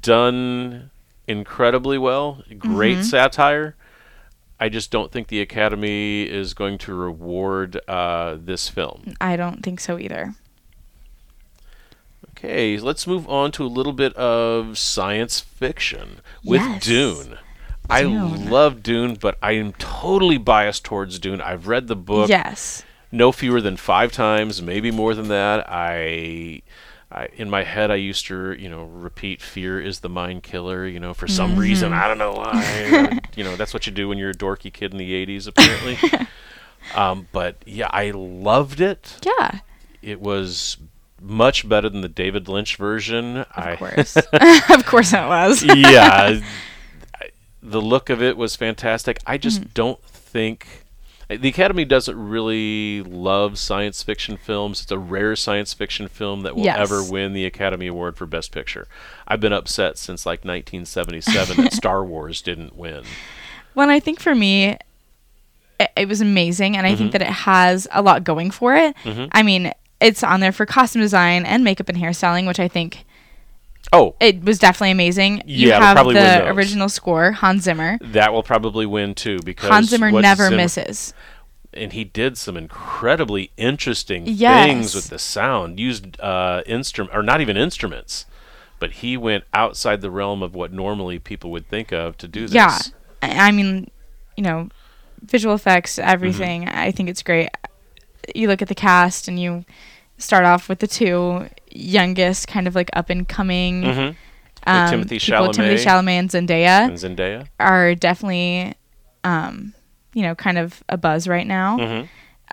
done 0.00 0.90
incredibly 1.26 1.98
well. 1.98 2.42
Great 2.58 2.98
Mhm. 2.98 3.04
satire. 3.04 3.74
I 4.60 4.68
just 4.68 4.90
don't 4.90 5.10
think 5.10 5.26
the 5.28 5.40
Academy 5.40 6.22
is 6.22 6.54
going 6.54 6.78
to 6.78 6.94
reward 6.94 7.80
uh, 7.88 8.36
this 8.38 8.68
film. 8.68 9.14
I 9.20 9.36
don't 9.36 9.62
think 9.62 9.80
so 9.80 9.98
either. 9.98 10.34
Okay, 12.38 12.78
let's 12.78 13.06
move 13.06 13.28
on 13.28 13.52
to 13.52 13.64
a 13.64 13.66
little 13.68 13.92
bit 13.92 14.14
of 14.14 14.78
science 14.78 15.40
fiction 15.40 16.20
with 16.44 16.60
Yes. 16.60 16.84
Dune. 16.84 17.38
I 17.90 18.02
Dune. 18.02 18.48
love 18.50 18.82
Dune, 18.82 19.14
but 19.20 19.36
I 19.42 19.52
am 19.52 19.72
totally 19.74 20.38
biased 20.38 20.84
towards 20.84 21.18
Dune. 21.18 21.40
I've 21.40 21.66
read 21.68 21.88
the 21.88 21.96
book 21.96 22.28
Yes. 22.28 22.84
no 23.10 23.32
fewer 23.32 23.60
than 23.60 23.76
five 23.76 24.12
times, 24.12 24.62
maybe 24.62 24.90
more 24.90 25.14
than 25.14 25.28
that. 25.28 25.66
I, 25.68 26.62
I, 27.12 27.28
in 27.36 27.50
my 27.50 27.62
head, 27.62 27.90
I 27.90 27.96
used 27.96 28.26
to, 28.26 28.52
you 28.52 28.70
know, 28.70 28.84
repeat 28.84 29.42
"Fear 29.42 29.80
is 29.80 30.00
the 30.00 30.08
mind 30.08 30.42
killer." 30.42 30.86
You 30.86 30.98
know, 30.98 31.12
for 31.14 31.28
some 31.28 31.56
reason, 31.58 31.92
I 31.92 32.08
don't 32.08 32.18
know 32.18 32.32
why. 32.32 33.18
you 33.36 33.44
know, 33.44 33.54
that's 33.56 33.74
what 33.74 33.86
you 33.86 33.92
do 33.92 34.08
when 34.08 34.16
you're 34.18 34.30
a 34.30 34.34
dorky 34.34 34.72
kid 34.72 34.92
in 34.92 34.98
the 34.98 35.26
'80s, 35.26 35.46
apparently. 35.46 35.98
um, 36.94 37.28
but 37.32 37.56
yeah, 37.66 37.88
I 37.90 38.10
loved 38.12 38.80
it. 38.80 39.18
Yeah. 39.24 39.60
It 40.00 40.20
was 40.20 40.78
much 41.20 41.68
better 41.68 41.88
than 41.88 42.00
the 42.00 42.08
David 42.08 42.48
Lynch 42.48 42.76
version. 42.76 43.36
Of 43.38 43.46
I, 43.54 43.76
course. 43.76 44.16
of 44.70 44.86
course 44.86 45.12
it 45.12 45.26
was. 45.26 45.62
yeah, 45.62 46.40
I- 47.20 47.30
the 47.62 47.80
look 47.80 48.10
of 48.10 48.20
it 48.20 48.36
was 48.36 48.56
fantastic. 48.56 49.18
I 49.26 49.38
just 49.38 49.60
Mm-hmm. 49.60 49.70
don't 49.74 50.02
think 50.04 50.66
the 51.36 51.48
Academy 51.48 51.84
doesn't 51.84 52.16
really 52.18 53.02
love 53.02 53.58
science 53.58 54.02
fiction 54.02 54.36
films. 54.36 54.82
It's 54.82 54.90
a 54.92 54.98
rare 54.98 55.36
science 55.36 55.72
fiction 55.74 56.08
film 56.08 56.42
that 56.42 56.54
will 56.56 56.64
Yes. 56.64 56.78
ever 56.78 57.02
win 57.02 57.32
the 57.32 57.44
Academy 57.44 57.86
Award 57.86 58.16
for 58.16 58.26
Best 58.26 58.52
Picture. 58.52 58.86
I've 59.28 59.40
been 59.40 59.52
upset 59.52 59.98
since 59.98 60.24
like 60.26 60.44
1977 60.44 61.56
that 61.64 61.72
Star 61.72 62.04
Wars 62.04 62.42
didn't 62.42 62.76
win. 62.76 63.04
Well, 63.74 63.90
I 63.90 64.00
think 64.00 64.20
for 64.20 64.34
me, 64.34 64.76
it, 65.80 65.90
it 65.96 66.08
was 66.08 66.20
amazing, 66.20 66.76
and 66.76 66.86
I 66.86 66.90
Mm-hmm. 66.90 66.98
think 66.98 67.12
that 67.12 67.22
it 67.22 67.28
has 67.28 67.88
a 67.92 68.02
lot 68.02 68.24
going 68.24 68.50
for 68.50 68.74
it. 68.74 68.94
Mhm. 69.04 69.28
I 69.32 69.42
mean, 69.42 69.72
it's 70.00 70.22
on 70.24 70.40
there 70.40 70.52
for 70.52 70.66
costume 70.66 71.02
design 71.02 71.44
and 71.46 71.62
makeup 71.64 71.88
and 71.88 71.96
hairstyling, 71.98 72.46
which 72.46 72.60
I 72.60 72.68
think 72.68 73.04
Oh, 73.92 74.14
it 74.20 74.42
was 74.42 74.58
definitely 74.58 74.92
amazing. 74.92 75.42
You 75.46 75.68
Yeah, 75.68 75.80
have 75.80 75.96
probably 75.96 76.14
the 76.14 76.48
original 76.48 76.88
score, 76.88 77.32
Hans 77.32 77.64
Zimmer. 77.64 77.98
that 78.00 78.32
will 78.32 78.42
probably 78.42 78.86
win 78.86 79.14
too 79.14 79.38
because 79.44 79.68
Hans 79.68 79.88
Zimmer 79.90 80.10
never 80.10 80.44
Zimmer- 80.44 80.56
misses. 80.56 81.12
and 81.74 81.92
he 81.92 82.04
did 82.04 82.38
some 82.38 82.56
incredibly 82.56 83.50
interesting 83.56 84.24
Yes. 84.26 84.66
things 84.66 84.94
with 84.94 85.08
the 85.08 85.18
sound. 85.18 85.78
Used 85.78 86.18
uh, 86.20 86.62
instrument 86.66 87.14
or 87.16 87.22
not 87.22 87.40
even 87.42 87.56
instruments, 87.56 88.24
but 88.78 88.92
he 88.92 89.16
went 89.16 89.44
outside 89.52 90.00
the 90.00 90.10
realm 90.10 90.42
of 90.42 90.54
what 90.54 90.72
normally 90.72 91.18
people 91.18 91.50
would 91.50 91.68
think 91.68 91.92
of 91.92 92.16
to 92.18 92.28
do 92.28 92.42
this. 92.46 92.54
Yeah. 92.54 92.78
I, 93.22 93.48
I 93.48 93.50
mean, 93.52 93.90
you 94.36 94.42
know, 94.42 94.68
visual 95.22 95.54
effects, 95.54 95.96
Mm-hmm. 95.96 96.08
everything. 96.10 96.68
I 96.68 96.90
think 96.92 97.08
it's 97.10 97.22
great. 97.22 97.48
You 98.34 98.48
look 98.48 98.62
at 98.62 98.68
the 98.68 98.74
cast, 98.74 99.28
and 99.28 99.38
you 99.38 99.64
start 100.22 100.44
off 100.44 100.68
with 100.68 100.78
the 100.78 100.86
two 100.86 101.48
youngest, 101.70 102.48
kind 102.48 102.66
of 102.66 102.74
like 102.74 102.90
up 102.92 103.10
and 103.10 103.28
coming. 103.28 103.82
hmm 103.82 104.10
Um, 104.64 104.90
Timothée 105.02 105.20
people, 105.20 105.48
Timothée 105.48 105.74
Chalamet. 105.74 105.84
Chalamet 105.84 106.18
and 106.18 106.30
Zendaya 106.30 106.84
And 106.88 106.94
Zendaya. 107.18 107.46
are 107.58 107.94
definitely, 107.96 108.74
um, 109.24 109.74
you 110.14 110.22
know, 110.22 110.34
kind 110.34 110.56
of 110.58 110.82
a 110.88 110.96
buzz 110.96 111.26
right 111.26 111.46
now. 111.46 111.78
hmm 111.78 112.02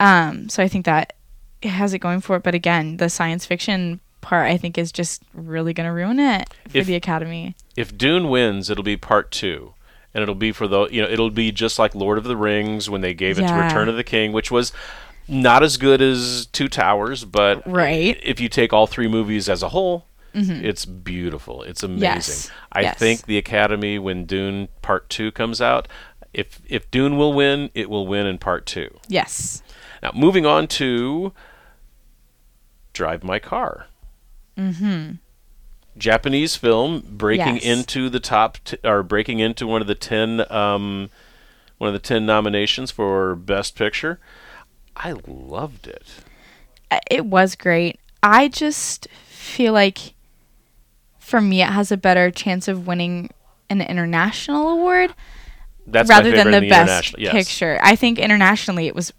Um, 0.04 0.50
so 0.50 0.64
I 0.64 0.68
think 0.68 0.86
that 0.86 1.14
it 1.62 1.70
has 1.70 1.94
it 1.94 2.00
going 2.00 2.22
for 2.22 2.38
it. 2.38 2.44
But 2.44 2.56
again, 2.56 2.98
the 2.98 3.10
science 3.10 3.46
fiction 3.46 4.00
part, 4.22 4.48
I 4.50 4.58
think, 4.58 4.78
is 4.78 4.92
just 4.92 5.22
really 5.34 5.74
going 5.74 5.86
to 5.88 5.94
ruin 5.94 6.20
it 6.20 6.50
for 6.70 6.78
If- 6.80 6.88
the 6.88 6.96
Academy. 6.96 7.56
If 7.76 7.98
Dune 7.98 8.30
wins, 8.30 8.70
it'll 8.70 8.84
be 8.84 8.98
part 8.98 9.30
two. 9.32 9.74
And 10.14 10.24
it'll 10.24 10.34
be 10.36 10.52
for 10.52 10.68
the 10.68 10.88
you 10.88 11.04
know 11.04 11.08
it'll 11.08 11.30
be 11.30 11.52
just 11.52 11.78
like 11.78 11.94
Lord 11.94 12.18
of 12.18 12.24
the 12.24 12.36
Rings 12.36 12.90
when 12.90 13.02
they 13.02 13.14
gave 13.14 13.38
it 13.38 13.48
to 13.48 13.54
Return 13.54 13.88
of 13.88 13.96
the 13.96 14.04
King, 14.04 14.32
which 14.32 14.50
was 14.50 14.74
not 15.30 15.64
as 15.64 15.78
good 15.78 16.02
as 16.02 16.48
Two 16.48 16.68
Towers, 16.68 17.24
but 17.26 17.66
Right. 17.66 18.20
if 18.24 18.40
you 18.40 18.50
take 18.50 18.74
all 18.74 18.88
three 18.88 19.08
movies 19.08 19.48
as 19.48 19.62
a 19.64 19.70
whole, 19.70 20.06
it's 20.34 20.86
beautiful. 20.86 21.64
It's 21.64 21.84
amazing. 21.84 22.08
Mm-hmm. 22.10 22.16
Yes. 22.16 22.52
I 22.72 22.82
Yes. 22.82 22.98
think 22.98 23.26
the 23.26 23.38
Academy, 23.38 24.00
when 24.00 24.26
Dune 24.26 24.70
Part 24.82 25.10
Two 25.10 25.32
comes 25.32 25.60
out, 25.62 25.88
if 26.34 26.60
if 26.68 26.90
Dune 26.92 27.18
will 27.18 27.34
win, 27.34 27.70
it 27.74 27.90
will 27.90 28.06
win 28.08 28.26
in 28.28 28.38
Part 28.38 28.66
Two. 28.66 28.98
Yes. 29.08 29.62
Now, 30.02 30.12
moving 30.16 30.46
on 30.46 30.68
to 30.68 31.34
Drive 32.94 33.24
My 33.24 33.40
Car. 33.40 33.88
Mm-hmm. 34.58 35.14
Japanese 35.98 36.56
film 36.56 37.04
breaking 37.06 37.56
Yes. 37.56 37.66
into 37.66 38.10
the 38.10 38.20
top 38.20 38.58
t- 38.64 38.78
or 38.84 39.04
breaking 39.04 39.40
into 39.40 39.68
one 39.68 39.82
of 39.82 39.88
the 39.88 39.96
10 39.96 40.50
um, 40.52 41.10
one 41.78 41.88
of 41.90 41.94
the 41.94 42.00
10 42.00 42.26
nominations 42.26 42.92
for 42.92 43.36
best 43.36 43.76
picture. 43.76 44.20
I 45.00 45.14
loved 45.28 45.88
it. 45.88 46.06
Uh, 46.92 47.00
It 47.10 47.26
was 47.26 47.56
great. 47.56 48.00
I 48.22 48.48
just 48.50 49.08
feel 49.28 49.74
like 49.74 50.14
for 51.20 51.40
me, 51.42 51.62
it 51.62 51.68
has 51.70 51.92
a 51.92 51.98
better 51.98 52.30
chance 52.32 52.68
of 52.68 52.86
winning 52.88 53.30
an 53.70 53.82
international 53.82 54.68
award 54.70 55.14
That's 55.88 56.10
rather 56.10 56.32
than 56.32 56.52
the, 56.52 56.60
the 56.62 56.70
best. 56.70 57.16
Yes. 57.18 57.32
picture. 57.32 57.80
I 57.82 57.96
think 57.96 58.20
internationally, 58.20 58.88
it 58.88 58.96
was 58.96 59.14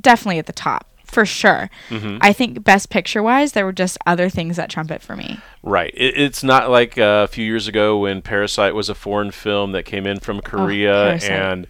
definitely 0.00 0.38
at 0.38 0.46
the 0.46 0.52
top 0.52 0.86
for 1.04 1.26
sure. 1.26 1.68
Mhm. 1.90 2.18
I 2.22 2.32
think 2.32 2.64
best 2.64 2.88
picture 2.88 3.22
wise, 3.22 3.52
there 3.52 3.66
were 3.66 3.72
just 3.72 3.98
other 4.06 4.30
things 4.30 4.56
that 4.56 4.70
trump 4.70 4.90
it 4.90 5.02
for 5.02 5.14
me. 5.14 5.38
Right. 5.62 5.92
It, 5.94 6.16
it's 6.16 6.42
not 6.42 6.70
like 6.70 6.96
uh, 6.96 7.24
a 7.24 7.28
few 7.28 7.44
years 7.44 7.68
ago 7.68 7.98
when 7.98 8.22
Parasite 8.22 8.74
was 8.74 8.88
a 8.88 8.94
foreign 8.94 9.30
film 9.30 9.72
that 9.72 9.84
came 9.84 10.06
in 10.06 10.20
from 10.20 10.40
Korea 10.40 11.18
Oh, 11.22 11.26
and 11.26 11.66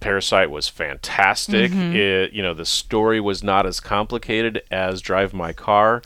Parasite 0.00 0.50
was 0.50 0.68
fantastic. 0.68 1.70
Mm-hmm. 1.70 1.96
It, 1.96 2.32
you 2.32 2.42
know, 2.42 2.54
the 2.54 2.66
story 2.66 3.20
was 3.20 3.42
not 3.42 3.66
as 3.66 3.80
complicated 3.80 4.62
as 4.70 5.00
Drive 5.00 5.32
My 5.32 5.52
Car. 5.52 6.02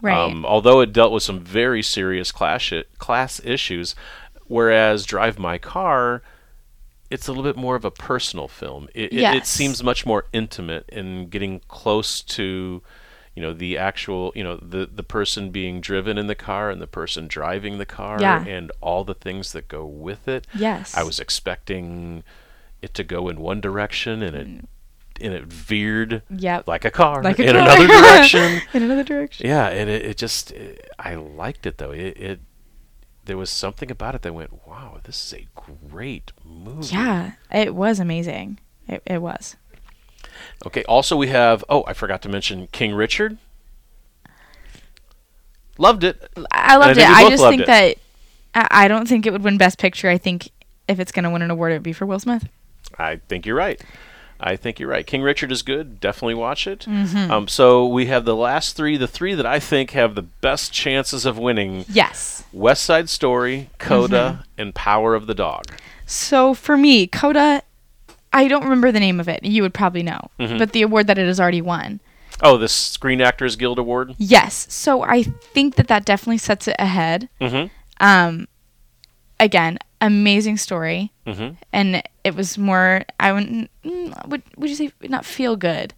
Right. 0.00 0.16
Um, 0.16 0.44
although 0.44 0.80
it 0.80 0.92
dealt 0.92 1.12
with 1.12 1.22
some 1.22 1.40
very 1.40 1.82
serious 1.82 2.32
class 2.32 2.72
i- 2.72 2.84
class 2.98 3.40
issues, 3.44 3.94
whereas 4.46 5.04
Drive 5.06 5.38
My 5.38 5.58
Car, 5.58 6.22
it's 7.10 7.28
a 7.28 7.32
little 7.32 7.44
bit 7.44 7.56
more 7.56 7.76
of 7.76 7.84
a 7.84 7.90
personal 7.90 8.48
film. 8.48 8.88
It, 8.94 9.12
it, 9.12 9.22
it 9.36 9.46
seems 9.46 9.82
much 9.82 10.06
more 10.06 10.24
intimate 10.32 10.88
in 10.88 11.28
getting 11.28 11.60
close 11.68 12.20
to, 12.22 12.82
you 13.36 13.42
know, 13.42 13.52
the 13.52 13.76
actual, 13.78 14.32
you 14.34 14.42
know, 14.42 14.56
the 14.56 14.86
the 14.92 15.02
person 15.02 15.50
being 15.50 15.80
driven 15.80 16.16
in 16.18 16.26
the 16.26 16.34
car 16.34 16.70
and 16.70 16.80
the 16.80 16.86
person 16.86 17.28
driving 17.28 17.78
the 17.78 17.86
car 17.86 18.18
Yeah. 18.20 18.44
and 18.44 18.72
all 18.80 19.04
the 19.04 19.14
things 19.14 19.52
that 19.52 19.68
go 19.68 19.84
with 19.84 20.26
it. 20.26 20.46
yes. 20.54 20.96
I 20.96 21.02
was 21.02 21.20
expecting 21.20 22.24
it 22.82 22.94
to 22.94 23.04
go 23.04 23.28
in 23.28 23.40
one 23.40 23.60
direction 23.60 24.22
and 24.22 24.36
it 24.36 24.46
mm. 24.46 24.64
and 25.20 25.32
it 25.32 25.44
veered 25.44 26.22
Yep. 26.28 26.66
like 26.68 26.84
a 26.84 26.90
car 26.90 27.22
Like 27.22 27.38
a 27.38 27.44
in 27.44 27.54
car. 27.54 27.62
another 27.62 27.86
direction. 27.86 28.60
in 28.74 28.82
another 28.82 29.04
direction. 29.04 29.46
Yeah, 29.46 29.68
and 29.68 29.88
it, 29.88 30.04
it 30.04 30.16
just 30.16 30.50
it, 30.52 30.90
I 30.98 31.14
liked 31.14 31.66
it 31.66 31.78
though. 31.78 31.92
It, 31.92 32.16
it 32.16 32.40
there 33.24 33.36
was 33.36 33.50
something 33.50 33.88
about 33.90 34.16
it 34.16 34.22
that 34.22 34.34
went, 34.34 34.66
"Wow, 34.66 34.98
this 35.04 35.24
is 35.24 35.40
a 35.40 35.46
great 35.88 36.32
movie." 36.44 36.92
Yeah, 36.92 37.32
it 37.52 37.74
was 37.74 38.00
amazing. 38.00 38.58
It, 38.88 39.00
it 39.06 39.22
was. 39.22 39.54
Okay. 40.66 40.82
Also, 40.84 41.16
we 41.16 41.28
have. 41.28 41.64
Oh, 41.68 41.84
I 41.86 41.92
forgot 41.92 42.20
to 42.22 42.28
mention 42.28 42.66
King 42.72 42.94
Richard. 42.94 43.38
Loved 45.78 46.04
it. 46.04 46.28
I 46.50 46.76
loved 46.76 46.96
think 46.96 47.08
it. 47.08 47.14
I 47.14 47.30
just 47.30 47.44
think 47.44 47.62
it. 47.62 47.66
that 47.66 47.96
I, 48.54 48.84
I 48.84 48.88
don't 48.88 49.08
think 49.08 49.26
it 49.26 49.32
would 49.32 49.42
win 49.42 49.56
Best 49.56 49.78
Picture. 49.78 50.08
I 50.08 50.18
think 50.18 50.50
if 50.88 51.00
it's 51.00 51.12
going 51.12 51.24
to 51.24 51.30
win 51.30 51.42
an 51.42 51.50
award, 51.50 51.72
it 51.72 51.76
would 51.76 51.82
be 51.82 51.92
for 51.92 52.06
Will 52.06 52.18
Smith. 52.18 52.48
I 52.98 53.16
think 53.28 53.46
you're 53.46 53.56
right. 53.56 53.80
I 54.44 54.56
think 54.56 54.80
you're 54.80 54.88
right. 54.88 55.06
King 55.06 55.22
Richard 55.22 55.52
is 55.52 55.62
good. 55.62 56.00
Definitely 56.00 56.34
watch 56.34 56.66
it. 56.66 56.80
Mm-hmm. 56.80 57.30
Um, 57.30 57.46
so 57.48 57.86
we 57.86 58.06
have 58.06 58.24
the 58.24 58.34
last 58.34 58.76
three, 58.76 58.96
the 58.96 59.06
three 59.06 59.34
that 59.34 59.46
I 59.46 59.60
think 59.60 59.92
have 59.92 60.16
the 60.16 60.22
best 60.22 60.72
chances 60.72 61.24
of 61.24 61.38
winning 61.38 61.84
Yes. 61.88 62.42
West 62.52 62.82
Side 62.82 63.08
Story, 63.08 63.70
Coda, 63.78 64.40
Mm-hmm. 64.42 64.60
and 64.60 64.74
Power 64.74 65.14
of 65.14 65.26
the 65.28 65.34
Dog. 65.34 65.66
So 66.06 66.54
for 66.54 66.76
me, 66.76 67.06
Coda, 67.06 67.62
I 68.32 68.48
don't 68.48 68.64
remember 68.64 68.90
the 68.90 68.98
name 69.00 69.20
of 69.20 69.28
it. 69.28 69.44
You 69.44 69.62
would 69.62 69.74
probably 69.74 70.02
know, 70.02 70.30
Mhm. 70.40 70.58
but 70.58 70.72
the 70.72 70.82
award 70.82 71.06
that 71.06 71.18
it 71.18 71.26
has 71.26 71.38
already 71.38 71.62
won. 71.62 72.00
Oh, 72.42 72.56
the 72.58 72.68
Screen 72.68 73.20
Actors 73.20 73.54
Guild 73.54 73.78
Award? 73.78 74.16
Yes. 74.18 74.66
So 74.68 75.02
I 75.02 75.22
think 75.22 75.76
that 75.76 75.86
that 75.86 76.04
definitely 76.04 76.38
sets 76.38 76.66
it 76.66 76.74
ahead. 76.80 77.28
Mm 77.40 77.70
Um, 78.00 78.48
again, 79.38 79.78
amazing 80.06 80.56
story, 80.58 81.12
hmm. 81.24 81.30
Mm 81.32 81.36
hmm. 81.36 81.54
and 81.72 82.02
it 82.24 82.34
was 82.34 82.58
more. 82.58 83.04
I 83.18 83.32
wouldn't. 83.32 83.70
mm, 83.84 84.28
Would 84.28 84.42
would 84.56 84.68
you 84.70 84.76
say 84.76 84.92
not 85.08 85.24
feel 85.24 85.56
good, 85.56 85.94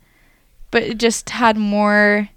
but 0.70 0.82
it 0.84 0.98
just 0.98 1.30
had 1.30 1.57
more. 1.57 2.28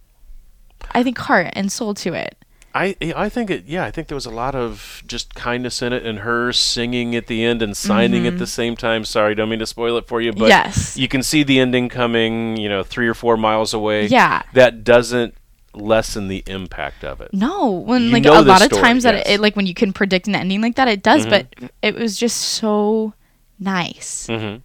I 0.91 1.03
think 1.03 1.17
heart 1.17 1.49
and 1.53 1.71
soul 1.71 1.93
to 1.95 2.13
it. 2.13 2.35
I 2.75 2.95
I 3.15 3.29
think 3.29 3.49
it 3.49 3.65
yeah 3.65 3.85
I 3.85 3.91
think 3.91 4.07
there 4.07 4.15
was 4.15 4.27
a 4.27 4.31
lot 4.43 4.53
of 4.53 5.01
just 5.07 5.33
kindness 5.33 5.81
in 5.81 5.93
it 5.93 6.05
and 6.05 6.19
her 6.19 6.53
singing 6.53 7.15
at 7.15 7.25
the 7.27 7.43
end 7.43 7.61
and 7.63 7.75
signing 7.75 8.27
at 8.27 8.37
the 8.37 8.45
same 8.45 8.75
time. 8.75 9.03
Sorry, 9.05 9.33
don't 9.33 9.49
mean 9.49 9.59
to 9.59 9.65
spoil 9.65 9.97
it 9.97 10.07
for 10.07 10.21
you, 10.21 10.31
but 10.31 10.51
Mm-hmm. 10.51 10.67
Yes. 10.69 10.95
you 10.97 11.07
can 11.07 11.23
see 11.23 11.41
the 11.43 11.59
ending 11.59 11.89
coming. 11.89 12.55
You 12.57 12.69
know, 12.69 12.83
three 12.83 13.07
or 13.07 13.13
four 13.15 13.35
miles 13.37 13.73
away. 13.73 14.05
Yeah. 14.07 14.43
that 14.53 14.83
doesn't 14.83 15.33
lessen 15.77 16.27
the 16.27 16.43
impact 16.47 17.03
of 17.03 17.21
it. 17.21 17.33
No, 17.33 17.71
when 17.71 18.03
You 18.03 18.11
like 18.11 18.25
a 18.25 18.41
lot 18.41 18.61
of 18.61 18.67
story, 18.67 18.81
times 18.81 19.03
that 19.03 19.15
yes. 19.15 19.23
it, 19.27 19.39
like 19.39 19.55
when 19.55 19.65
you 19.67 19.73
can 19.73 19.93
predict 19.93 20.27
an 20.27 20.35
ending 20.35 20.61
like 20.61 20.75
that, 20.75 20.87
it 20.87 21.01
does. 21.03 21.25
Mhm. 21.25 21.29
But 21.29 21.71
it 21.81 21.95
was 21.95 22.17
just 22.17 22.37
so 22.37 23.13
nice 23.59 24.27
Mm-hmm. 24.27 24.61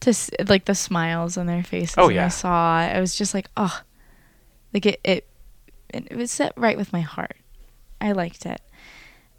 to 0.00 0.44
like 0.48 0.64
the 0.66 0.74
smiles 0.74 1.36
on 1.36 1.46
their 1.46 1.62
faces. 1.62 1.94
Oh, 1.98 2.08
yeah. 2.08 2.26
I 2.26 2.28
saw 2.28 2.80
it. 2.82 2.88
I 2.96 3.00
was 3.00 3.14
just 3.14 3.34
like, 3.34 3.48
oh, 3.56 3.80
like 4.72 4.86
it 4.86 5.00
it 5.04 5.26
it 5.90 6.08
it 6.10 6.16
was 6.16 6.30
set 6.30 6.52
right 6.56 6.76
with 6.76 6.92
my 6.92 7.00
heart. 7.00 7.36
I 8.00 8.12
liked 8.12 8.44
it. 8.46 8.60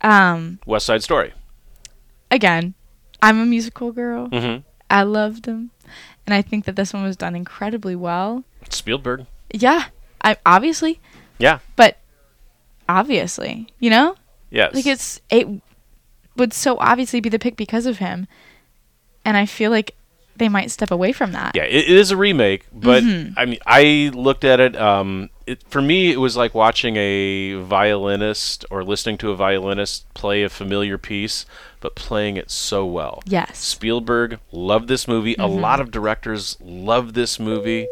Um, 0.02 0.60
West 0.66 0.86
Side 0.86 1.04
Story. 1.04 1.34
again, 2.32 2.74
I'm 3.22 3.40
a 3.40 3.46
musical 3.46 3.92
girl. 3.92 4.28
Mm-hmm. 4.30 4.62
I 4.90 5.04
loved 5.04 5.44
them, 5.46 5.72
and 6.26 6.34
I 6.34 6.42
think 6.42 6.66
that 6.66 6.76
this 6.76 6.94
one 6.94 7.04
was 7.04 7.16
done 7.18 7.36
incredibly 7.36 7.96
well. 7.96 8.44
Spielberg. 8.70 9.26
Yeah, 9.54 9.86
I 10.22 10.38
obviously, 10.46 11.00
Yeah. 11.38 11.60
but 11.76 11.98
obviously, 12.88 13.68
you 13.80 13.90
know. 13.90 14.16
Yes. 14.52 14.74
like 14.74 14.86
it's 14.86 15.20
it 15.30 15.48
would 16.38 16.54
so 16.54 16.78
obviously 16.80 17.20
be 17.20 17.28
the 17.30 17.40
pick 17.40 17.58
because 17.58 17.86
of 17.86 17.98
him 17.98 18.26
and 19.26 19.36
i 19.36 19.46
feel 19.46 19.70
like 19.72 19.96
they 20.38 20.48
might 20.48 20.70
step 20.72 20.92
away 20.92 21.12
from 21.12 21.32
that 21.34 21.56
Yeah, 21.56 21.64
it, 21.64 21.90
it 21.90 21.98
is 21.98 22.12
a 22.12 22.18
remake, 22.18 22.66
but 22.74 23.04
Mhm. 23.04 23.34
I 23.38 23.46
mean, 23.46 23.60
I 23.66 24.12
looked 24.14 24.44
at 24.44 24.60
it. 24.60 24.76
Um, 24.76 25.30
it 25.48 25.64
for 25.70 25.82
me, 25.82 26.12
it 26.12 26.20
was 26.20 26.36
like 26.36 26.54
watching 26.54 26.98
a 26.98 27.54
violinist 27.54 28.66
or 28.70 28.84
listening 28.84 29.18
to 29.20 29.32
a 29.32 29.36
violinist 29.36 30.14
play 30.14 30.44
a 30.44 30.50
familiar 30.50 30.98
piece, 30.98 31.46
but 31.80 31.96
playing 31.96 32.36
it 32.36 32.52
so 32.52 32.86
well. 32.86 33.24
yes 33.26 33.58
Spielberg 33.60 34.40
loved 34.52 34.90
this 34.90 35.08
movie. 35.08 35.36
A 35.40 35.48
lot 35.48 35.80
of 35.80 35.90
directors 35.90 36.58
love 36.62 37.14
this 37.14 37.40
movie, 37.40 37.88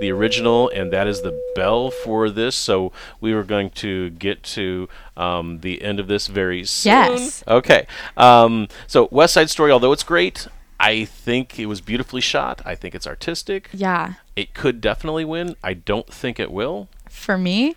the 0.00 0.10
original, 0.12 0.68
and 0.70 0.92
that 0.92 1.06
is 1.06 1.22
the 1.22 1.40
bell 1.54 1.90
for 1.90 2.28
this. 2.30 2.56
So 2.56 2.92
we 3.20 3.32
were 3.34 3.44
going 3.44 3.70
to 3.70 4.10
get 4.10 4.42
to 4.54 4.88
um, 5.16 5.60
the 5.60 5.82
end 5.82 6.00
of 6.00 6.08
this 6.08 6.26
very 6.26 6.64
soon. 6.64 6.90
Yes. 6.92 7.44
Okay. 7.46 7.86
Um, 8.16 8.68
so 8.86 9.08
West 9.10 9.34
Side 9.34 9.50
Story, 9.50 9.70
although 9.70 9.92
it's 9.92 10.02
great, 10.02 10.46
I 10.80 11.04
think 11.04 11.58
it 11.58 11.66
was 11.66 11.80
beautifully 11.80 12.20
shot. 12.20 12.60
I 12.64 12.74
think 12.74 12.94
it's 12.94 13.06
artistic. 13.06 13.70
yeah 13.72 14.14
It 14.36 14.52
could 14.54 14.80
definitely 14.80 15.24
win. 15.24 15.54
I 15.62 15.74
don't 15.74 16.06
think 16.12 16.38
it 16.40 16.50
will. 16.50 16.88
for 17.08 17.38
me 17.38 17.74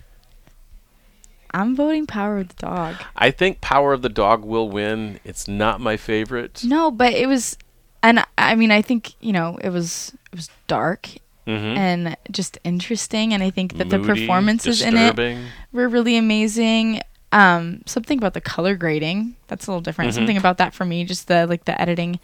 i'm 1.51 1.75
voting 1.75 2.05
power 2.05 2.39
of 2.39 2.49
the 2.49 2.55
dog 2.55 2.95
I 3.15 3.31
think 3.31 3.61
Power 3.61 3.93
of 3.93 4.01
the 4.01 4.09
Dog 4.09 4.43
will 4.43 4.69
win. 4.69 5.19
It's 5.23 5.47
not 5.47 5.79
my 5.79 5.95
favorite. 5.95 6.61
no 6.65 6.91
but 6.91 7.13
it 7.13 7.27
was 7.27 7.57
and 8.03 8.23
i 8.37 8.53
mean 8.55 8.69
i 8.71 8.81
think 8.81 9.13
you 9.21 9.31
know 9.31 9.57
it 9.61 9.69
was 9.69 10.13
it 10.31 10.35
was 10.35 10.49
dark 10.67 11.09
Mm-hmm. 11.47 11.77
and 11.77 12.17
just 12.29 12.59
interesting 12.65 13.33
and 13.33 13.41
i 13.41 13.49
think 13.49 13.77
that 13.77 13.89
the 13.89 13.99
performances 13.99 14.81
in 14.81 14.97
it 14.97 15.37
were 15.71 15.87
really 15.87 16.17
amazing 16.17 17.01
um 17.31 17.81
something 17.85 18.17
about 18.17 18.33
the 18.33 18.41
color 18.41 18.75
grading 18.75 19.35
that's 19.47 19.65
a 19.65 19.71
little 19.71 19.81
different 19.81 20.11
Mhm. 20.11 20.15
something 20.15 20.37
about 20.37 20.57
that 20.57 20.73
for 20.73 20.83
me 20.85 21.05
just 21.05 21.27
the 21.29 21.47
like 21.47 21.63
the 21.65 21.79
editing 21.81 22.19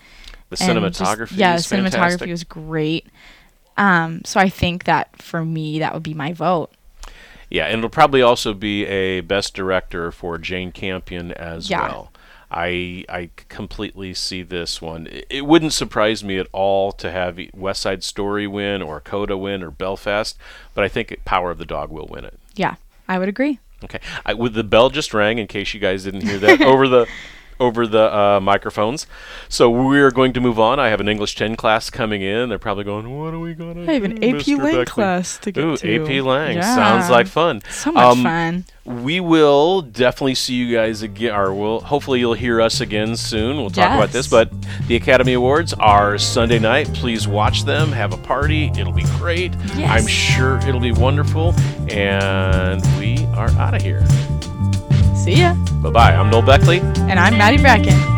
The 0.49 0.61
and 0.63 0.80
just- 0.93 1.01
cinematography. 1.01 1.38
yeah, 1.38 1.55
the 1.55 1.61
cinematography 1.63 1.91
fantastic. 1.91 2.30
was 2.30 2.43
great. 2.43 3.07
Um, 3.76 4.21
so 4.24 4.39
I 4.39 4.49
think 4.49 4.84
that 4.84 5.19
for 5.19 5.43
me, 5.43 5.80
that 5.80 5.93
would 5.95 6.03
be 6.03 6.13
my 6.13 6.32
vote. 6.32 6.69
Yeah, 7.49 7.65
and 7.65 7.80
it'll 7.80 7.89
probably 7.89 8.21
also 8.21 8.53
be 8.53 8.86
a 8.86 9.21
best 9.21 9.55
director 9.55 10.11
for 10.11 10.38
Jane 10.38 10.71
Campion 10.71 11.32
as 11.32 11.69
Yeah. 11.71 11.82
well. 11.82 12.11
I 12.54 13.06
I 13.10 13.30
completely 13.49 14.14
see 14.14 14.43
this 14.43 14.82
one. 14.82 15.08
It, 15.08 15.28
it 15.30 15.45
wouldn't 15.45 15.74
surprise 15.74 16.24
me 16.24 16.38
at 16.38 16.47
all 16.51 16.91
to 16.93 17.12
have 17.12 17.39
West 17.54 17.82
Side 17.82 18.04
Story 18.04 18.47
win 18.47 18.82
or 18.82 18.99
Coda 19.01 19.38
win 19.38 19.64
or 19.64 19.72
Belfast, 19.72 20.38
but 20.74 20.84
I 20.84 20.88
think 20.88 21.18
Power 21.26 21.51
of 21.51 21.58
the 21.58 21.66
Dog 21.66 21.89
will 21.89 22.08
win 22.08 22.26
it. 22.26 22.39
Yeah, 22.56 22.76
I 23.08 23.20
would 23.20 23.30
agree. 23.30 23.60
Okay, 23.84 23.99
I, 24.26 24.34
with 24.34 24.54
the 24.54 24.64
bell 24.64 24.89
just 24.89 25.14
rang 25.14 25.39
in 25.39 25.47
case 25.47 25.74
you 25.74 25.80
guys 25.80 26.04
didn't 26.04 26.22
hear 26.22 26.39
that 26.39 26.62
over 26.62 26.88
the 26.88 27.08
over 27.64 27.88
the 27.88 28.16
uh, 28.16 28.39
microphones. 28.39 29.07
So 29.49 29.70
we're 29.70 30.11
going 30.11 30.34
to 30.34 30.41
move 30.41 30.59
on. 30.59 30.80
I 30.80 30.89
have 30.89 30.99
an 30.99 31.07
English 31.07 31.36
10 31.36 31.55
class 31.55 31.89
coming 31.89 32.22
in. 32.22 32.49
They're 32.49 32.59
probably 32.59 32.84
going, 32.84 33.09
"What 33.18 33.34
are 33.34 33.39
we 33.39 33.53
going 33.53 33.76
to 33.86 33.89
I 33.91 33.95
have 33.95 34.03
an 34.03 34.16
do, 34.16 34.30
AP 34.30 34.36
Mr. 34.43 34.57
Lang 34.59 34.76
Beckley?" 34.76 34.86
class 34.86 35.38
to 35.39 35.51
get 35.51 35.64
Ooh, 35.64 35.78
to. 35.78 35.95
AP 36.03 36.24
Lang. 36.24 36.57
Yeah. 36.57 36.76
Sounds 36.76 37.09
like 37.09 37.28
fun. 37.28 37.61
So 37.70 37.91
much 37.91 38.03
Um, 38.03 38.24
fun. 38.24 38.66
We 38.86 39.22
will 39.22 39.82
definitely 39.82 40.36
see 40.36 40.55
you 40.55 40.76
guys 40.76 41.03
again, 41.03 41.34
or 41.34 41.53
we'll, 41.53 41.80
hopefully 41.80 42.20
you'll 42.20 42.34
hear 42.34 42.59
us 42.59 42.82
again 42.82 43.16
soon. 43.16 43.55
We'll 43.55 43.70
talk 43.70 43.95
about 43.95 44.09
this. 44.11 44.28
But 44.28 44.51
the 44.88 44.97
Academy 44.97 45.34
Awards 45.34 45.74
are 45.76 46.18
Sunday 46.18 46.59
night. 46.59 46.93
Please 46.93 47.26
watch 47.26 47.64
them. 47.64 47.93
Have 47.93 48.11
a 48.14 48.18
party. 48.18 48.72
It'll 48.78 48.91
be 48.91 49.05
great. 49.18 49.53
Yes. 49.78 49.89
I'm 49.89 50.05
sure 50.07 50.57
it'll 50.68 50.82
be 50.82 50.91
wonderful. 50.91 51.53
And 51.89 52.84
we 52.99 53.24
are 53.36 53.49
out 53.51 53.74
of 53.74 53.82
here. 53.82 54.03
See 55.24 55.39
ya. 55.39 55.55
Bye 55.82 55.89
bye. 55.89 56.11
I'm 56.11 56.30
Nol 56.30 56.41
Beckley. 56.41 56.80
And 57.07 57.17
I'm 57.17 57.38
Maddy 57.38 57.57
Bracken. 57.57 58.12